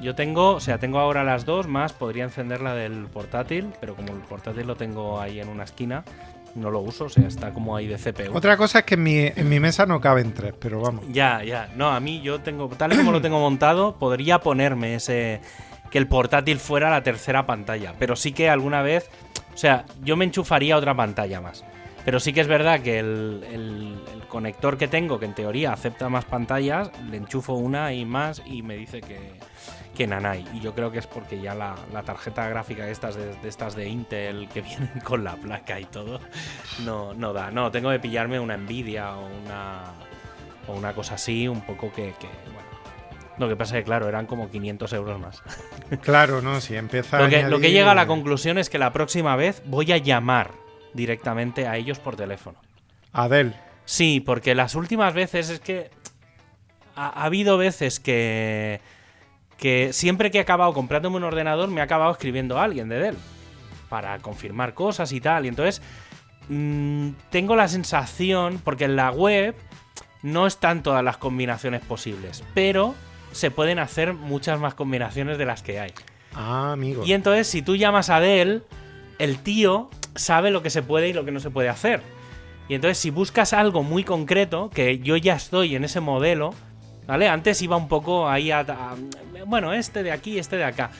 Yo 0.00 0.14
tengo, 0.14 0.50
o 0.50 0.60
sea, 0.60 0.78
tengo 0.78 0.98
ahora 0.98 1.24
las 1.24 1.46
dos 1.46 1.66
más, 1.66 1.92
podría 1.92 2.24
encender 2.24 2.60
la 2.60 2.74
del 2.74 3.06
portátil, 3.06 3.72
pero 3.80 3.94
como 3.94 4.12
el 4.12 4.20
portátil 4.20 4.66
lo 4.66 4.76
tengo 4.76 5.20
ahí 5.20 5.40
en 5.40 5.48
una 5.48 5.64
esquina, 5.64 6.04
no 6.54 6.70
lo 6.70 6.80
uso, 6.80 7.06
o 7.06 7.08
sea, 7.08 7.26
está 7.26 7.52
como 7.52 7.76
ahí 7.76 7.86
de 7.86 7.96
CPU. 7.96 8.36
Otra 8.36 8.56
cosa 8.56 8.80
es 8.80 8.84
que 8.84 8.94
en 8.94 9.02
mi, 9.02 9.16
en 9.18 9.48
mi 9.48 9.60
mesa 9.60 9.86
no 9.86 10.00
caben 10.00 10.34
tres, 10.34 10.54
pero 10.58 10.80
vamos. 10.80 11.04
Ya, 11.10 11.42
ya. 11.42 11.70
No, 11.76 11.90
a 11.90 12.00
mí 12.00 12.20
yo 12.20 12.40
tengo, 12.40 12.68
tal 12.68 12.92
y 12.92 12.96
como 12.96 13.12
lo 13.12 13.20
tengo 13.20 13.40
montado, 13.40 13.96
podría 13.96 14.40
ponerme 14.40 14.96
ese 14.96 15.40
que 15.94 15.98
el 15.98 16.08
portátil 16.08 16.58
fuera 16.58 16.90
la 16.90 17.04
tercera 17.04 17.46
pantalla, 17.46 17.94
pero 18.00 18.16
sí 18.16 18.32
que 18.32 18.50
alguna 18.50 18.82
vez, 18.82 19.08
o 19.54 19.56
sea, 19.56 19.84
yo 20.02 20.16
me 20.16 20.24
enchufaría 20.24 20.76
otra 20.76 20.92
pantalla 20.96 21.40
más. 21.40 21.64
Pero 22.04 22.18
sí 22.18 22.32
que 22.32 22.40
es 22.40 22.48
verdad 22.48 22.80
que 22.80 22.98
el, 22.98 23.46
el- 23.48 24.22
conector 24.26 24.76
que 24.76 24.88
tengo, 24.88 25.20
que 25.20 25.26
en 25.26 25.34
teoría 25.36 25.72
acepta 25.72 26.08
más 26.08 26.24
pantallas, 26.24 26.90
le 27.08 27.18
enchufo 27.18 27.52
una 27.52 27.92
y 27.92 28.04
más 28.04 28.42
y 28.44 28.62
me 28.62 28.74
dice 28.76 29.00
que, 29.02 29.20
que 29.96 30.08
nanay. 30.08 30.44
Y 30.52 30.58
yo 30.58 30.74
creo 30.74 30.90
que 30.90 30.98
es 30.98 31.06
porque 31.06 31.40
ya 31.40 31.54
la, 31.54 31.76
la 31.92 32.02
tarjeta 32.02 32.48
gráfica 32.48 32.84
de 32.86 32.90
estas 32.90 33.14
de, 33.14 33.36
estas 33.48 33.76
de 33.76 33.88
Intel 33.88 34.48
que 34.48 34.62
vienen 34.62 34.90
con 35.04 35.22
la 35.22 35.36
placa 35.36 35.78
y 35.78 35.84
todo, 35.84 36.18
no, 36.84 37.14
no 37.14 37.32
da. 37.32 37.52
No, 37.52 37.70
tengo 37.70 37.92
que 37.92 38.00
pillarme 38.00 38.40
una 38.40 38.56
Nvidia 38.56 39.14
o 39.16 39.26
una, 39.44 39.84
o 40.66 40.72
una 40.72 40.92
cosa 40.92 41.14
así, 41.14 41.46
un 41.46 41.60
poco 41.60 41.92
que. 41.92 42.12
Lo 43.38 43.48
que 43.48 43.56
pasa 43.56 43.76
es 43.76 43.82
que, 43.82 43.86
claro, 43.86 44.08
eran 44.08 44.26
como 44.26 44.50
500 44.50 44.92
euros 44.92 45.20
más. 45.20 45.42
Claro, 46.02 46.40
no, 46.40 46.60
si 46.60 46.76
empieza 46.76 47.20
Lo 47.20 47.28
que, 47.28 47.42
lo 47.42 47.60
que 47.60 47.72
llega 47.72 47.92
a 47.92 47.94
la 47.94 48.06
conclusión 48.06 48.58
es 48.58 48.70
que 48.70 48.78
la 48.78 48.92
próxima 48.92 49.36
vez 49.36 49.62
voy 49.66 49.92
a 49.92 49.96
llamar 49.98 50.52
directamente 50.92 51.66
a 51.66 51.76
ellos 51.76 51.98
por 51.98 52.16
teléfono. 52.16 52.58
Adel. 53.12 53.54
Sí, 53.84 54.20
porque 54.20 54.54
las 54.54 54.74
últimas 54.74 55.14
veces 55.14 55.50
es 55.50 55.60
que 55.60 55.90
ha, 56.94 57.08
ha 57.08 57.24
habido 57.24 57.58
veces 57.58 58.00
que 58.00 58.80
que 59.56 59.92
siempre 59.92 60.30
que 60.30 60.38
he 60.38 60.40
acabado 60.40 60.72
comprándome 60.72 61.16
un 61.16 61.24
ordenador 61.24 61.68
me 61.68 61.80
ha 61.80 61.84
acabado 61.84 62.12
escribiendo 62.12 62.58
a 62.58 62.64
alguien 62.64 62.88
de 62.88 62.98
Dell 62.98 63.16
para 63.88 64.18
confirmar 64.18 64.74
cosas 64.74 65.12
y 65.12 65.20
tal. 65.20 65.44
Y 65.44 65.48
entonces 65.48 65.80
mm, 66.48 67.10
tengo 67.30 67.56
la 67.56 67.68
sensación, 67.68 68.60
porque 68.62 68.84
en 68.84 68.96
la 68.96 69.10
web 69.10 69.54
no 70.22 70.46
están 70.46 70.82
todas 70.82 71.04
las 71.04 71.16
combinaciones 71.16 71.82
posibles, 71.82 72.42
pero 72.54 72.94
se 73.34 73.50
pueden 73.50 73.78
hacer 73.78 74.14
muchas 74.14 74.58
más 74.60 74.74
combinaciones 74.74 75.36
de 75.38 75.44
las 75.44 75.62
que 75.62 75.80
hay. 75.80 75.92
Ah, 76.34 76.72
amigo. 76.72 77.04
Y 77.04 77.12
entonces, 77.12 77.46
si 77.46 77.62
tú 77.62 77.76
llamas 77.76 78.08
a 78.10 78.20
Dell, 78.20 78.62
el 79.18 79.38
tío 79.38 79.90
sabe 80.14 80.50
lo 80.50 80.62
que 80.62 80.70
se 80.70 80.82
puede 80.82 81.08
y 81.08 81.12
lo 81.12 81.24
que 81.24 81.30
no 81.32 81.40
se 81.40 81.50
puede 81.50 81.68
hacer. 81.68 82.00
Y 82.68 82.74
entonces, 82.74 82.98
si 82.98 83.10
buscas 83.10 83.52
algo 83.52 83.82
muy 83.82 84.04
concreto, 84.04 84.70
que 84.70 84.98
yo 85.00 85.16
ya 85.16 85.34
estoy 85.34 85.76
en 85.76 85.84
ese 85.84 86.00
modelo, 86.00 86.54
¿vale? 87.06 87.28
Antes 87.28 87.60
iba 87.62 87.76
un 87.76 87.88
poco 87.88 88.28
ahí 88.28 88.50
a, 88.50 88.60
a- 88.60 88.94
Bueno, 89.46 89.72
este 89.74 90.02
de 90.02 90.10
aquí, 90.12 90.38
este 90.38 90.56
de 90.56 90.64
acá. 90.64 90.90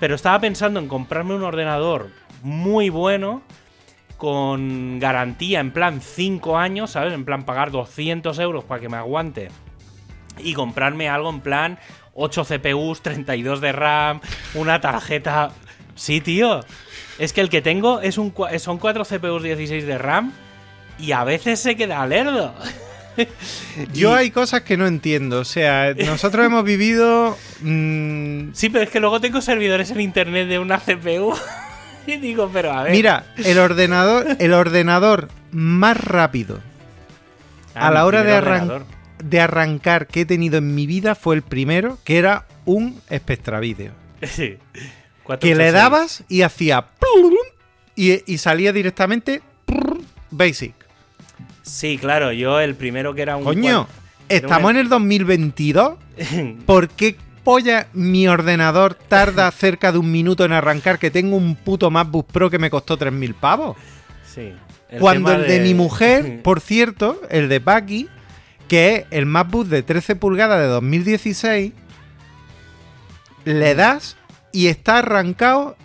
Pero 0.00 0.14
estaba 0.16 0.40
pensando 0.40 0.80
en 0.80 0.88
comprarme 0.88 1.34
un 1.34 1.44
ordenador 1.44 2.08
muy 2.42 2.88
bueno, 2.88 3.42
con 4.16 4.98
garantía 4.98 5.60
en 5.60 5.72
plan 5.72 6.00
5 6.00 6.56
años, 6.58 6.90
¿sabes? 6.92 7.12
En 7.12 7.24
plan 7.24 7.44
pagar 7.44 7.70
200 7.70 8.38
euros 8.38 8.64
para 8.64 8.80
que 8.80 8.88
me 8.88 8.96
aguante. 8.96 9.48
Y 10.38 10.54
comprarme 10.54 11.08
algo 11.08 11.30
en 11.30 11.40
plan 11.40 11.78
8 12.14 12.44
CPUs, 12.44 13.02
32 13.02 13.60
de 13.60 13.72
RAM, 13.72 14.20
una 14.54 14.80
tarjeta... 14.80 15.50
Sí, 15.94 16.20
tío. 16.20 16.60
Es 17.18 17.32
que 17.32 17.42
el 17.42 17.50
que 17.50 17.60
tengo 17.62 18.00
es 18.00 18.16
un, 18.18 18.32
son 18.58 18.78
4 18.78 19.04
CPUs 19.04 19.42
16 19.42 19.86
de 19.86 19.98
RAM 19.98 20.32
y 20.98 21.12
a 21.12 21.22
veces 21.24 21.60
se 21.60 21.76
queda 21.76 22.06
lerdo. 22.06 22.54
Yo 23.92 24.14
Y- 24.14 24.18
hay 24.18 24.30
cosas 24.30 24.62
que 24.62 24.76
no 24.78 24.86
entiendo. 24.86 25.40
O 25.40 25.44
sea, 25.44 25.92
nosotros 25.94 26.46
hemos 26.46 26.64
vivido. 26.64 27.36
mm, 27.60 28.52
Sí, 28.54 28.70
pero 28.70 28.84
es 28.84 28.90
que 28.90 29.00
luego 29.00 29.20
tengo 29.20 29.40
servidores 29.42 29.90
en 29.90 30.00
internet 30.00 30.48
de 30.48 30.58
una 30.58 30.78
CPU. 30.78 31.34
y 32.06 32.16
digo, 32.16 32.50
pero 32.52 32.72
a 32.72 32.84
ver. 32.84 32.92
mira, 32.92 33.24
el 33.44 33.58
ordenador, 33.58 34.26
el 34.38 34.54
ordenador 34.54 35.28
más 35.52 35.96
rápido 35.98 36.60
Ah, 37.74 37.88
a 37.88 37.90
la 37.90 38.06
hora 38.06 38.22
de, 38.22 38.24
primer 38.24 38.44
arran- 38.44 38.62
ordenador. 38.62 38.86
De 39.22 39.40
arrancar 39.40 40.06
que 40.06 40.22
he 40.22 40.24
tenido 40.26 40.58
en 40.58 40.74
mi 40.74 40.86
vida 40.86 41.14
fue 41.14 41.34
el 41.36 41.42
primero, 41.42 41.98
que 42.04 42.18
era 42.18 42.46
un 42.64 43.00
Spectra 43.12 43.60
Video. 43.60 43.92
Sí. 44.22 44.56
Que 45.40 45.54
le 45.54 45.70
486. 45.70 45.72
dabas 45.72 46.24
y 46.28 46.42
hacía. 46.42 46.86
y, 47.96 48.32
y 48.32 48.38
salía 48.38 48.72
directamente 48.72 49.40
Basic. 50.30 50.74
Sí, 51.62 51.98
claro, 51.98 52.32
yo 52.32 52.60
el 52.60 52.74
primero 52.74 53.14
que 53.14 53.22
era 53.22 53.36
un. 53.36 53.44
Coño, 53.44 53.86
estamos 54.28 54.70
en 54.72 54.78
el 54.78 54.88
2022. 54.88 55.94
¿Por 56.66 56.88
qué 56.88 57.16
polla 57.44 57.88
mi 57.92 58.28
ordenador 58.28 58.94
tarda 58.94 59.50
cerca 59.52 59.92
de 59.92 59.98
un 59.98 60.10
minuto 60.10 60.44
en 60.44 60.52
arrancar 60.52 60.98
que 60.98 61.10
tengo 61.10 61.36
un 61.36 61.54
puto 61.54 61.90
MacBook 61.90 62.26
Pro 62.32 62.50
que 62.50 62.58
me 62.58 62.70
costó 62.70 62.98
3.000 62.98 63.34
pavos? 63.34 63.76
Sí. 64.26 64.52
Cuando 64.98 65.32
el 65.32 65.46
de... 65.46 65.60
mi 65.60 65.74
mujer, 65.74 66.42
por 66.42 66.60
cierto, 66.60 67.20
el 67.30 67.48
de 67.48 67.60
Paki, 67.60 68.08
que 68.72 68.94
es 68.94 69.04
el 69.10 69.26
MacBook 69.26 69.66
de 69.66 69.82
13 69.82 70.16
pulgadas 70.16 70.58
de 70.58 70.66
2016, 70.66 71.74
le 73.44 73.74
das 73.74 74.16
y 74.50 74.68
está 74.68 75.00
arrancado 75.00 75.76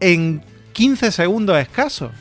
en 0.00 0.42
15 0.74 1.12
segundos 1.12 1.58
escasos. 1.58 2.12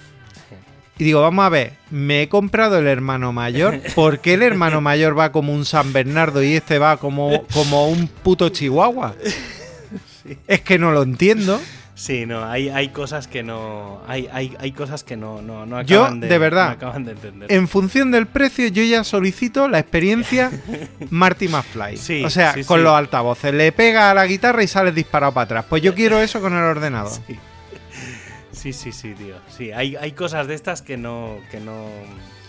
Y 0.98 1.04
digo, 1.04 1.20
vamos 1.20 1.44
a 1.44 1.50
ver, 1.50 1.74
me 1.90 2.22
he 2.22 2.30
comprado 2.30 2.80
el 2.80 2.88
hermano 2.88 3.34
mayor. 3.34 3.82
¿Por 3.94 4.20
qué 4.20 4.36
el 4.36 4.44
hermano 4.44 4.80
mayor 4.80 5.20
va 5.20 5.34
como 5.34 5.54
un 5.54 5.66
San 5.66 5.92
Bernardo 5.92 6.42
y 6.44 6.54
este 6.54 6.80
va 6.80 6.96
como, 6.96 7.44
como 7.48 7.90
un 7.90 8.08
puto 8.08 8.48
chihuahua? 8.48 9.16
Es 10.48 10.62
que 10.62 10.80
no 10.80 10.94
lo 10.94 11.04
entiendo. 11.04 11.60
Sí, 12.00 12.26
no, 12.26 12.46
hay, 12.46 12.70
hay 12.70 12.90
cosas 12.90 13.28
que 13.28 13.44
no. 13.44 14.02
Hay, 14.08 14.30
hay, 14.32 14.56
hay 14.58 14.72
cosas 14.72 15.04
que 15.04 15.18
no, 15.18 15.42
no, 15.42 15.66
no 15.66 15.82
Yo, 15.82 16.04
acaban 16.04 16.22
de, 16.22 16.30
de 16.30 16.38
verdad, 16.38 16.68
no 16.68 16.72
acaban 16.72 17.04
de 17.04 17.12
entender. 17.12 17.52
En 17.52 17.68
función 17.68 18.10
del 18.10 18.26
precio, 18.26 18.70
yo 18.70 18.84
ya 18.84 19.04
solicito 19.04 19.68
la 19.68 19.80
experiencia 19.80 20.50
Marty 21.10 21.50
McFly. 21.50 21.98
Sí, 21.98 22.24
o 22.24 22.30
sea, 22.30 22.54
sí, 22.54 22.64
con 22.64 22.80
sí. 22.80 22.84
los 22.86 22.94
altavoces. 22.94 23.54
Le 23.54 23.74
pega 23.74 24.12
a 24.12 24.14
la 24.14 24.26
guitarra 24.28 24.64
y 24.64 24.68
sale 24.68 24.94
disparado 24.94 25.34
para 25.34 25.44
atrás. 25.44 25.66
Pues 25.68 25.82
yo 25.82 25.94
quiero 25.94 26.22
eso 26.22 26.40
con 26.40 26.54
el 26.54 26.64
ordenador. 26.64 27.12
Sí. 27.12 27.38
Sí, 28.54 28.72
sí, 28.72 28.94
sí, 28.94 29.14
tío. 29.16 29.36
Sí, 29.50 29.74
hay, 29.74 29.98
hay 29.98 30.14
cosas 30.14 30.48
de 30.48 30.54
estas 30.54 30.82
que 30.82 30.96
no, 30.96 31.40
que 31.52 31.60
no, 31.60 31.86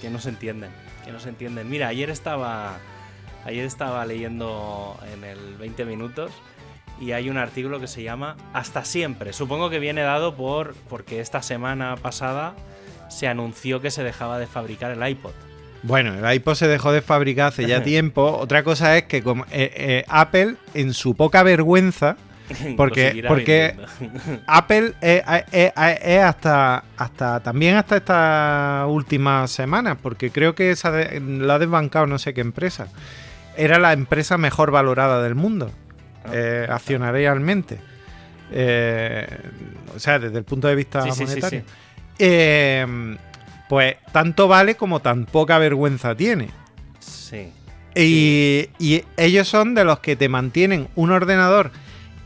que 0.00 0.10
no 0.10 0.20
se 0.20 0.28
entienden. 0.28 0.70
Que 1.04 1.10
no 1.10 1.18
se 1.18 1.28
entienden. 1.28 1.68
Mira, 1.68 1.88
ayer 1.88 2.08
estaba, 2.08 2.78
ayer 3.44 3.64
estaba 3.64 4.06
leyendo 4.06 4.96
en 5.12 5.24
el 5.24 5.56
20 5.56 5.84
minutos 5.86 6.30
y 7.00 7.12
hay 7.12 7.28
un 7.30 7.36
artículo 7.38 7.78
que 7.80 7.86
se 7.86 8.02
llama 8.02 8.36
Hasta 8.52 8.84
siempre. 8.84 9.32
Supongo 9.32 9.70
que 9.70 9.78
viene 9.78 10.02
dado 10.02 10.34
por 10.34 10.74
porque 10.88 11.20
esta 11.20 11.42
semana 11.42 11.96
pasada 11.96 12.54
se 13.08 13.28
anunció 13.28 13.80
que 13.80 13.90
se 13.90 14.02
dejaba 14.04 14.38
de 14.38 14.46
fabricar 14.46 14.90
el 14.90 15.06
iPod. 15.08 15.32
Bueno, 15.82 16.12
el 16.14 16.34
iPod 16.34 16.54
se 16.54 16.68
dejó 16.68 16.92
de 16.92 17.00
fabricar 17.02 17.48
hace 17.48 17.66
ya 17.66 17.82
tiempo. 17.84 18.36
Otra 18.38 18.62
cosa 18.62 18.96
es 18.96 19.04
que 19.04 19.22
como, 19.22 19.44
eh, 19.50 19.72
eh, 19.74 20.04
Apple, 20.08 20.56
en 20.74 20.92
su 20.94 21.14
poca 21.14 21.42
vergüenza, 21.42 22.16
Porque-. 22.76 23.76
Apple 24.46 24.92
es, 25.00 25.22
es- 25.52 25.72
es- 25.76 25.98
es 26.02 26.22
hasta, 26.22 26.84
hasta 26.96 27.40
también 27.40 27.76
hasta 27.76 27.96
estas 27.96 28.88
últimas 28.88 29.50
semanas, 29.50 29.96
porque 30.02 30.30
creo 30.30 30.54
que 30.54 30.70
esa 30.70 30.90
de- 30.90 31.20
la 31.20 31.54
ha 31.54 31.58
desbancado 31.58 32.06
no 32.06 32.18
sé 32.18 32.34
qué 32.34 32.40
empresa. 32.40 32.88
Era 33.56 33.78
la 33.78 33.92
empresa 33.92 34.36
mejor 34.38 34.70
valorada 34.70 35.22
del 35.22 35.34
mundo. 35.34 35.70
Eh, 36.32 36.66
accionarialmente. 36.68 37.78
Eh, 38.52 39.26
o 39.94 39.98
sea, 39.98 40.18
desde 40.18 40.38
el 40.38 40.44
punto 40.44 40.68
de 40.68 40.74
vista 40.74 41.02
Sí, 41.02 41.10
sí, 41.10 41.16
sí, 41.18 41.24
monetario. 41.26 41.60
sí. 41.60 41.66
Eh, 42.18 43.16
pues 43.68 43.96
tanto 44.12 44.48
vale 44.48 44.74
como 44.74 45.00
tan 45.00 45.26
poca 45.26 45.58
vergüenza 45.58 46.14
tiene. 46.14 46.48
Sí. 46.98 47.52
Y, 47.94 48.68
y 48.78 49.04
ellos 49.16 49.48
son 49.48 49.74
de 49.74 49.84
los 49.84 50.00
que 50.00 50.16
te 50.16 50.28
mantienen 50.28 50.88
un 50.96 51.10
ordenador 51.12 51.70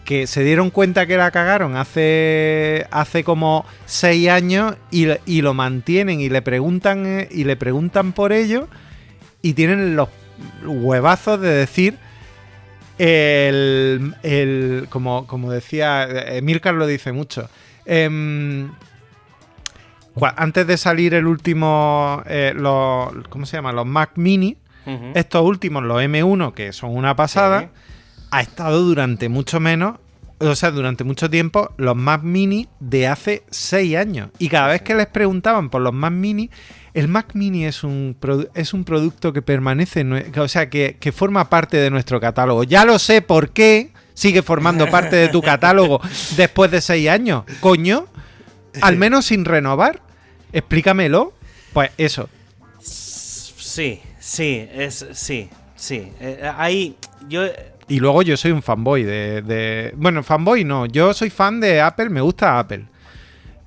que 0.04 0.26
se 0.26 0.44
dieron 0.44 0.68
cuenta 0.70 1.06
que 1.06 1.16
la 1.16 1.30
cagaron 1.30 1.76
hace, 1.76 2.86
hace 2.90 3.24
como 3.24 3.64
seis 3.86 4.28
años 4.28 4.74
y, 4.90 5.06
y 5.24 5.40
lo 5.40 5.54
mantienen 5.54 6.20
y 6.20 6.28
le 6.28 6.42
preguntan 6.42 7.06
eh, 7.06 7.28
y 7.30 7.44
le 7.44 7.56
preguntan 7.56 8.12
por 8.12 8.32
ello 8.32 8.68
y 9.40 9.54
tienen 9.54 9.96
los 9.96 10.08
huevazos 10.66 11.40
de 11.40 11.48
decir 11.48 11.96
el, 12.98 14.14
el- 14.22 14.86
como, 14.90 15.26
como 15.26 15.50
decía 15.50 16.04
Emilcar 16.36 16.74
lo 16.74 16.86
dice 16.86 17.12
mucho 17.12 17.48
em, 17.86 18.70
antes 20.36 20.66
de 20.66 20.76
salir 20.76 21.14
el 21.14 21.26
último 21.26 22.22
eh, 22.26 22.52
los, 22.54 23.12
¿cómo 23.28 23.46
se 23.46 23.56
llama? 23.56 23.72
los 23.72 23.86
Mac 23.86 24.12
Mini 24.16 24.56
estos 25.14 25.40
últimos, 25.42 25.82
los 25.82 26.02
M1, 26.02 26.52
que 26.52 26.70
son 26.74 26.94
una 26.94 27.16
pasada, 27.16 27.60
Sí. 27.62 27.66
ha 28.32 28.40
estado 28.42 28.82
durante 28.82 29.30
mucho 29.30 29.58
menos, 29.58 29.96
o 30.40 30.54
sea, 30.54 30.70
durante 30.72 31.04
mucho 31.04 31.30
tiempo, 31.30 31.72
los 31.78 31.96
Mac 31.96 32.22
Mini 32.22 32.68
de 32.80 33.06
hace 33.08 33.44
6 33.50 33.96
años. 33.96 34.28
Y 34.38 34.50
cada 34.50 34.68
vez 34.68 34.82
que 34.82 34.94
les 34.94 35.06
preguntaban 35.06 35.70
por 35.70 35.80
los 35.80 35.94
Mac 35.94 36.12
Mini, 36.12 36.50
el 36.94 37.08
Mac 37.08 37.30
Mini 37.34 37.64
es 37.64 37.82
un, 37.84 38.16
es 38.54 38.72
un 38.72 38.84
producto 38.84 39.32
que 39.32 39.42
permanece, 39.42 40.04
o 40.38 40.48
sea, 40.48 40.70
que, 40.70 40.96
que 41.00 41.12
forma 41.12 41.50
parte 41.50 41.76
de 41.76 41.90
nuestro 41.90 42.20
catálogo. 42.20 42.64
Ya 42.64 42.84
lo 42.84 42.98
sé 42.98 43.20
por 43.20 43.50
qué 43.50 43.90
sigue 44.14 44.42
formando 44.42 44.88
parte 44.88 45.16
de 45.16 45.28
tu 45.28 45.42
catálogo 45.42 46.00
después 46.36 46.70
de 46.70 46.80
6 46.80 47.08
años. 47.08 47.44
Coño, 47.60 48.06
al 48.80 48.96
menos 48.96 49.26
sin 49.26 49.44
renovar. 49.44 50.00
Explícamelo. 50.52 51.32
Pues 51.72 51.90
eso, 51.98 52.28
Sí, 52.80 54.00
sí, 54.20 54.68
es 54.72 55.04
sí, 55.14 55.48
sí. 55.74 56.12
Eh, 56.20 56.48
ahí 56.56 56.96
yo 57.28 57.42
Y 57.88 57.98
luego 57.98 58.22
yo 58.22 58.36
soy 58.36 58.52
un 58.52 58.62
fanboy 58.62 59.02
de, 59.02 59.42
de- 59.42 59.92
Bueno, 59.96 60.22
fanboy 60.22 60.62
no. 60.64 60.86
Yo 60.86 61.12
soy 61.12 61.28
fan 61.30 61.58
de 61.58 61.80
Apple, 61.80 62.08
me 62.08 62.20
gusta 62.20 62.58
Apple. 62.60 62.84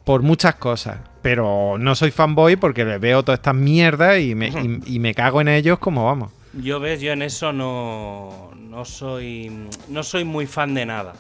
Por 0.07 0.23
muchas 0.23 0.55
cosas. 0.55 0.97
Pero 1.21 1.77
no 1.77 1.93
soy 1.93 2.09
fanboy 2.09 2.55
porque 2.55 2.83
les 2.85 2.99
veo 2.99 3.21
todas 3.21 3.37
estas 3.39 3.53
mierdas 3.53 4.19
y 4.19 4.33
me, 4.33 4.47
y, 4.47 4.95
y 4.95 4.99
me 4.99 5.13
cago 5.13 5.41
en 5.41 5.49
ellos 5.49 5.77
como 5.77 6.05
vamos. 6.05 6.31
yo 6.53 6.79
ves, 6.79 6.99
yo 7.01 7.11
en 7.11 7.21
eso 7.21 7.53
no 7.53 8.49
no 8.57 8.85
soy 8.85 9.51
no 9.89 10.01
soy 10.03 10.23
muy 10.23 10.47
fan 10.47 10.73
de 10.73 10.85
nada. 10.87 11.13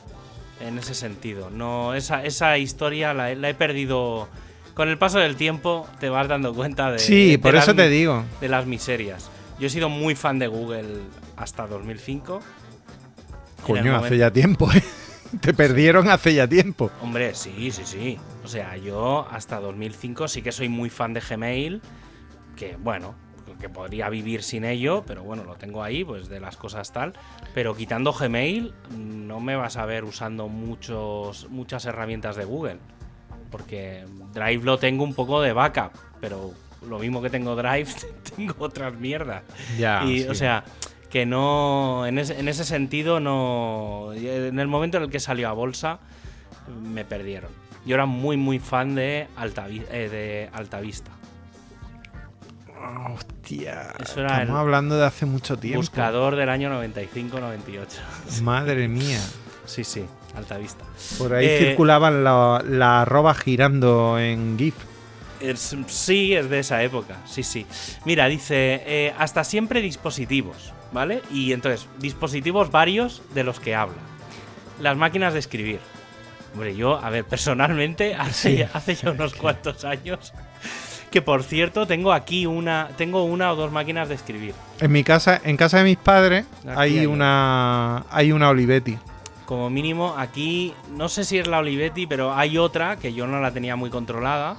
En 0.59 0.79
ese 0.79 0.95
sentido, 0.95 1.51
no 1.51 1.93
esa, 1.93 2.23
esa 2.25 2.57
historia 2.57 3.13
la, 3.13 3.31
he- 3.31 3.35
la 3.35 3.49
he 3.49 3.53
perdido 3.53 4.27
con 4.73 4.89
el 4.89 4.97
paso 4.97 5.19
del 5.19 5.35
tiempo 5.35 5.85
te 5.99 6.09
vas 6.09 6.27
dando 6.27 6.51
cuenta 6.53 6.91
de 6.91 6.97
Sí, 6.99 7.31
de 7.31 7.39
por 7.39 7.53
las 7.53 7.63
eso 7.65 7.75
te 7.75 7.83
mi- 7.83 7.89
digo. 7.95 8.23
de 8.41 8.47
las 8.47 8.65
miserias. 8.65 9.29
Yo 9.59 9.67
he 9.67 9.69
sido 9.69 9.89
muy 9.89 10.15
fan 10.15 10.39
de 10.39 10.47
Google 10.47 10.85
hasta 11.35 11.67
2005. 11.67 12.39
En 13.67 13.75
el 13.77 13.83
Coño, 13.83 13.95
hace 13.97 14.17
ya 14.17 14.31
tiempo, 14.31 14.71
¿eh? 14.71 14.81
Te 15.41 15.53
perdieron 15.53 16.09
hace 16.09 16.33
ya 16.33 16.47
tiempo. 16.47 16.91
Hombre, 17.01 17.35
sí, 17.35 17.71
sí, 17.71 17.83
sí. 17.85 18.17
O 18.43 18.47
sea, 18.47 18.77
yo 18.77 19.27
hasta 19.31 19.59
2005 19.59 20.27
sí 20.27 20.41
que 20.41 20.51
soy 20.51 20.69
muy 20.69 20.89
fan 20.89 21.13
de 21.13 21.21
Gmail, 21.21 21.81
que 22.55 22.75
bueno, 22.77 23.15
que 23.59 23.69
podría 23.69 24.09
vivir 24.09 24.43
sin 24.43 24.63
ello, 24.63 25.03
pero 25.05 25.23
bueno, 25.23 25.43
lo 25.43 25.55
tengo 25.55 25.83
ahí, 25.83 26.03
pues 26.03 26.29
de 26.29 26.39
las 26.39 26.57
cosas 26.57 26.91
tal. 26.91 27.13
Pero 27.53 27.75
quitando 27.75 28.13
Gmail, 28.13 28.73
no 28.97 29.39
me 29.39 29.55
vas 29.55 29.77
a 29.77 29.85
ver 29.85 30.03
usando 30.03 30.47
muchos, 30.47 31.49
muchas 31.49 31.85
herramientas 31.85 32.35
de 32.35 32.45
Google. 32.45 32.77
Porque 33.51 34.05
Drive 34.33 34.63
lo 34.63 34.77
tengo 34.77 35.03
un 35.03 35.13
poco 35.13 35.41
de 35.41 35.53
backup, 35.53 35.91
pero 36.19 36.53
lo 36.87 36.99
mismo 36.99 37.21
que 37.21 37.29
tengo 37.29 37.55
Drive, 37.55 37.87
tengo 38.35 38.55
otras 38.59 38.93
mierdas. 38.95 39.43
Ya. 39.77 40.03
y, 40.05 40.23
sí. 40.23 40.27
o 40.27 40.35
sea, 40.35 40.63
que 41.17 41.25
no. 41.25 42.05
En 42.05 42.19
ese, 42.19 42.39
en 42.39 42.47
ese 42.47 42.63
sentido, 42.63 43.19
no. 43.19 44.11
En 44.13 44.59
el 44.59 44.67
momento 44.67 44.97
en 44.97 45.03
el 45.03 45.09
que 45.09 45.19
salió 45.19 45.49
a 45.49 45.53
bolsa, 45.53 45.97
me 46.83 47.05
perdieron. 47.05 47.49
Yo 47.85 47.95
era 47.95 48.05
muy, 48.05 48.37
muy 48.37 48.59
fan 48.59 48.93
de, 48.95 49.27
Altavi- 49.37 49.85
eh, 49.91 50.09
de 50.09 50.49
Altavista. 50.53 51.09
Hostia. 53.13 53.93
Eso 53.99 54.19
era 54.21 54.41
Estamos 54.41 54.59
hablando 54.59 54.97
de 54.97 55.05
hace 55.05 55.25
mucho 55.25 55.57
tiempo. 55.57 55.79
Buscador 55.79 56.35
del 56.35 56.49
año 56.49 56.69
95-98. 56.83 58.41
Madre 58.43 58.87
mía. 58.87 59.19
Sí, 59.65 59.83
sí, 59.83 60.05
Altavista. 60.35 60.85
Por 61.17 61.33
ahí 61.33 61.45
Eh, 61.45 61.59
circulaban 61.69 62.23
la- 62.23 62.63
las 62.67 63.01
arrobas 63.07 63.37
girando 63.39 64.19
en 64.19 64.57
GIF. 64.57 64.75
Es- 65.39 65.75
sí, 65.87 66.33
es 66.35 66.49
de 66.49 66.59
esa 66.59 66.83
época. 66.83 67.17
Sí, 67.25 67.43
sí. 67.43 67.65
Mira, 68.05 68.27
dice, 68.27 68.83
eh, 68.85 69.13
hasta 69.17 69.43
siempre 69.43 69.81
dispositivos, 69.81 70.73
¿vale? 70.91 71.21
Y 71.31 71.53
entonces, 71.53 71.87
dispositivos 71.99 72.71
varios 72.71 73.21
de 73.33 73.43
los 73.43 73.59
que 73.59 73.75
habla. 73.75 73.97
Las 74.79 74.97
máquinas 74.97 75.33
de 75.33 75.39
escribir. 75.39 75.79
Hombre, 76.53 76.75
yo, 76.75 76.97
a 77.03 77.09
ver, 77.09 77.25
personalmente, 77.25 78.15
hace, 78.19 78.57
Sí. 78.57 78.63
hace 78.73 78.95
ya 78.95 79.11
unos 79.11 79.33
cuantos 79.35 79.85
años, 79.85 80.33
que 81.11 81.21
por 81.21 81.43
cierto, 81.43 81.85
tengo 81.87 82.11
aquí 82.13 82.45
una, 82.45 82.89
tengo 82.97 83.23
una 83.23 83.51
o 83.51 83.55
dos 83.55 83.71
máquinas 83.71 84.09
de 84.09 84.15
escribir. 84.15 84.53
En 84.79 84.91
mi 84.91 85.03
casa, 85.03 85.39
en 85.43 85.57
casa 85.57 85.77
de 85.79 85.83
mis 85.83 85.97
padres, 85.97 86.45
hay 86.75 86.99
hay 86.99 87.05
una, 87.05 88.05
hay 88.09 88.31
una 88.31 88.49
Olivetti. 88.49 88.97
Como 89.45 89.69
mínimo, 89.69 90.13
aquí, 90.17 90.73
no 90.91 91.07
sé 91.07 91.23
si 91.23 91.37
es 91.37 91.47
la 91.47 91.59
Olivetti, 91.59 92.05
pero 92.05 92.33
hay 92.35 92.57
otra 92.57 92.97
que 92.97 93.13
yo 93.13 93.27
no 93.27 93.39
la 93.39 93.51
tenía 93.51 93.75
muy 93.77 93.89
controlada. 93.89 94.57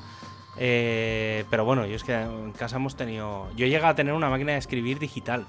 Eh, 0.60 1.44
pero 1.50 1.64
bueno, 1.64 1.86
yo 1.86 1.94
es 1.94 2.02
que 2.02 2.14
en 2.14 2.52
casa 2.52 2.76
hemos 2.76 2.96
tenido. 2.96 3.48
Yo 3.54 3.66
llegué 3.66 3.84
a 3.84 3.94
tener 3.94 4.14
una 4.14 4.28
máquina 4.30 4.52
de 4.52 4.58
escribir 4.58 4.98
digital. 4.98 5.44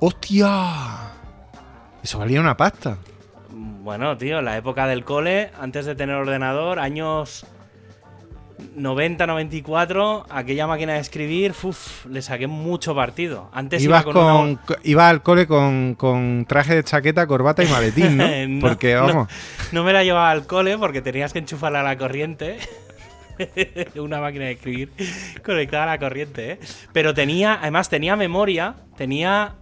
¡Hostia! 0.00 1.12
Eso 2.02 2.18
valía 2.18 2.40
una 2.40 2.56
pasta. 2.56 2.96
Bueno, 3.50 4.16
tío, 4.16 4.40
la 4.42 4.56
época 4.56 4.86
del 4.86 5.04
cole, 5.04 5.50
antes 5.60 5.84
de 5.86 5.94
tener 5.94 6.14
ordenador, 6.16 6.78
años 6.78 7.46
90, 8.76 9.26
94, 9.26 10.26
aquella 10.30 10.66
máquina 10.66 10.94
de 10.94 11.00
escribir, 11.00 11.54
uf, 11.62 12.06
le 12.06 12.22
saqué 12.22 12.46
mucho 12.46 12.94
partido. 12.94 13.50
Antes 13.52 13.82
Ibas 13.82 14.02
iba 14.04 14.12
con, 14.12 14.24
una- 14.24 14.60
ibas 14.84 15.10
al 15.10 15.22
cole 15.22 15.46
con, 15.46 15.94
con 15.96 16.44
traje 16.48 16.74
de 16.76 16.84
chaqueta, 16.84 17.26
corbata 17.26 17.62
y 17.64 17.68
maletín, 17.68 18.16
¿no? 18.16 18.24
No, 18.48 18.60
Porque, 18.60 18.94
no. 18.94 19.06
vamos, 19.06 19.28
No 19.72 19.82
me 19.84 19.92
la 19.92 20.04
llevaba 20.04 20.30
al 20.30 20.46
cole 20.46 20.78
porque 20.78 21.02
tenías 21.02 21.32
que 21.32 21.38
enchufarla 21.40 21.80
a 21.80 21.84
la 21.84 21.98
corriente. 21.98 22.58
Una 23.96 24.20
máquina 24.20 24.44
de 24.46 24.52
escribir 24.52 24.92
conectada 25.44 25.84
a 25.84 25.86
la 25.86 25.98
corriente, 25.98 26.52
¿eh? 26.52 26.60
Pero 26.92 27.12
tenía, 27.14 27.58
además 27.60 27.88
tenía 27.90 28.16
memoria, 28.16 28.74
tenía... 28.96 29.54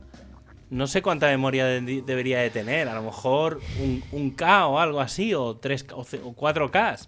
No 0.70 0.86
sé 0.86 1.00
cuánta 1.02 1.26
memoria 1.28 1.64
de- 1.66 2.02
debería 2.02 2.40
de 2.40 2.50
tener, 2.50 2.88
a 2.88 2.94
lo 2.94 3.02
mejor 3.02 3.60
un, 3.82 4.02
un 4.12 4.30
K 4.30 4.66
o 4.66 4.78
algo 4.78 5.00
así, 5.00 5.32
o, 5.34 5.56
3, 5.56 5.86
o, 5.94 6.00
o 6.00 6.04
4K. 6.36 7.06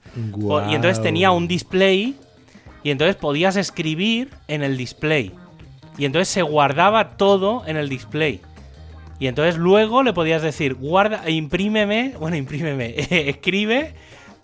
Y 0.70 0.74
entonces 0.74 1.02
tenía 1.02 1.30
un 1.30 1.46
display 1.46 2.16
y 2.82 2.90
entonces 2.90 3.16
podías 3.16 3.56
escribir 3.56 4.30
en 4.48 4.62
el 4.62 4.76
display. 4.78 5.32
Y 5.98 6.06
entonces 6.06 6.28
se 6.28 6.40
guardaba 6.42 7.16
todo 7.18 7.64
en 7.66 7.76
el 7.76 7.88
display. 7.90 8.40
Y 9.18 9.26
entonces 9.26 9.58
luego 9.58 10.02
le 10.02 10.14
podías 10.14 10.40
decir, 10.40 10.74
guarda, 10.74 11.28
imprímeme, 11.28 12.14
bueno, 12.18 12.36
imprímeme, 12.36 12.94
escribe 13.10 13.92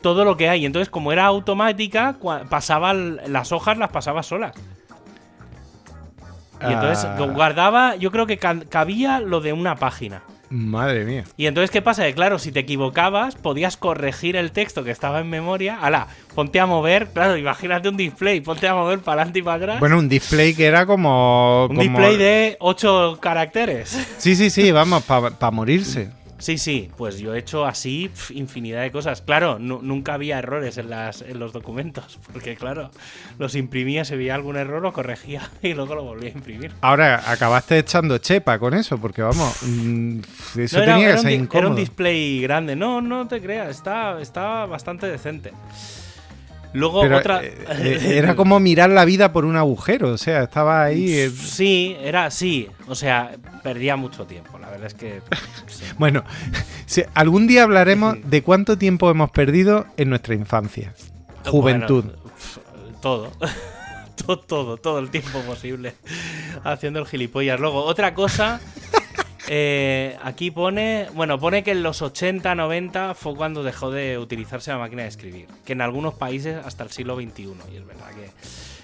todo 0.02 0.26
lo 0.26 0.36
que 0.36 0.50
hay. 0.50 0.62
Y 0.62 0.66
entonces, 0.66 0.90
como 0.90 1.12
era 1.12 1.24
automática, 1.24 2.18
pasaba 2.50 2.92
las 2.92 3.52
hojas 3.52 3.78
las 3.78 3.88
pasaba 3.90 4.22
solas. 4.22 4.52
Y 6.60 6.72
entonces 6.72 7.04
Ah. 7.04 7.16
guardaba, 7.32 7.96
yo 7.96 8.10
creo 8.10 8.26
que 8.26 8.38
ca- 8.38 8.60
cabía 8.68 9.20
lo 9.20 9.40
de 9.40 9.52
una 9.52 9.76
página. 9.76 10.22
Madre 10.48 11.04
mía. 11.04 11.24
Y 11.36 11.46
entonces, 11.46 11.72
¿qué 11.72 11.82
pasa? 11.82 12.04
Que 12.04 12.14
claro, 12.14 12.38
si 12.38 12.52
te 12.52 12.60
equivocabas, 12.60 13.34
podías 13.34 13.76
corregir 13.76 14.36
el 14.36 14.52
texto 14.52 14.84
que 14.84 14.92
estaba 14.92 15.18
en 15.18 15.28
memoria. 15.28 15.76
¡Hala! 15.82 16.06
Ponte 16.36 16.60
a 16.60 16.66
mover, 16.66 17.08
claro, 17.08 17.36
imagínate 17.36 17.88
un 17.88 17.96
display, 17.96 18.40
ponte 18.40 18.68
a 18.68 18.74
mover 18.74 19.00
para 19.00 19.22
adelante 19.22 19.40
y 19.40 19.42
para 19.42 19.56
atrás. 19.56 19.80
Bueno, 19.80 19.98
un 19.98 20.08
display 20.08 20.54
que 20.54 20.66
era 20.66 20.86
como. 20.86 21.62
un 21.68 21.76
como- 21.76 21.80
display 21.82 22.16
de 22.16 22.56
8 22.60 23.18
caracteres. 23.20 24.06
Sí, 24.18 24.36
sí, 24.36 24.50
sí, 24.50 24.70
vamos, 24.70 25.02
para 25.02 25.50
morirse. 25.50 26.10
Sí, 26.38 26.58
sí, 26.58 26.90
pues 26.98 27.18
yo 27.18 27.34
he 27.34 27.38
hecho 27.38 27.64
así 27.64 28.08
pf, 28.10 28.34
infinidad 28.34 28.82
de 28.82 28.90
cosas. 28.92 29.22
Claro, 29.22 29.58
nu- 29.58 29.80
nunca 29.82 30.12
había 30.14 30.38
errores 30.38 30.76
en, 30.76 30.90
las, 30.90 31.22
en 31.22 31.38
los 31.38 31.52
documentos, 31.54 32.18
porque 32.32 32.56
claro, 32.56 32.90
los 33.38 33.54
imprimía, 33.54 34.04
se 34.04 34.16
veía 34.16 34.34
algún 34.34 34.56
error, 34.56 34.82
lo 34.82 34.92
corregía 34.92 35.48
y 35.62 35.72
luego 35.72 35.94
lo 35.94 36.04
volvía 36.04 36.28
a 36.28 36.32
imprimir. 36.32 36.72
Ahora, 36.82 37.22
acabaste 37.30 37.78
echando 37.78 38.18
chepa 38.18 38.58
con 38.58 38.74
eso, 38.74 38.98
porque 38.98 39.22
vamos, 39.22 39.56
mm, 39.62 40.18
eso 40.58 40.76
No, 40.76 40.82
era, 40.82 40.92
tenía 40.94 41.06
era 41.08 41.16
que 41.16 41.22
ser 41.22 41.28
di- 41.30 41.34
era 41.36 41.42
incómodo. 41.44 41.70
un 41.70 41.76
display 41.76 42.40
grande. 42.42 42.76
No, 42.76 43.00
no 43.00 43.26
te 43.26 43.40
creas, 43.40 43.70
está, 43.70 44.20
está 44.20 44.66
bastante 44.66 45.06
decente. 45.06 45.52
Luego 46.76 47.00
Pero 47.00 47.16
otra. 47.18 47.42
eh, 47.42 47.54
eh, 47.80 48.18
era 48.18 48.36
como 48.36 48.60
mirar 48.60 48.90
la 48.90 49.04
vida 49.04 49.32
por 49.32 49.44
un 49.44 49.56
agujero, 49.56 50.10
o 50.10 50.18
sea, 50.18 50.42
estaba 50.42 50.82
ahí. 50.84 51.10
eh, 51.12 51.30
Sí, 51.30 51.96
era 52.00 52.30
sí. 52.30 52.68
O 52.86 52.94
sea, 52.94 53.32
perdía 53.62 53.96
mucho 53.96 54.26
tiempo. 54.26 54.58
La 54.58 54.68
verdad 54.70 54.86
es 54.88 54.94
que. 54.94 55.20
sí. 55.66 55.84
Bueno, 55.98 56.22
si- 56.86 57.04
algún 57.14 57.46
día 57.46 57.62
hablaremos 57.62 58.16
de 58.24 58.42
cuánto 58.42 58.76
tiempo 58.76 59.10
hemos 59.10 59.30
perdido 59.30 59.86
en 59.96 60.10
nuestra 60.10 60.34
infancia, 60.34 60.92
juventud. 61.46 62.04
Bueno, 62.04 62.18
todo. 63.00 63.32
todo. 64.26 64.36
Todo, 64.46 64.76
todo 64.76 64.98
el 64.98 65.10
tiempo 65.10 65.38
posible. 65.42 65.94
Haciendo 66.64 66.98
el 66.98 67.06
gilipollas. 67.06 67.60
Luego, 67.60 67.84
otra 67.84 68.12
cosa. 68.14 68.60
Eh, 69.48 70.16
aquí 70.22 70.50
pone. 70.50 71.06
Bueno, 71.14 71.38
pone 71.38 71.62
que 71.62 71.72
en 71.72 71.82
los 71.82 72.02
80, 72.02 72.54
90 72.54 73.14
fue 73.14 73.34
cuando 73.34 73.62
dejó 73.62 73.90
de 73.90 74.18
utilizarse 74.18 74.70
la 74.70 74.78
máquina 74.78 75.02
de 75.02 75.08
escribir. 75.08 75.46
Que 75.64 75.72
en 75.72 75.80
algunos 75.80 76.14
países 76.14 76.56
hasta 76.64 76.84
el 76.84 76.90
siglo 76.90 77.16
XXI. 77.16 77.54
Y 77.72 77.76
es 77.76 77.86
verdad 77.86 78.10
que. 78.10 78.30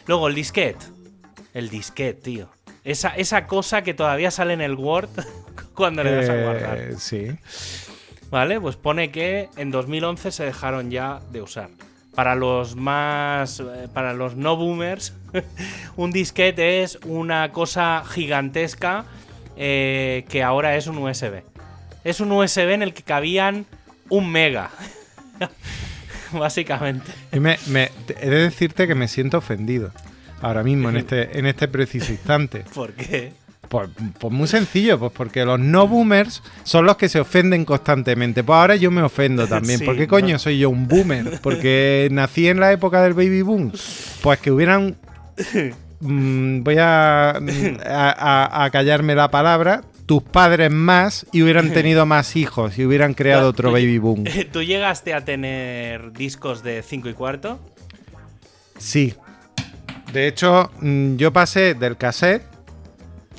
Luego, 0.06 0.28
el 0.28 0.34
disquete. 0.34 0.84
El 1.54 1.68
disquete, 1.68 2.20
tío. 2.20 2.48
Esa, 2.84 3.10
esa 3.10 3.46
cosa 3.46 3.82
que 3.82 3.94
todavía 3.94 4.30
sale 4.30 4.54
en 4.54 4.60
el 4.60 4.74
Word 4.74 5.10
cuando 5.74 6.02
le 6.02 6.12
das 6.12 6.28
a 6.28 6.42
guardar. 6.42 6.78
Eh, 6.78 6.94
sí. 6.98 7.26
¿Vale? 8.30 8.60
Pues 8.60 8.76
pone 8.76 9.10
que 9.10 9.48
en 9.56 9.70
2011 9.70 10.32
se 10.32 10.44
dejaron 10.44 10.90
ya 10.90 11.20
de 11.30 11.42
usar. 11.42 11.68
Para 12.14 12.34
los 12.34 12.76
más. 12.76 13.60
eh, 13.60 13.88
Para 13.92 14.14
los 14.14 14.36
no 14.36 14.56
boomers, 14.56 15.14
un 15.96 16.12
disquete 16.12 16.82
es 16.82 16.98
una 17.04 17.52
cosa 17.52 18.02
gigantesca 18.06 19.04
eh, 19.56 20.24
que 20.28 20.42
ahora 20.42 20.76
es 20.76 20.86
un 20.86 20.98
USB. 20.98 21.42
Es 22.04 22.20
un 22.20 22.32
USB 22.32 22.70
en 22.70 22.82
el 22.82 22.94
que 22.94 23.02
cabían 23.02 23.66
un 24.08 24.30
mega. 24.30 24.70
Básicamente. 26.32 27.10
Y 27.32 27.40
me- 27.40 27.58
me- 27.68 27.90
he 28.20 28.28
de 28.30 28.38
decirte 28.42 28.86
que 28.86 28.94
me 28.94 29.08
siento 29.08 29.38
ofendido 29.38 29.92
ahora 30.40 30.62
mismo, 30.62 30.88
en 30.88 30.96
este, 30.96 31.38
en 31.38 31.46
este 31.46 31.68
preciso 31.68 32.10
instante. 32.12 32.64
¿Por 32.74 32.92
qué? 32.94 33.32
Pues, 33.68 33.88
pues 34.18 34.32
muy 34.32 34.48
sencillo, 34.48 34.98
pues 34.98 35.12
porque 35.14 35.44
los 35.46 35.58
no 35.58 35.86
boomers 35.88 36.42
son 36.62 36.84
los 36.84 36.96
que 36.96 37.08
se 37.08 37.20
ofenden 37.20 37.64
constantemente. 37.64 38.44
Pues 38.44 38.54
ahora 38.56 38.76
yo 38.76 38.90
me 38.90 39.02
ofendo 39.02 39.46
también. 39.46 39.78
Sí, 39.78 39.84
¿Por 39.84 39.96
qué 39.96 40.06
coño 40.06 40.32
no. 40.34 40.38
soy 40.38 40.58
yo 40.58 40.68
un 40.70 40.88
boomer? 40.88 41.40
Porque 41.42 42.08
nací 42.10 42.48
en 42.48 42.60
la 42.60 42.72
época 42.72 43.02
del 43.02 43.14
baby 43.14 43.42
boom. 43.42 43.72
Pues 44.22 44.38
que 44.40 44.50
hubieran. 44.50 44.96
Mm, 46.02 46.62
voy 46.62 46.76
a, 46.78 47.38
mm, 47.40 47.78
a, 47.86 48.68
callarme 48.72 49.14
la 49.14 49.30
palabra. 49.30 49.82
Tus 50.06 50.22
padres 50.22 50.70
más 50.70 51.24
y 51.32 51.42
hubieran 51.42 51.72
tenido 51.74 52.04
más 52.06 52.36
hijos 52.36 52.76
y 52.78 52.84
hubieran 52.84 53.14
creado 53.14 53.48
otro 53.48 53.68
Tú- 53.68 53.74
baby 53.74 53.98
boom. 53.98 54.24
¿Tú 54.52 54.62
llegaste 54.62 55.14
a 55.14 55.24
tener 55.24 56.12
discos 56.12 56.62
de 56.62 56.82
5 56.82 57.08
y 57.08 57.14
cuarto? 57.14 57.58
Sí. 58.78 59.14
De 60.12 60.26
hecho, 60.26 60.70
mm, 60.80 61.16
yo 61.16 61.32
pasé 61.32 61.74
del 61.74 61.96
cassette 61.96 62.42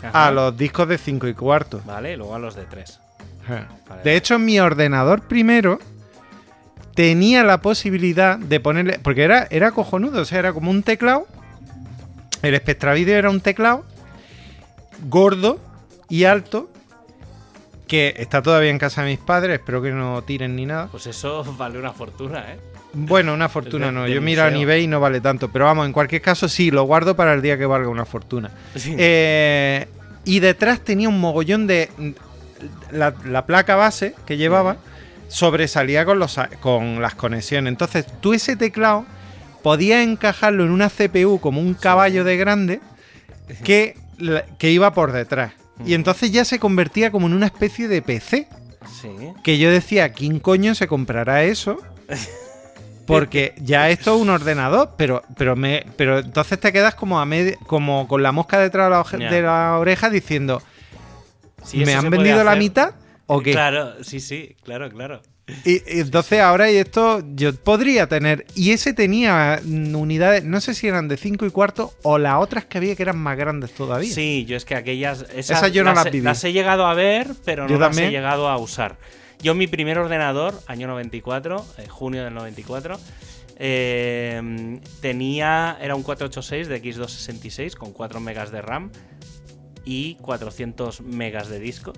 Ajá. 0.02 0.28
a 0.28 0.32
los 0.32 0.58
discos 0.58 0.88
de 0.88 0.98
5 0.98 1.28
y 1.28 1.34
cuarto. 1.34 1.82
Vale, 1.86 2.14
y 2.14 2.16
luego 2.16 2.34
a 2.34 2.40
los 2.40 2.56
de 2.56 2.64
3. 2.66 3.00
Ajá. 3.44 3.68
Vale. 3.90 4.02
De 4.04 4.16
hecho, 4.16 4.40
mi 4.40 4.60
ordenador 4.60 5.22
primero 5.28 5.80
tenía 6.96 7.44
la 7.44 7.62
posibilidad 7.62 8.38
de 8.40 8.60
ponerle. 8.60 9.00
Porque 9.00 9.24
era, 9.24 9.48
era 9.50 9.72
cojonudo, 9.72 10.22
o 10.22 10.26
sea, 10.26 10.40
era 10.40 10.54
como 10.54 10.72
un 10.72 10.82
teclado. 10.84 11.28
El 12.44 12.56
Spectra 12.58 12.94
Video 12.94 13.18
era 13.18 13.30
un 13.32 13.42
teclado 13.42 13.84
gordo 15.10 15.60
y 16.10 16.26
alto. 16.26 16.70
Que 17.88 18.14
está 18.18 18.42
todavía 18.42 18.70
en 18.72 18.80
casa 18.80 19.04
de 19.04 19.10
mis 19.12 19.20
padres, 19.20 19.60
espero 19.60 19.82
que 19.82 19.92
no 19.92 20.22
tiren 20.24 20.56
ni 20.56 20.66
nada. 20.66 20.88
Pues 20.92 21.06
eso 21.08 21.44
vale 21.58 21.78
una 21.78 21.92
fortuna, 21.92 22.46
¿eh? 22.54 22.60
Bueno, 22.94 23.34
una 23.34 23.50
fortuna 23.50 23.88
de- 23.92 23.92
no. 23.92 24.08
Yo 24.08 24.22
miro 24.22 24.44
museo. 24.46 24.62
eBay 24.62 24.84
y 24.84 24.88
no 24.88 25.00
vale 25.00 25.20
tanto. 25.22 25.50
Pero 25.52 25.66
vamos, 25.66 25.86
en 25.86 25.92
cualquier 25.94 26.22
caso, 26.22 26.48
sí, 26.48 26.72
lo 26.72 26.84
guardo 26.84 27.16
para 27.16 27.34
el 27.34 27.42
día 27.42 27.58
que 27.58 27.66
valga 27.66 27.90
una 27.90 28.06
fortuna. 28.06 28.52
Sí. 28.76 28.96
Eh, 28.98 29.88
y 30.26 30.40
detrás 30.40 30.80
tenía 30.80 31.10
un 31.10 31.20
mogollón 31.20 31.68
de. 31.68 31.90
La, 32.92 33.14
la 33.26 33.46
placa 33.46 33.76
base 33.76 34.16
que 34.26 34.38
llevaba 34.38 34.78
sobresalía 35.28 36.06
con, 36.06 36.18
los, 36.20 36.38
a- 36.38 36.48
con 36.62 37.02
las 37.02 37.16
conexiones. 37.16 37.70
Entonces, 37.70 38.06
tú 38.22 38.34
ese 38.34 38.56
teclado 38.56 39.06
podías 39.64 40.06
encajarlo 40.06 40.64
en 40.66 40.72
una 40.72 40.90
CPU 40.90 41.40
como 41.40 41.60
un 41.62 41.74
caballo 41.74 42.24
de 42.24 42.38
grande 42.38 42.82
que, 43.64 43.98
que 44.60 44.72
iba 44.72 44.94
por 44.94 45.12
detrás. 45.12 45.54
Y 45.86 45.96
entonces 45.96 46.32
ya 46.32 46.46
se 46.46 46.60
convertía 46.60 47.12
como 47.12 47.26
en 47.28 47.34
una 47.34 47.48
especie 47.48 47.88
de 47.88 48.02
PC. 48.02 48.48
Sí. 49.02 49.10
Que 49.44 49.58
yo 49.58 49.72
decía, 49.72 50.12
¿quién 50.14 50.40
coño 50.40 50.76
se 50.76 50.88
comprará 50.88 51.44
eso? 51.44 51.78
Porque 53.06 53.54
ya 53.58 53.90
esto 53.90 54.16
es 54.16 54.22
un 54.22 54.30
ordenador, 54.30 54.92
pero, 54.98 55.24
pero, 55.36 55.56
me, 55.58 55.86
pero 55.98 56.20
entonces 56.20 56.58
te 56.60 56.72
quedas 56.72 56.96
como, 56.96 57.20
a 57.20 57.26
medi- 57.26 57.58
como 57.68 58.08
con 58.08 58.24
la 58.24 58.32
mosca 58.32 58.60
detrás 58.60 58.86
de 58.86 58.90
la, 58.92 59.00
oje- 59.02 59.20
Ya. 59.20 59.30
de 59.32 59.42
la 59.42 59.78
oreja 59.78 60.10
diciendo, 60.10 60.62
Sí, 61.66 61.84
¿me 61.86 61.94
han 61.96 62.10
vendido 62.10 62.44
la 62.46 62.56
mitad 62.56 62.92
o 63.26 63.42
qué? 63.42 63.52
Claro, 63.52 64.02
sí, 64.04 64.20
sí, 64.22 64.56
claro, 64.64 64.90
claro. 64.90 65.22
Y, 65.66 65.76
y 65.76 66.00
entonces 66.02 66.40
ahora 66.40 66.72
y 66.72 66.78
esto 66.78 67.24
yo 67.36 67.54
podría 67.56 68.08
tener, 68.08 68.46
y 68.56 68.72
ese 68.72 68.94
tenía 68.94 69.62
unidades, 69.66 70.44
no 70.44 70.62
sé 70.62 70.74
si 70.74 70.88
eran 70.88 71.08
de 71.08 71.18
5 71.18 71.46
y 71.46 71.50
cuarto 71.52 71.94
o 72.04 72.18
las 72.18 72.42
otras 72.42 72.66
que 72.66 72.78
había 72.78 72.96
que 72.96 73.04
eran 73.04 73.18
más 73.18 73.38
grandes 73.38 73.72
todavía. 73.74 74.14
Sí, 74.14 74.46
yo 74.46 74.58
es 74.58 74.66
que 74.66 74.76
aquellas. 74.76 75.22
Esas, 75.36 75.58
Esas 75.58 75.72
yo 75.72 75.84
no 75.84 75.94
las 75.94 76.06
viví. 76.12 76.22
las 76.22 76.44
he 76.44 76.52
llegado 76.54 76.86
a 76.86 76.94
ver, 76.94 77.28
pero 77.46 77.68
Yo 77.68 77.76
no 77.78 77.88
las 77.88 77.98
he 77.98 78.10
llegado 78.10 78.50
a 78.50 78.58
usar. 78.58 78.98
Yo, 79.42 79.54
mi 79.56 79.68
primer 79.68 79.98
ordenador, 79.98 80.60
año 80.68 80.88
94, 80.88 81.66
eh, 81.78 81.88
junio 81.90 82.24
del 82.24 82.34
94, 82.34 82.98
eh, 83.58 84.80
tenía. 85.02 85.78
Era 85.82 85.96
un 85.96 86.04
486 86.04 86.68
de 86.68 86.82
X266 86.82 87.76
con 87.76 87.92
4 87.92 88.20
megas 88.20 88.52
de 88.52 88.62
RAM 88.62 88.92
y 89.86 90.16
400 90.16 91.02
megas 91.02 91.50
de 91.50 91.60
disco. 91.60 91.94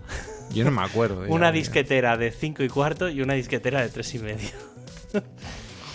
Yo 0.54 0.64
no 0.64 0.72
me 0.72 0.82
acuerdo. 0.84 1.22
Una 1.28 1.52
disquetera 1.52 2.18
de 2.18 2.32
5 2.32 2.64
y 2.64 2.70
cuarto 2.70 3.10
y 3.10 3.22
una 3.22 3.34
disquetera 3.34 3.82
de 3.82 3.90
3 3.90 4.16
y 4.16 4.20
medio. 4.20 4.50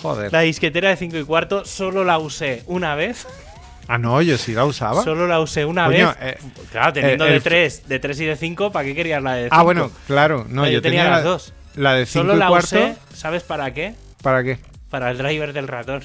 Joder. 0.03 0.33
La 0.33 0.41
disquetera 0.41 0.89
de 0.91 0.97
5 0.97 1.17
y 1.19 1.25
cuarto 1.25 1.65
solo 1.65 2.05
la 2.05 2.19
usé 2.19 2.63
una 2.67 2.95
vez. 2.95 3.27
Ah, 3.87 3.99
no, 3.99 4.23
yo 4.23 4.39
sí 4.39 4.53
la 4.53 4.65
usaba. 4.65 5.03
Solo 5.03 5.27
la 5.27 5.41
usé 5.41 5.65
una 5.65 5.87
Coño, 5.87 6.09
vez. 6.09 6.17
eh, 6.21 6.39
claro, 6.71 6.93
teniendo 6.93 7.25
el- 7.25 7.31
de 7.33 7.37
el- 7.39 7.43
3, 7.43 7.89
de 7.89 7.99
3 7.99 8.21
y 8.21 8.25
de 8.27 8.37
5, 8.37 8.71
¿para 8.73 8.85
qué 8.85 8.95
querías 8.95 9.23
la 9.23 9.35
de 9.35 9.43
5? 9.45 9.57
Ah, 9.59 9.63
bueno, 9.63 9.91
claro. 10.07 10.47
No, 10.49 10.65
yo, 10.65 10.73
yo, 10.75 10.83
tenía, 10.83 11.05
la, 11.05 11.11
las 11.11 11.25
dos. 11.25 11.53
La 11.75 11.95
de 11.95 12.07
5 12.07 12.23
Solo 12.23 12.37
y 12.37 12.39
la 12.39 12.49
cuarto. 12.49 12.67
usé, 12.67 12.95
¿sabes 13.15 13.43
para 13.43 13.75
qué? 13.75 13.95
¿Para 14.23 14.45
qué? 14.45 14.59
Para 14.91 15.11
el 15.11 15.19
driver 15.19 15.53
del 15.53 15.67
ratón. 15.69 16.03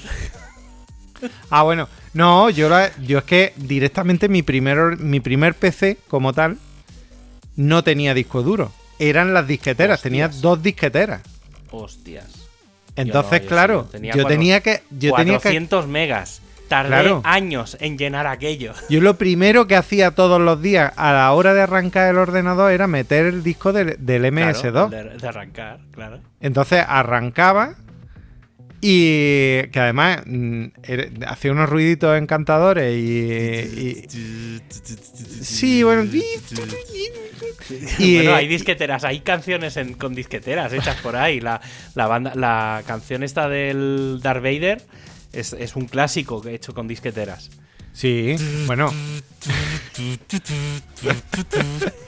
Ah, 1.50 1.62
bueno. 1.62 1.88
No, 2.14 2.48
yo, 2.50 2.68
la- 2.68 2.90
yo 3.02 3.18
es 3.18 3.24
que 3.24 3.52
directamente 3.56 4.28
mi 4.28 4.42
primer, 4.42 4.98
mi 4.98 5.20
primer 5.20 5.54
PC 5.54 5.98
como 6.08 6.32
tal 6.32 6.58
no 7.56 7.82
tenía 7.84 8.14
disco 8.14 8.42
duro. 8.42 8.72
Eran 8.98 9.34
las 9.34 9.46
disqueteras, 9.46 10.00
tenía 10.02 10.26
Hostias. 10.26 10.42
dos 10.42 10.62
disqueteras. 10.62 11.22
Hostias. 11.70 12.26
Entonces, 12.96 13.42
yo 13.42 13.48
claro, 13.48 13.82
yo 13.84 13.90
tenía 13.90 14.12
yo 14.14 14.22
cuatro- 14.22 14.28
tenía 14.36 14.60
que... 14.60 14.82
Yo 14.90 15.14
tenía 15.14 15.34
que 15.34 15.40
400 15.42 15.86
megas. 15.86 16.40
Tardé 16.68 16.88
Claro. 16.88 17.20
años 17.24 17.76
en 17.80 17.96
llenar 17.96 18.26
aquello. 18.26 18.72
Yo 18.88 19.00
lo 19.00 19.16
primero 19.16 19.68
que 19.68 19.76
hacía 19.76 20.10
todos 20.10 20.40
los 20.40 20.60
días 20.60 20.92
a 20.96 21.12
la 21.12 21.30
hora 21.32 21.54
de 21.54 21.60
arrancar 21.60 22.10
el 22.10 22.18
ordenador 22.18 22.72
era 22.72 22.88
meter 22.88 23.24
el 23.26 23.44
disco 23.44 23.72
del, 23.72 23.94
del 24.04 24.24
MS2. 24.24 24.62
Claro, 24.72 24.88
de, 24.88 25.16
de 25.16 25.28
arrancar, 25.28 25.78
claro. 25.92 26.18
Entonces 26.40 26.82
arrancaba 26.84 27.74
y 28.80 29.62
que 29.72 29.80
además 29.80 30.22
mm, 30.26 30.66
hacía 31.26 31.52
unos 31.52 31.68
ruiditos 31.68 32.16
encantadores 32.18 32.94
y... 32.96 34.06
y- 34.10 34.60
sí, 35.42 35.82
bueno... 35.82 36.04
Y, 37.98 38.14
bueno, 38.16 38.34
hay 38.34 38.46
disqueteras, 38.46 39.02
hay 39.04 39.20
canciones 39.20 39.76
en- 39.76 39.94
con 39.94 40.14
disqueteras 40.14 40.72
hechas 40.72 40.96
por 41.00 41.16
ahí. 41.16 41.40
La, 41.40 41.60
la 41.94 42.06
banda, 42.06 42.32
la 42.36 42.82
canción 42.86 43.22
esta 43.24 43.48
del 43.48 44.20
Darth 44.22 44.42
Vader 44.42 44.82
es, 45.32 45.52
es 45.52 45.74
un 45.74 45.86
clásico 45.86 46.46
hecho 46.46 46.74
con 46.74 46.86
disqueteras. 46.86 47.50
Sí, 47.92 48.36
bueno, 48.66 48.92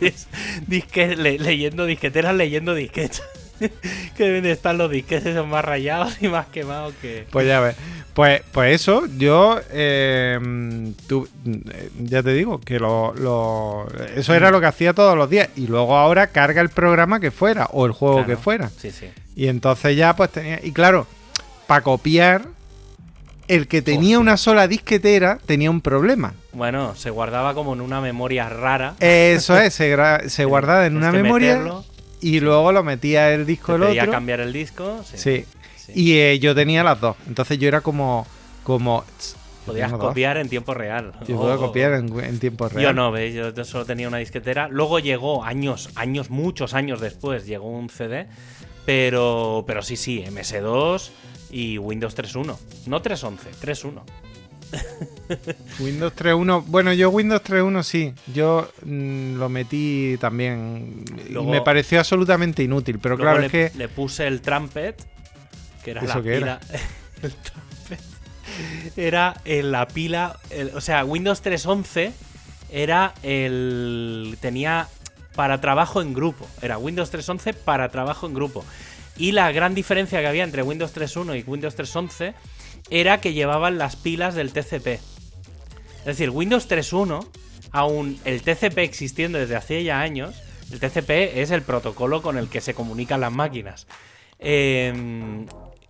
Es 0.00 0.28
disque- 0.68 1.16
le- 1.16 1.38
leyendo 1.38 1.86
disqueteras, 1.86 2.34
leyendo 2.34 2.74
disquetes. 2.74 3.22
que 4.16 4.24
deben 4.24 4.42
de 4.44 4.52
estar 4.52 4.74
los 4.74 4.90
disquetes 4.90 5.34
son 5.34 5.48
más 5.48 5.64
rayados 5.64 6.16
y 6.22 6.28
más 6.28 6.46
quemados 6.46 6.94
que. 7.00 7.26
pues 7.30 7.46
ya 7.46 7.60
ves. 7.60 7.76
Pues, 8.14 8.42
pues 8.50 8.74
eso, 8.74 9.04
yo, 9.16 9.60
eh, 9.70 10.38
tú- 11.06 11.28
eh, 11.46 11.90
ya 12.00 12.22
te 12.22 12.32
digo, 12.32 12.60
que 12.60 12.80
lo, 12.80 13.14
lo- 13.14 13.86
eso 14.16 14.34
era 14.34 14.50
lo 14.50 14.58
que 14.60 14.66
hacía 14.66 14.92
todos 14.92 15.16
los 15.16 15.30
días. 15.30 15.48
Y 15.54 15.68
luego 15.68 15.96
ahora 15.96 16.26
carga 16.26 16.60
el 16.60 16.68
programa 16.68 17.20
que 17.20 17.30
fuera 17.30 17.66
o 17.72 17.86
el 17.86 17.92
juego 17.92 18.16
Claro. 18.16 18.28
que 18.28 18.36
fuera. 18.36 18.70
Sí, 18.76 18.90
sí. 18.90 19.06
Y 19.36 19.46
entonces 19.46 19.96
ya 19.96 20.16
pues 20.16 20.30
tenía... 20.32 20.58
Y 20.64 20.72
claro, 20.72 21.06
para 21.68 21.82
copiar, 21.82 22.42
el 23.46 23.68
que 23.68 23.82
tenía 23.82 24.18
una 24.18 24.36
sola 24.36 24.66
disquetera 24.66 25.38
tenía 25.46 25.70
un 25.70 25.80
problema. 25.80 26.34
Bueno, 26.52 26.96
se 26.96 27.10
guardaba 27.10 27.54
como 27.54 27.72
en 27.72 27.80
una 27.80 28.00
memoria 28.00 28.48
rara. 28.48 28.94
Eso 28.98 29.56
es, 29.58 29.72
se, 29.74 29.96
se 30.28 30.44
guardaba 30.44 30.86
en 30.86 30.96
una 30.96 31.12
memoria 31.12 31.52
meterlo, 31.54 31.84
y 32.20 32.40
luego 32.40 32.72
lo 32.72 32.82
metía 32.84 33.32
el 33.34 33.46
disco 33.46 33.76
el 33.76 33.82
otro. 33.84 34.10
cambiar 34.10 34.40
el 34.40 34.52
disco. 34.52 35.02
Sí. 35.04 35.16
Sí. 35.18 35.44
sí. 35.76 35.92
Y 35.94 36.12
eh, 36.18 36.38
yo 36.38 36.54
tenía 36.54 36.82
las 36.84 37.00
dos. 37.00 37.16
Entonces 37.26 37.58
yo 37.58 37.68
era 37.68 37.80
como... 37.80 38.26
como 38.64 39.04
Podías 39.66 39.92
copiar 39.92 40.38
en 40.38 40.48
tiempo 40.48 40.72
real. 40.72 41.12
Yo 41.26 41.36
Oh, 41.36 41.42
puedo 41.42 41.58
copiar 41.58 41.92
en, 41.92 42.18
en 42.20 42.38
tiempo 42.38 42.68
real. 42.70 42.82
Yo 42.82 42.92
no, 42.94 43.12
¿veis? 43.12 43.34
Yo 43.34 43.52
yo 43.52 43.64
solo 43.66 43.84
tenía 43.84 44.08
una 44.08 44.16
disquetera. 44.16 44.66
Luego 44.68 44.98
llegó, 44.98 45.44
años, 45.44 45.90
años, 45.94 46.30
muchos 46.30 46.72
años 46.72 47.00
después, 47.02 47.44
llegó 47.46 47.68
un 47.68 47.90
CD. 47.90 48.28
Pero, 48.86 49.64
pero 49.66 49.82
sí, 49.82 49.96
sí, 49.98 50.24
MS2 50.26 51.10
y 51.50 51.76
Windows 51.76 52.16
3.1. 52.16 52.56
No 52.86 53.02
3.11, 53.02 53.36
3.1. 53.60 54.00
Windows 55.80 56.12
3.1... 56.14 56.64
Bueno, 56.66 56.92
yo 56.92 57.10
Windows 57.10 57.42
3.1 57.42 57.82
sí. 57.82 58.14
Yo 58.34 58.70
mm, 58.84 59.36
lo 59.36 59.48
metí 59.48 60.16
también. 60.20 61.04
Luego- 61.30 61.48
y 61.48 61.50
me 61.52 61.60
pareció 61.62 61.98
absolutamente 61.98 62.62
inútil. 62.62 62.98
Pero 62.98 63.16
claro, 63.16 63.40
le, 63.40 63.46
es 63.46 63.52
que... 63.52 63.70
le 63.76 63.88
puse 63.88 64.26
el 64.26 64.40
Trumpet, 64.40 64.96
que 65.84 65.90
era 65.92 66.00
¿Eso 66.02 66.16
la 66.16 66.22
pila. 66.22 66.36
era? 66.36 66.60
el 67.22 67.32
Trumpet 67.34 68.00
era 68.96 69.40
en 69.44 69.70
la 69.72 69.86
pila. 69.88 70.38
el- 70.50 70.70
o 70.74 70.80
sea, 70.80 71.04
Windows 71.04 71.42
3.11 71.42 72.12
era 72.70 73.14
el. 73.22 74.36
tenía 74.40 74.88
para 75.34 75.60
trabajo 75.60 76.02
en 76.02 76.12
grupo. 76.14 76.48
Era 76.60 76.78
Windows 76.78 77.12
3.11 77.12 77.54
para 77.54 77.88
trabajo 77.90 78.26
en 78.26 78.34
grupo. 78.34 78.64
Y 79.16 79.32
la 79.32 79.50
gran 79.52 79.74
diferencia 79.74 80.20
que 80.20 80.26
había 80.26 80.44
entre 80.44 80.62
Windows 80.62 80.94
3.1 80.94 81.38
y 81.40 81.42
Windows 81.48 81.76
3.11 81.76 82.34
era 82.90 83.20
que 83.20 83.32
llevaban 83.32 83.78
las 83.78 83.96
pilas 83.96 84.34
del 84.34 84.52
TCP. 84.52 84.86
Es 84.86 86.04
decir, 86.04 86.30
Windows 86.30 86.68
3.1, 86.68 87.26
aún 87.72 88.18
el 88.24 88.42
TCP 88.42 88.78
existiendo 88.78 89.38
desde 89.38 89.56
hace 89.56 89.82
ya 89.84 90.00
años, 90.00 90.42
el 90.72 90.80
TCP 90.80 91.10
es 91.38 91.50
el 91.50 91.62
protocolo 91.62 92.22
con 92.22 92.38
el 92.38 92.48
que 92.48 92.60
se 92.60 92.74
comunican 92.74 93.20
las 93.20 93.32
máquinas. 93.32 93.86
Eh, 94.38 95.44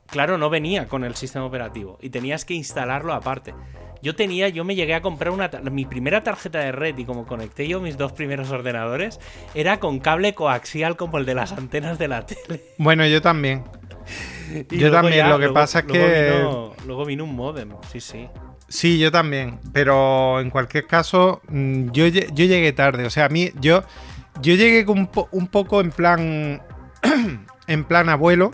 claro, 0.06 0.38
no 0.38 0.50
venía 0.50 0.88
con 0.88 1.04
el 1.04 1.14
sistema 1.14 1.44
operativo 1.44 1.98
y 2.00 2.10
tenías 2.10 2.44
que 2.44 2.54
instalarlo 2.54 3.12
aparte. 3.12 3.54
Yo 4.00 4.14
tenía, 4.14 4.48
yo 4.48 4.64
me 4.64 4.76
llegué 4.76 4.94
a 4.94 5.02
comprar 5.02 5.32
una, 5.32 5.50
mi 5.70 5.84
primera 5.84 6.22
tarjeta 6.22 6.60
de 6.60 6.70
red 6.70 6.96
y 6.96 7.04
como 7.04 7.26
conecté 7.26 7.66
yo 7.66 7.80
mis 7.80 7.96
dos 7.96 8.12
primeros 8.12 8.50
ordenadores, 8.50 9.18
era 9.54 9.80
con 9.80 9.98
cable 9.98 10.34
coaxial 10.34 10.96
como 10.96 11.18
el 11.18 11.26
de 11.26 11.34
las 11.34 11.50
antenas 11.52 11.98
de 11.98 12.08
la 12.08 12.24
tele. 12.26 12.62
Bueno, 12.78 13.04
yo 13.06 13.20
también. 13.20 13.64
Yo 14.70 14.90
también, 14.90 15.28
lo 15.28 15.38
que 15.38 15.48
pasa 15.50 15.80
es 15.80 15.84
que- 15.86 16.32
Vino, 16.38 16.72
luego 16.88 17.04
vino 17.04 17.22
un 17.22 17.36
modem, 17.36 17.70
sí, 17.92 18.00
sí. 18.00 18.28
Sí, 18.66 18.98
yo 18.98 19.12
también. 19.12 19.60
Pero 19.72 20.40
en 20.40 20.50
cualquier 20.50 20.86
caso, 20.86 21.40
mm, 21.48 21.90
yo, 21.92 22.06
yo 22.08 22.44
llegué 22.44 22.72
tarde. 22.72 23.06
O 23.06 23.10
sea, 23.10 23.26
a 23.26 23.28
mí, 23.28 23.50
yo, 23.60 23.84
yo 24.42 24.54
llegué 24.56 24.84
un, 24.90 25.06
po- 25.06 25.28
un 25.30 25.46
poco 25.46 25.80
en 25.80 25.90
plan. 25.92 26.60
en 27.66 27.84
plan 27.84 28.08
abuelo 28.08 28.50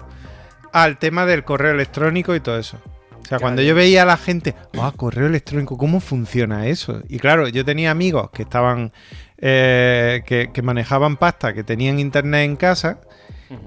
al 0.73 0.99
tema 0.99 1.25
del 1.25 1.45
correo 1.45 1.73
electrónico 1.73 2.35
y 2.35 2.41
todo 2.41 2.59
eso. 2.59 2.77
O 2.77 3.27
sea, 3.27 3.39
Claro. 3.39 3.43
cuando 3.43 3.63
yo 3.63 3.75
veía 3.75 4.03
a 4.03 4.07
la 4.07 4.17
gente, 4.19 4.55
ah, 4.79 4.93
correo 4.95 5.27
electrónico, 5.29 5.79
¿cómo 5.79 6.01
funciona 6.01 6.67
eso? 6.67 7.01
Y 7.09 7.19
claro, 7.19 7.49
yo 7.49 7.65
tenía 7.65 7.91
amigos 7.91 8.31
que 8.33 8.43
estaban. 8.43 8.93
eh, 9.39 10.23
que, 10.27 10.51
que 10.53 10.63
manejaban 10.63 11.17
pasta, 11.17 11.55
que 11.55 11.65
tenían 11.65 11.99
internet 11.99 12.45
en 12.45 12.57
casa. 12.57 13.01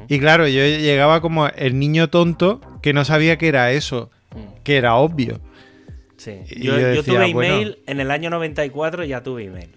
Y 0.10 0.20
claro, 0.20 0.48
yo 0.48 0.62
llegaba 0.66 1.22
como 1.22 1.48
el 1.48 1.80
niño 1.80 2.10
tonto 2.10 2.60
que 2.82 2.92
no 2.94 3.06
sabía 3.06 3.38
que 3.38 3.48
era 3.48 3.72
eso. 3.72 4.10
Que 4.68 4.78
era 4.78 4.96
obvio. 4.96 5.40
Sí. 6.18 6.42
Yo, 6.50 6.74
yo 6.74 6.80
yo 6.80 6.88
decía, 6.88 7.04
tuve 7.22 7.34
bueno. 7.34 7.54
email 7.56 7.80
en 7.88 8.00
el 8.02 8.12
año 8.12 8.30
94, 8.30 9.06
ya 9.06 9.24
tuve 9.24 9.46
email. 9.46 9.70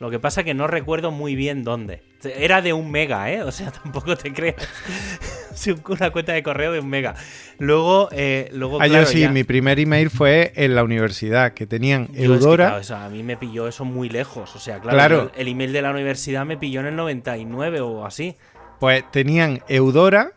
Lo 0.00 0.10
que 0.10 0.18
pasa 0.18 0.42
que 0.44 0.54
no 0.54 0.66
recuerdo 0.66 1.10
muy 1.12 1.36
bien 1.36 1.62
dónde. 1.62 2.02
Era 2.24 2.60
de 2.62 2.72
un 2.72 2.90
mega, 2.90 3.30
¿eh? 3.32 3.42
O 3.42 3.52
sea, 3.52 3.70
tampoco 3.82 4.16
te 4.16 4.32
creas. 4.32 4.56
Una 5.88 6.10
cuenta 6.10 6.32
de 6.32 6.42
correo 6.42 6.72
de 6.72 6.80
un 6.80 6.88
mega. 6.88 7.14
Luego, 7.58 8.08
eh, 8.12 8.50
luego 8.52 8.78
Ah, 8.80 8.86
claro, 8.88 9.04
yo 9.04 9.10
sí, 9.10 9.20
ya- 9.20 9.30
mi 9.30 9.44
primer 9.44 9.78
email 9.78 10.10
fue 10.10 10.52
en 10.56 10.74
la 10.74 10.82
universidad, 10.82 11.54
que 11.54 11.66
tenían 11.66 12.08
yo 12.08 12.12
es 12.12 12.18
que, 12.18 12.24
Eudora. 12.24 12.66
claro, 12.66 12.80
eso, 12.80 12.96
a 12.96 13.08
mí 13.08 13.22
me 13.22 13.36
pilló 13.36 13.68
eso 13.68 13.84
muy 13.84 14.08
lejos. 14.08 14.54
O 14.56 14.58
sea, 14.58 14.80
claro, 14.80 14.96
Claro. 14.96 15.30
el, 15.36 15.42
el 15.42 15.48
email 15.48 15.72
de 15.72 15.82
la 15.82 15.90
universidad 15.92 16.44
me 16.44 16.56
pilló 16.56 16.80
en 16.80 16.86
el 16.86 16.96
99 16.96 17.80
o 17.80 18.04
así. 18.04 18.34
Pues 18.80 19.08
tenían 19.12 19.60
Eudora 19.68 20.32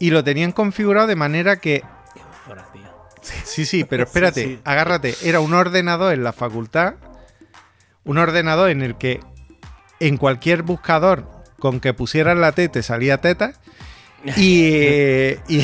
y 0.00 0.10
lo 0.10 0.22
tenían 0.24 0.52
configurado 0.52 1.08
de 1.08 1.16
manera 1.16 1.56
que. 1.56 1.82
Sí, 3.44 3.64
sí, 3.64 3.84
pero 3.84 4.04
espérate, 4.04 4.42
Sí, 4.42 4.48
sí. 4.56 4.60
agárrate. 4.64 5.14
Era 5.22 5.40
un 5.40 5.54
ordenador 5.54 6.12
en 6.12 6.24
la 6.24 6.32
facultad. 6.32 6.94
Un 8.04 8.18
ordenador 8.18 8.70
en 8.70 8.82
el 8.82 8.96
que 8.98 9.20
en 10.00 10.16
cualquier 10.18 10.62
buscador 10.62 11.26
con 11.58 11.80
que 11.80 11.94
pusieras 11.94 12.36
la 12.36 12.52
T 12.52 12.68
te 12.68 12.82
salía 12.82 13.18
teta. 13.18 13.54
Y, 14.36 14.70
eh, 14.74 15.40
y, 15.48 15.62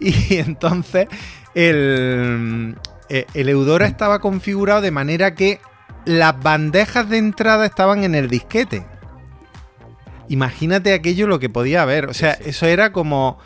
y 0.00 0.36
entonces 0.38 1.08
el, 1.54 2.76
eh, 3.08 3.26
el 3.34 3.48
Eudora 3.48 3.86
estaba 3.86 4.20
configurado 4.20 4.80
de 4.80 4.90
manera 4.90 5.34
que 5.34 5.60
las 6.04 6.40
bandejas 6.40 7.08
de 7.08 7.18
entrada 7.18 7.66
estaban 7.66 8.04
en 8.04 8.14
el 8.14 8.28
disquete. 8.28 8.86
Imagínate 10.28 10.92
aquello 10.92 11.26
lo 11.26 11.38
que 11.38 11.48
podía 11.48 11.82
haber. 11.82 12.06
O 12.06 12.14
sea, 12.14 12.34
sí. 12.36 12.44
eso 12.46 12.66
era 12.66 12.92
como. 12.92 13.38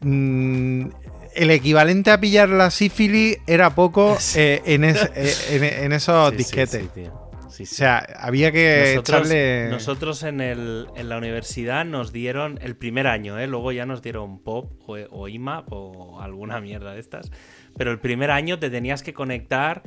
mm, 0.00 0.86
el 1.34 1.50
equivalente 1.50 2.10
a 2.10 2.20
pillar 2.20 2.48
la 2.48 2.70
sífilis 2.70 3.38
era 3.46 3.74
poco 3.74 4.16
eh, 4.36 4.62
en, 4.64 4.84
es- 4.84 5.10
eh, 5.14 5.34
en- 5.56 5.84
en 5.84 5.92
esos 5.92 6.30
Sí, 6.30 6.36
disquetes. 6.36 6.84
sí. 6.94 7.04
Sí. 7.50 7.62
O 7.62 7.66
sea, 7.66 7.98
había 8.18 8.50
que 8.50 8.94
nosotros, 8.96 9.20
echarle. 9.30 9.68
nosotros 9.70 10.22
en, 10.24 10.40
el, 10.40 10.88
en 10.96 11.08
la 11.08 11.16
universidad 11.18 11.84
nos 11.84 12.10
dieron 12.12 12.58
el 12.60 12.74
primer 12.74 13.06
año, 13.06 13.38
¿eh? 13.38 13.46
luego 13.46 13.70
ya 13.70 13.86
nos 13.86 14.02
dieron 14.02 14.40
POP 14.40 14.72
o, 14.90 14.96
o 15.12 15.28
IMAP 15.28 15.68
o 15.70 16.20
alguna 16.20 16.60
mierda 16.60 16.94
de 16.94 16.98
estas. 16.98 17.30
Pero 17.76 17.92
el 17.92 18.00
primer 18.00 18.32
año 18.32 18.58
te 18.58 18.70
tenías 18.70 19.04
que 19.04 19.14
conectar 19.14 19.84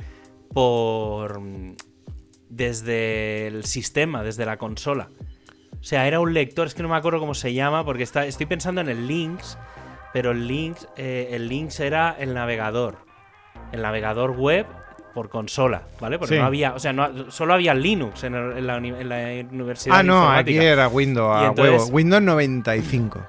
por 0.54 1.42
desde 2.48 3.46
el 3.48 3.64
sistema, 3.64 4.22
desde 4.22 4.46
la 4.46 4.56
consola. 4.56 5.10
O 5.80 5.84
sea, 5.84 6.06
era 6.08 6.20
un 6.20 6.32
lector, 6.34 6.66
es 6.68 6.74
que 6.74 6.82
no 6.82 6.88
me 6.88 6.96
acuerdo 6.96 7.20
cómo 7.20 7.34
se 7.34 7.52
llama, 7.52 7.84
porque 7.84 8.02
está, 8.02 8.24
estoy 8.24 8.46
pensando 8.46 8.80
en 8.80 8.88
el 8.88 9.06
Lynx, 9.06 9.58
pero 10.12 10.30
el 10.32 10.46
Lynx, 10.46 10.88
eh, 10.96 11.28
el 11.32 11.48
Lynx 11.48 11.80
era 11.80 12.16
el 12.18 12.34
navegador. 12.34 12.96
El 13.72 13.82
navegador 13.82 14.32
web 14.32 14.66
por 15.14 15.28
consola, 15.30 15.82
¿vale? 16.00 16.18
Porque 16.18 16.34
Sí. 16.36 16.40
no 16.40 16.46
había, 16.46 16.74
o 16.74 16.78
sea, 16.78 16.92
no, 16.92 17.30
solo 17.30 17.54
había 17.54 17.74
Linux 17.74 18.22
en, 18.24 18.34
el- 18.34 18.58
en 18.58 18.66
la, 18.66 18.76
en 18.76 19.08
la 19.08 19.52
universidad. 19.52 19.96
Ah, 19.98 20.02
no, 20.02 20.30
aquí 20.30 20.56
era 20.56 20.86
Windows 20.88 21.40
Y 21.40 21.44
a 21.44 21.48
entonces- 21.48 21.80
huevo. 21.82 21.94
Windows 21.96 22.22
95. 22.22 23.26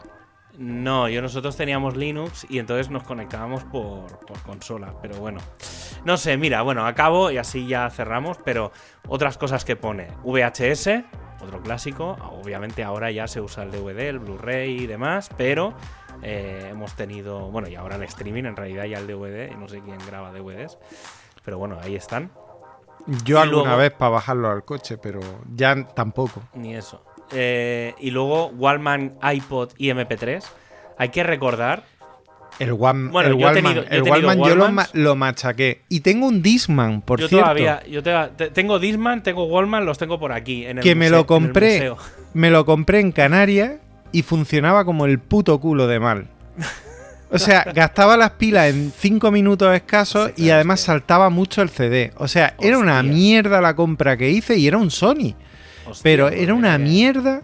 No, 0.58 1.08
yo 1.08 1.22
nosotros 1.22 1.56
teníamos 1.56 1.96
Linux 1.96 2.46
y 2.50 2.60
entonces 2.60 2.90
nos 2.90 3.04
conectábamos 3.04 3.64
por, 3.64 4.20
por 4.26 4.40
consola, 4.42 4.94
pero 5.02 5.16
bueno. 5.16 5.40
No 6.04 6.18
sé, 6.18 6.36
mira, 6.36 6.62
bueno, 6.64 6.86
acabo 6.86 7.32
y 7.32 7.38
así 7.38 7.66
ya 7.66 7.90
cerramos, 7.90 8.38
pero 8.44 8.72
otras 9.08 9.38
cosas 9.38 9.64
que 9.64 9.78
pone. 9.78 10.10
VHS, 10.24 11.06
otro 11.42 11.62
clásico, 11.62 12.18
obviamente 12.42 12.84
ahora 12.84 13.12
ya 13.12 13.28
se 13.28 13.42
usa 13.42 13.64
el 13.64 13.72
DVD, 13.72 14.00
el 14.10 14.20
Blu-ray 14.20 14.84
y 14.84 14.88
demás, 14.88 15.30
pero 15.38 15.74
eh, 16.22 16.68
hemos 16.72 16.94
tenido, 16.96 17.50
bueno, 17.52 17.68
y 17.70 17.76
ahora 17.76 17.96
el 17.96 18.04
streaming, 18.04 18.44
en 18.46 18.56
realidad 18.56 18.86
ya 18.86 18.98
el 19.00 19.08
DVD, 19.08 19.52
y 19.52 19.56
no 19.56 19.68
sé 19.68 19.82
quién 19.82 19.98
graba 20.06 20.32
DVDs, 20.32 20.78
pero 21.46 21.58
bueno, 21.58 21.78
ahí 21.82 21.96
están. 21.96 22.32
Yo 23.24 23.38
Y 23.38 23.42
alguna 23.42 23.64
luego- 23.64 23.78
vez 23.78 23.92
para 23.92 24.10
bajarlo 24.12 24.50
al 24.52 24.66
coche, 24.66 24.98
pero 24.98 25.20
ya 25.56 25.88
tampoco. 25.96 26.42
Ni 26.54 26.76
eso. 26.76 27.04
Eh, 27.32 27.96
y 28.00 28.12
luego 28.12 28.48
Wallman, 28.48 29.18
iPod 29.22 29.72
y 29.78 29.90
MP3. 29.90 30.44
Hay 30.98 31.10
que 31.10 31.24
recordar. 31.24 31.84
El, 32.60 32.72
One, 32.78 33.10
Bueno, 33.10 33.30
el 33.30 33.36
yo 33.38 33.40
he 33.40 33.44
Wallman, 33.46 33.64
tenido- 33.64 33.84
yo 33.84 33.90
he 33.90 33.96
el 33.98 34.04
tenido 34.04 34.28
Wallman 34.28 34.38
yo 34.50 34.56
lo, 34.56 34.70
lo 34.94 35.16
machaqué. 35.16 35.82
Y 35.90 36.02
tengo 36.02 36.28
un 36.28 36.42
Disman, 36.42 37.02
por 37.02 37.20
yo 37.20 37.28
cierto, 37.30 37.46
todavía. 37.46 37.82
Yo 37.90 38.04
te- 38.04 38.14
te- 38.38 38.50
tengo 38.50 38.80
Disman, 38.80 39.24
tengo 39.24 39.46
Wallman, 39.46 39.86
los 39.86 39.98
tengo 39.98 40.20
por 40.20 40.32
aquí. 40.34 40.66
En 40.66 40.78
el 40.80 40.84
que 40.84 40.94
me 40.96 41.10
lo 41.10 41.26
compré. 41.26 41.92
Me 42.34 42.50
lo 42.52 42.66
compré 42.66 43.00
en 43.00 43.12
Canarias 43.12 43.74
y 44.12 44.22
funcionaba 44.24 44.84
como 44.86 45.06
el 45.06 45.20
puto 45.20 45.60
culo 45.60 45.88
de 45.88 46.00
mal. 46.00 46.28
O 47.32 47.38
sea, 47.40 47.64
gastaba 47.76 48.18
las 48.18 48.32
pilas 48.32 48.70
en 48.72 48.92
5 48.98 49.32
minutos 49.32 49.74
escasos 49.76 50.32
Sí, 50.36 50.46
y 50.46 50.50
además 50.50 50.82
saltaba 50.82 51.30
mucho 51.30 51.62
el 51.62 51.70
CD. 51.70 52.12
O 52.18 52.28
sea, 52.28 52.56
era 52.60 52.78
una 52.78 53.02
mierda 53.04 53.62
la 53.62 53.76
compra 53.76 54.18
que 54.18 54.30
hice 54.32 54.58
y 54.58 54.68
era 54.68 54.78
un 54.78 54.92
Sony. 54.92 55.34
Hostia, 55.88 56.04
Pero 56.04 56.28
pues 56.28 56.40
era 56.42 56.54
una 56.54 56.78
mierda. 56.78 57.42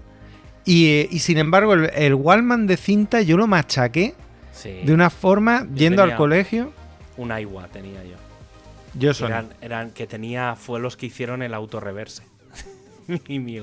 Y, 0.66 0.88
eh, 0.88 1.08
y 1.12 1.20
sin 1.20 1.38
embargo, 1.38 1.74
el, 1.74 1.92
el 1.96 2.16
Wallman 2.16 2.66
de 2.68 2.76
cinta 2.78 3.22
yo 3.22 3.38
lo 3.38 3.46
machaqué 3.48 4.16
Sí, 4.56 4.82
de 4.84 4.94
una 4.94 5.10
forma 5.10 5.68
yendo 5.76 6.02
al 6.02 6.16
colegio. 6.16 6.72
un 7.18 7.38
iWa 7.38 7.68
tenía 7.68 8.04
yo. 8.04 8.16
Yo 8.98 9.14
Sony. 9.14 9.28
Eran, 9.28 9.50
eran 9.62 9.92
que 9.92 10.08
tenía. 10.08 10.56
Fue 10.56 10.80
los 10.80 10.96
que 10.98 11.08
hicieron 11.08 11.42
el 11.44 11.54
autorreverse. 11.54 12.24
y 13.28 13.40
mi, 13.40 13.60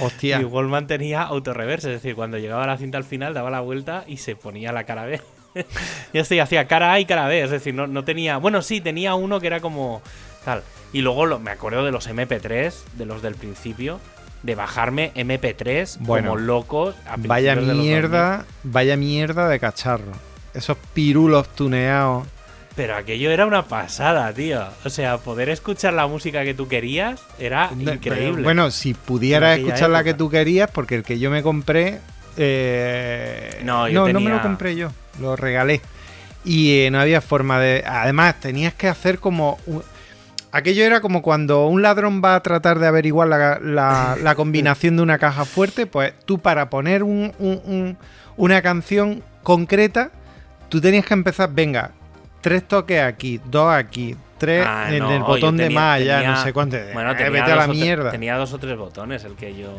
Hostia. 0.00 0.38
mi 0.38 0.44
Wallman 0.44 0.86
tenía 0.88 1.22
autorreverse. 1.22 1.88
Es 1.94 2.02
decir, 2.02 2.16
cuando 2.16 2.38
llegaba 2.38 2.66
la 2.66 2.76
cinta 2.76 2.98
al 2.98 3.04
final, 3.04 3.32
daba 3.34 3.50
la 3.50 3.60
vuelta 3.60 4.04
y 4.06 4.16
se 4.16 4.34
ponía 4.36 4.72
la 4.72 4.84
cara 4.84 5.04
B. 5.06 5.20
y 6.12 6.18
este 6.18 6.40
hacía 6.40 6.66
cara 6.66 6.92
A 6.92 7.00
y 7.00 7.06
cara 7.06 7.28
B. 7.28 7.42
Es 7.42 7.50
decir, 7.50 7.74
no, 7.74 7.86
no 7.86 8.04
tenía. 8.04 8.38
Bueno, 8.38 8.60
sí, 8.62 8.80
tenía 8.80 9.14
uno 9.14 9.40
que 9.40 9.46
era 9.46 9.60
como. 9.60 10.02
Tal. 10.44 10.62
Y 10.92 11.00
luego 11.02 11.26
lo- 11.26 11.38
me 11.38 11.50
acuerdo 11.52 11.84
de 11.84 11.92
los 11.92 12.08
MP3, 12.08 12.72
de 12.94 13.06
los 13.06 13.22
del 13.22 13.34
principio. 13.36 14.00
De 14.42 14.54
bajarme 14.54 15.12
MP3 15.14 15.98
Bueno, 16.00 16.30
como 16.30 16.40
locos. 16.40 16.94
a 17.06 17.16
Vaya 17.16 17.54
principios 17.54 17.54
de 17.56 17.60
los 17.60 17.66
2000. 17.76 17.82
mierda, 17.84 18.44
vaya 18.62 18.96
mierda 18.96 19.48
de 19.48 19.58
cacharro. 19.58 20.12
Esos 20.54 20.76
pirulos 20.94 21.48
tuneados. 21.54 22.26
Pero 22.76 22.94
aquello 22.94 23.30
era 23.30 23.46
una 23.46 23.62
pasada, 23.64 24.32
tío. 24.34 24.62
O 24.84 24.90
sea, 24.90 25.16
poder 25.18 25.48
escuchar 25.48 25.94
la 25.94 26.06
música 26.06 26.44
que 26.44 26.52
tú 26.54 26.68
querías 26.68 27.20
era 27.38 27.70
increíble. 27.78 28.42
Bueno, 28.42 28.70
si 28.70 28.92
pudieras 28.94 29.58
escuchar 29.58 29.88
la 29.90 30.04
que 30.04 30.12
tú 30.14 30.28
querías, 30.30 30.70
porque 30.70 30.94
el 30.94 31.02
que 31.02 31.18
yo 31.18 31.30
me 31.30 31.42
compré. 31.42 32.00
eh, 32.36 33.60
No, 33.64 33.88
yo 33.88 34.06
no, 34.06 34.12
no 34.14 34.20
me 34.20 34.30
lo 34.30 34.42
compré 34.42 34.76
yo, 34.76 34.90
lo 35.20 35.36
regalé. 35.36 35.80
Y 36.44 36.80
eh, 36.80 36.90
no 36.90 37.00
había 37.00 37.20
forma 37.20 37.58
de. 37.58 37.82
Además, 37.86 38.38
tenías 38.40 38.74
que 38.74 38.88
hacer 38.88 39.18
como. 39.18 39.58
un- 39.66 39.82
Aquello 40.52 40.84
era 40.84 41.00
como 41.00 41.22
cuando 41.22 41.66
un 41.66 41.82
ladrón 41.82 42.22
va 42.24 42.34
a 42.36 42.42
tratar 42.42 42.78
de 42.78 42.86
averiguar 42.86 43.28
la, 43.28 43.58
la- 43.60 44.16
la 44.22 44.34
combinación 44.34 44.96
de 44.96 45.02
una 45.02 45.18
caja 45.18 45.44
fuerte, 45.44 45.86
pues 45.86 46.14
tú 46.24 46.38
para 46.38 46.70
poner 46.70 47.02
un- 47.02 47.32
un- 47.38 47.60
un- 47.64 47.98
una 48.36 48.62
canción 48.62 49.22
concreta, 49.42 50.10
tú 50.68 50.80
tenías 50.80 51.04
que 51.04 51.14
empezar, 51.14 51.50
venga, 51.52 51.90
tres 52.40 52.66
toques 52.66 53.02
aquí, 53.02 53.40
dos 53.44 53.72
aquí, 53.74 54.16
tres 54.38 54.64
Ah, 54.66 54.86
en 54.90 55.00
no, 55.00 55.12
el 55.12 55.22
botón 55.22 55.56
de 55.56 55.68
más 55.70 55.96
allá, 56.00 56.22
no 56.22 56.42
sé 56.42 56.52
cuánto. 56.52 56.76
Bueno, 56.94 57.12
Eh, 57.12 57.14
tenía, 57.16 57.30
vete 57.30 57.52
a 57.52 57.56
la 57.56 57.66
mierda. 57.66 58.10
tenía 58.10 58.36
dos 58.36 58.52
o 58.52 58.58
tres 58.58 58.76
botones 58.78 59.24
el 59.24 59.34
que 59.34 59.54
yo. 59.56 59.74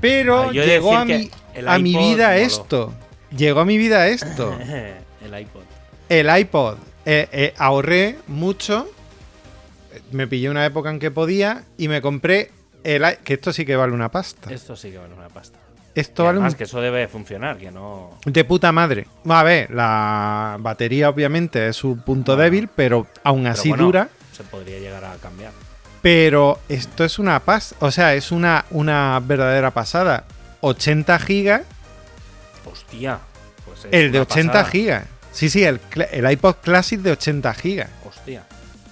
Pero 0.00 0.48
Ah, 0.48 0.52
yo 0.52 0.64
llegó 0.64 0.96
a 0.96 1.04
mi, 1.04 1.30
a 1.66 1.78
mi 1.78 1.96
vida 1.96 2.28
moló. 2.28 2.40
esto. 2.40 2.94
Llegó 3.36 3.60
a 3.60 3.64
mi 3.64 3.76
vida 3.78 4.08
esto. 4.08 4.56
el 5.24 5.40
iPod. 5.40 5.62
El 6.08 6.38
iPod. 6.40 6.76
Eh, 7.04 7.28
eh, 7.32 7.54
ahorré 7.58 8.16
mucho. 8.26 8.88
Me 10.12 10.26
pillé 10.26 10.50
una 10.50 10.64
época 10.66 10.90
en 10.90 10.98
que 10.98 11.10
podía 11.10 11.64
y 11.76 11.88
me 11.88 12.00
compré 12.02 12.50
el 12.84 13.04
que 13.24 13.34
esto 13.34 13.52
sí 13.52 13.64
que 13.64 13.76
vale 13.76 13.92
una 13.92 14.10
pasta. 14.10 14.52
Esto 14.52 14.76
sí 14.76 14.90
que 14.90 14.98
vale 14.98 15.14
una 15.14 15.28
pasta. 15.28 15.58
Esto 15.94 16.24
vale 16.24 16.36
además 16.36 16.52
un 16.52 16.58
que 16.58 16.64
eso 16.64 16.80
debe 16.80 17.08
funcionar, 17.08 17.58
que 17.58 17.70
no. 17.72 18.18
de 18.24 18.44
puta 18.44 18.70
madre. 18.70 19.06
A 19.28 19.42
ver, 19.42 19.70
la 19.70 20.56
batería 20.60 21.08
obviamente 21.08 21.66
es 21.68 21.76
su 21.76 21.98
punto 21.98 22.36
débil, 22.36 22.68
pero 22.68 23.06
aún 23.24 23.42
Pero 23.42 23.52
así 23.52 23.68
bueno, 23.70 23.84
dura. 23.84 24.08
Se 24.32 24.44
podría 24.44 24.78
llegar 24.78 25.04
a 25.04 25.14
cambiar. 25.16 25.50
Pero 26.00 26.60
esto 26.68 27.04
es 27.04 27.18
una 27.18 27.40
pasta. 27.40 27.74
O 27.80 27.90
sea, 27.90 28.14
es 28.14 28.30
una, 28.30 28.64
una 28.70 29.20
verdadera 29.24 29.72
pasada. 29.72 30.24
80 30.60 31.18
gigas. 31.18 31.62
Hostia. 32.70 33.18
Pues 33.64 33.80
es 33.80 33.92
El 33.92 34.12
de 34.12 34.18
una 34.18 34.22
80 34.30 34.52
pasada. 34.52 34.70
gigas. 34.70 35.04
Sí, 35.32 35.50
sí, 35.50 35.64
el, 35.64 35.80
el 36.12 36.30
iPod 36.30 36.56
Classic 36.62 37.00
de 37.00 37.12
80 37.12 37.54
gigas. 37.54 37.90
Hostia. 38.06 38.44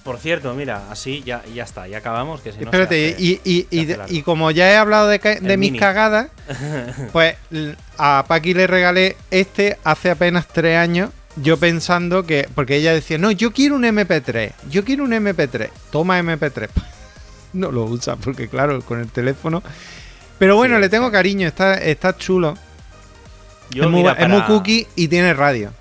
Por 0.07 0.19
cierto, 0.19 0.55
mira, 0.55 0.85
así 0.91 1.23
ya, 1.27 1.43
ya 1.53 1.65
está, 1.65 1.87
ya 1.89 1.99
acabamos. 1.99 2.41
Que 2.41 2.53
si 2.53 2.59
no 2.59 2.63
se 2.63 2.65
Espérate, 2.69 3.13
hace- 3.15 3.23
y, 3.23 3.41
y- 3.45 3.67
y- 3.71 3.87
se 4.17 4.23
como 4.23 4.51
ya 4.53 4.71
he 4.71 4.77
hablado 4.77 5.09
de, 5.09 5.19
de 5.19 5.57
mis 5.59 5.73
mini. 5.73 5.79
cagadas, 5.79 6.29
pues 7.13 7.35
a 7.99 8.25
Paqui 8.27 8.55
le 8.55 8.67
regalé 8.67 9.17
este 9.31 9.77
hace 9.85 10.11
apenas 10.11 10.47
tres 10.49 10.79
años. 10.79 11.11
Yo 11.35 11.59
pensando 11.59 12.25
que. 12.25 12.49
Porque 12.55 12.77
ella 12.77 12.95
decía, 12.95 13.19
no, 13.19 13.31
yo 13.31 13.53
quiero 13.53 13.75
un 13.75 13.83
MP3. 13.83 14.53
Yo 14.71 14.85
quiero 14.85 15.05
un 15.05 15.11
MP3. 15.11 15.71
Toma 15.91 16.19
MP3. 16.21 16.69
no 17.53 17.71
lo 17.73 17.85
usa, 17.85 18.17
porque 18.17 18.49
claro, 18.49 18.81
con 18.83 19.01
el 19.01 19.09
teléfono. 19.11 19.63
Pero 20.39 20.55
bueno, 20.57 20.77
Sí, 20.77 20.81
le 20.83 20.89
tengo 20.89 21.11
cariño, 21.11 21.49
está, 21.49 21.75
está 21.75 22.17
chulo. 22.17 22.57
Yo, 23.71 23.83
es, 23.85 23.91
muy, 23.91 24.03
mira, 24.03 24.13
es 24.13 24.29
muy 24.29 24.43
cookie 24.43 24.87
y 24.95 25.09
tiene 25.09 25.35
radio. 25.35 25.73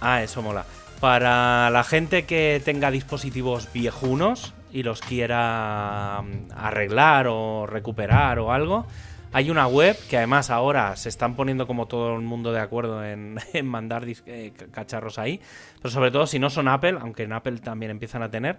Ah, 0.00 0.22
eso 0.22 0.42
mola. 0.42 0.66
Para 1.06 1.70
la 1.70 1.84
gente 1.84 2.24
que 2.24 2.60
tenga 2.64 2.90
dispositivos 2.90 3.72
viejunos 3.72 4.54
y 4.72 4.82
los 4.82 5.00
quiera 5.02 6.20
mm, 6.24 6.50
arreglar 6.56 7.28
o 7.28 7.64
recuperar 7.64 8.40
o 8.40 8.50
algo, 8.52 8.86
hay 9.32 9.48
una 9.50 9.68
web 9.68 9.96
que 10.10 10.16
además 10.16 10.50
ahora 10.50 10.96
se 10.96 11.08
están 11.08 11.36
poniendo 11.36 11.68
como 11.68 11.86
todo 11.86 12.16
el 12.16 12.22
mundo 12.22 12.50
de 12.50 12.58
acuerdo 12.58 13.04
en, 13.04 13.38
en 13.52 13.66
mandar 13.68 14.04
eh, 14.08 14.52
ca- 14.58 14.66
cacharros 14.72 15.20
ahí, 15.20 15.40
pero 15.80 15.92
sobre 15.92 16.10
todo 16.10 16.26
si 16.26 16.40
no 16.40 16.50
son 16.50 16.66
Apple, 16.66 16.98
aunque 17.00 17.22
en 17.22 17.34
Apple 17.34 17.58
también 17.58 17.92
empiezan 17.92 18.24
a 18.24 18.30
tener, 18.32 18.58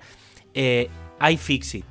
eh, 0.53 0.89
iFixit. 1.29 1.85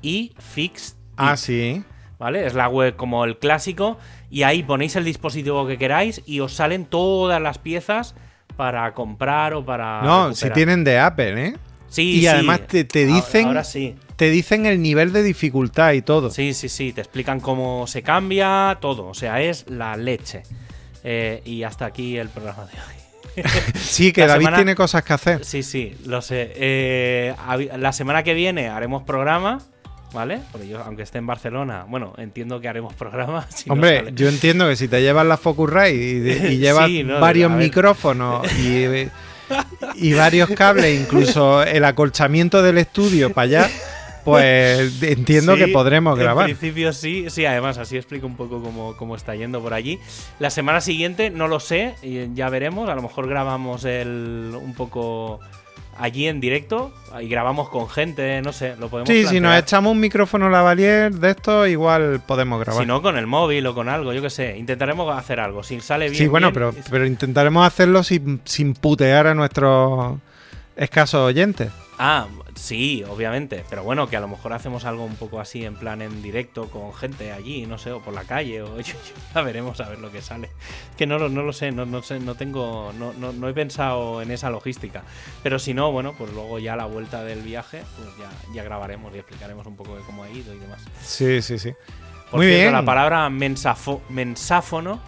Y 0.00 0.32
Fix 0.38 0.96
Ah, 1.18 1.36
sí. 1.36 1.84
¿vale? 2.18 2.46
Es 2.46 2.54
la 2.54 2.68
web 2.70 2.96
como 2.96 3.26
el 3.26 3.36
clásico 3.38 3.98
y 4.30 4.44
ahí 4.44 4.62
ponéis 4.62 4.96
el 4.96 5.04
dispositivo 5.04 5.66
que 5.66 5.76
queráis 5.76 6.22
y 6.24 6.40
os 6.40 6.54
salen 6.54 6.86
todas 6.86 7.42
las 7.42 7.58
piezas 7.58 8.14
para 8.60 8.92
comprar 8.92 9.54
o 9.54 9.64
para 9.64 10.02
No, 10.02 10.26
recuperar. 10.28 10.34
si 10.36 10.50
tienen 10.50 10.84
de 10.84 10.98
Apple, 10.98 11.46
¿eh? 11.46 11.56
Sí, 11.88 12.02
y 12.02 12.20
sí. 12.20 12.26
además 12.26 12.66
te- 12.66 12.84
te 12.84 13.06
dicen- 13.06 13.46
Ahora, 13.46 13.64
sí. 13.64 13.96
Te 14.16 14.28
dicen 14.28 14.66
el 14.66 14.82
nivel 14.82 15.14
de 15.14 15.22
dificultad 15.22 15.92
y 15.94 16.02
todo. 16.02 16.28
Sí, 16.30 16.52
sí, 16.52 16.68
sí. 16.68 16.92
Te 16.92 17.00
explican 17.00 17.40
cómo 17.40 17.86
se 17.86 18.02
cambia 18.02 18.76
todo. 18.78 19.06
O 19.06 19.14
sea, 19.14 19.40
es 19.40 19.64
la 19.70 19.96
leche. 19.96 20.42
Eh, 21.04 21.40
y 21.46 21.62
hasta 21.62 21.86
aquí 21.86 22.18
el 22.18 22.28
programa 22.28 22.66
de 22.66 22.72
hoy. 22.72 23.44
Sí, 23.80 24.12
que 24.12 24.20
La 24.20 24.26
David 24.26 24.40
semana- 24.44 24.56
tiene 24.58 24.74
cosas 24.74 25.04
que 25.04 25.12
hacer. 25.14 25.42
Sí, 25.42 25.62
sí, 25.62 25.96
lo 26.04 26.20
sé. 26.20 26.52
Eh, 26.56 27.34
la 27.78 27.92
semana 27.94 28.22
que 28.24 28.34
viene 28.34 28.68
haremos 28.68 29.04
programa, 29.04 29.62
¿vale? 30.12 30.40
Porque 30.52 30.68
yo, 30.68 30.80
aunque 30.82 31.02
esté 31.02 31.18
en 31.18 31.26
Barcelona, 31.26 31.84
bueno, 31.88 32.14
entiendo 32.18 32.60
que 32.60 32.68
haremos 32.68 32.94
programa. 33.00 33.46
si 33.50 33.68
no 33.68 33.74
Hombre, 33.74 34.12
yo 34.14 34.28
entiendo 34.28 34.68
que 34.68 34.76
si 34.76 34.88
te 34.88 35.00
llevas 35.02 35.26
la 35.26 35.36
Focusrite 35.36 35.92
y, 36.48 36.52
y 36.54 36.58
llevas 36.58 36.86
Sí, 36.88 37.04
no, 37.04 37.20
varios 37.20 37.50
micrófonos 37.50 38.46
y, 38.58 39.08
y 39.96 40.12
varios 40.14 40.48
cables, 40.50 40.98
incluso 41.00 41.62
el 41.62 41.84
acolchamiento 41.84 42.62
del 42.62 42.78
estudio 42.78 43.32
para 43.32 43.44
allá, 43.44 43.70
pues 44.24 45.02
entiendo 45.02 45.54
Sí, 45.54 45.60
que 45.60 45.68
podremos 45.68 46.18
grabar. 46.18 46.48
En 46.48 46.56
principio 46.56 46.92
sí, 46.92 47.26
sí, 47.30 47.46
además 47.46 47.78
así 47.78 47.96
explico 47.96 48.26
un 48.26 48.36
poco 48.36 48.62
cómo, 48.62 48.96
cómo 48.96 49.16
está 49.16 49.34
yendo 49.34 49.60
por 49.62 49.72
allí. 49.74 49.98
La 50.38 50.50
semana 50.50 50.80
siguiente 50.80 51.30
no 51.30 51.48
lo 51.48 51.58
sé, 51.58 51.94
ya 52.34 52.48
veremos, 52.50 52.88
a 52.88 52.94
lo 52.94 53.02
mejor 53.02 53.28
grabamos 53.28 53.84
el 53.84 54.52
un 54.60 54.74
poco 54.74 55.40
allí 56.00 56.26
en 56.28 56.40
directo 56.40 56.92
y 57.20 57.28
grabamos 57.28 57.68
con 57.68 57.88
gente, 57.88 58.40
no 58.42 58.52
sé, 58.52 58.74
lo 58.78 58.88
podemos 58.88 59.08
Sí, 59.08 59.18
si 59.26 59.34
nos 59.40 59.50
plantear. 59.50 59.58
echamos 59.62 59.92
un 59.92 60.00
micrófono 60.00 60.48
lavalier 60.48 61.12
de 61.12 61.30
esto, 61.30 61.66
igual 61.66 62.20
podemos 62.26 62.58
grabar. 62.60 62.82
Si 62.82 62.86
no, 62.86 63.02
con 63.02 63.16
el 63.18 63.26
móvil 63.26 63.66
o 63.66 63.74
con 63.74 63.88
algo, 63.88 64.12
yo 64.12 64.22
qué 64.22 64.30
sé. 64.30 64.56
Intentaremos 64.58 65.16
hacer 65.16 65.40
algo. 65.40 65.62
Si 65.62 65.80
sale 65.80 66.06
bien. 66.10 66.16
sí, 66.22 66.26
bueno, 66.28 66.48
bien, 66.52 66.54
pero, 66.72 66.74
pero 66.90 67.06
intentaremos 67.06 67.66
hacerlo 67.66 68.02
sin, 68.02 68.40
sin 68.44 68.74
putear 68.74 69.26
a 69.26 69.34
nuestros 69.34 70.16
escasos 70.76 71.20
oyentes. 71.20 71.70
Ah, 71.98 72.26
sí, 72.60 73.02
obviamente. 73.08 73.64
Pero 73.70 73.82
bueno, 73.82 74.08
que 74.08 74.16
a 74.16 74.20
lo 74.20 74.28
mejor 74.28 74.52
hacemos 74.52 74.84
algo 74.84 75.04
un 75.04 75.16
poco 75.16 75.40
así 75.40 75.64
en 75.64 75.76
plan 75.76 76.02
en 76.02 76.22
directo 76.22 76.68
con 76.68 76.92
gente 76.94 77.32
allí, 77.32 77.66
no 77.66 77.78
sé, 77.78 77.90
o 77.92 78.00
por 78.00 78.12
la 78.14 78.24
calle, 78.24 78.62
o 78.62 78.78
ya 79.34 79.42
veremos 79.42 79.80
a 79.80 79.88
ver 79.88 79.98
lo 79.98 80.10
que 80.12 80.20
sale. 80.22 80.50
Que 80.96 81.06
no, 81.06 81.18
lo- 81.18 81.28
no 81.28 81.42
lo 81.42 81.52
sé, 81.52 81.72
no, 81.72 81.86
no 81.86 82.02
sé, 82.02 82.20
no 82.20 82.34
tengo, 82.34 82.92
no, 82.98 83.12
no, 83.14 83.32
no 83.32 83.48
he 83.48 83.54
pensado 83.54 84.20
en 84.22 84.30
esa 84.30 84.50
logística. 84.50 85.02
Pero 85.42 85.58
si 85.58 85.74
no, 85.74 85.90
bueno, 85.92 86.14
pues 86.16 86.32
luego 86.32 86.58
ya 86.58 86.74
a 86.74 86.76
la 86.76 86.86
vuelta 86.86 87.24
del 87.24 87.40
viaje, 87.42 87.82
pues 87.96 88.08
ya, 88.18 88.30
ya 88.54 88.62
grabaremos 88.62 89.14
y 89.14 89.18
explicaremos 89.18 89.66
un 89.66 89.76
poco 89.76 89.96
de 89.96 90.02
cómo 90.02 90.22
ha 90.24 90.30
ido 90.30 90.54
y 90.54 90.58
demás. 90.58 90.82
Sí, 91.02 91.42
sí, 91.42 91.58
sí. 91.58 91.72
Por 92.30 92.38
Muy 92.38 92.46
cierto, 92.46 92.62
bien. 92.62 92.72
la 92.74 92.84
palabra 92.84 93.28
mensafo- 93.30 94.00
mensáfono, 94.08 95.00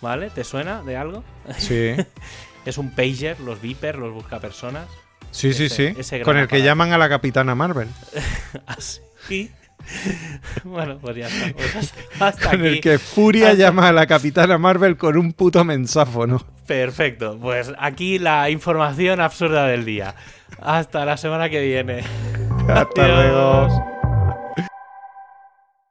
¿vale? 0.00 0.30
¿Te 0.30 0.44
suena 0.44 0.82
de 0.82 0.96
algo? 0.96 1.24
Sí, 1.58 1.90
Es 2.64 2.76
un 2.78 2.90
pager, 2.94 3.40
los 3.40 3.60
beepers, 3.62 3.98
los 3.98 4.12
buscapersonas. 4.12 4.88
Sí, 5.30 5.52
sí, 5.52 5.64
Ese- 5.66 5.92
sí. 5.94 6.00
ese 6.00 6.20
Con 6.22 6.36
el 6.36 6.48
que 6.48 6.62
llaman 6.62 6.92
a 6.92 6.98
la 6.98 7.08
Capitana 7.08 7.54
Marvel. 7.54 7.88
Así. 8.66 9.50
bueno, 10.64 10.98
pues 11.00 11.16
ya 11.16 11.28
está. 11.28 11.52
Pues 11.54 11.92
hasta, 12.20 12.50
Con 12.50 12.64
el 12.66 12.80
que 12.80 12.98
Furia 12.98 13.50
Hasta- 13.50 13.58
llama 13.58 13.88
a 13.88 13.92
la 13.92 14.06
Capitana 14.06 14.58
Marvel 14.58 14.96
con 14.96 15.16
un 15.16 15.32
puto 15.32 15.64
mensáfono. 15.64 16.44
Perfecto. 16.66 17.38
Pues 17.40 17.72
aquí 17.78 18.18
la 18.18 18.50
información 18.50 19.20
absurda 19.20 19.66
del 19.66 19.84
día. 19.84 20.14
Hasta 20.60 21.04
la 21.04 21.16
semana 21.16 21.48
que 21.48 21.60
viene. 21.62 22.02
Hasta 22.68 23.04
Adiós. 23.04 23.16
luego. 23.16 23.97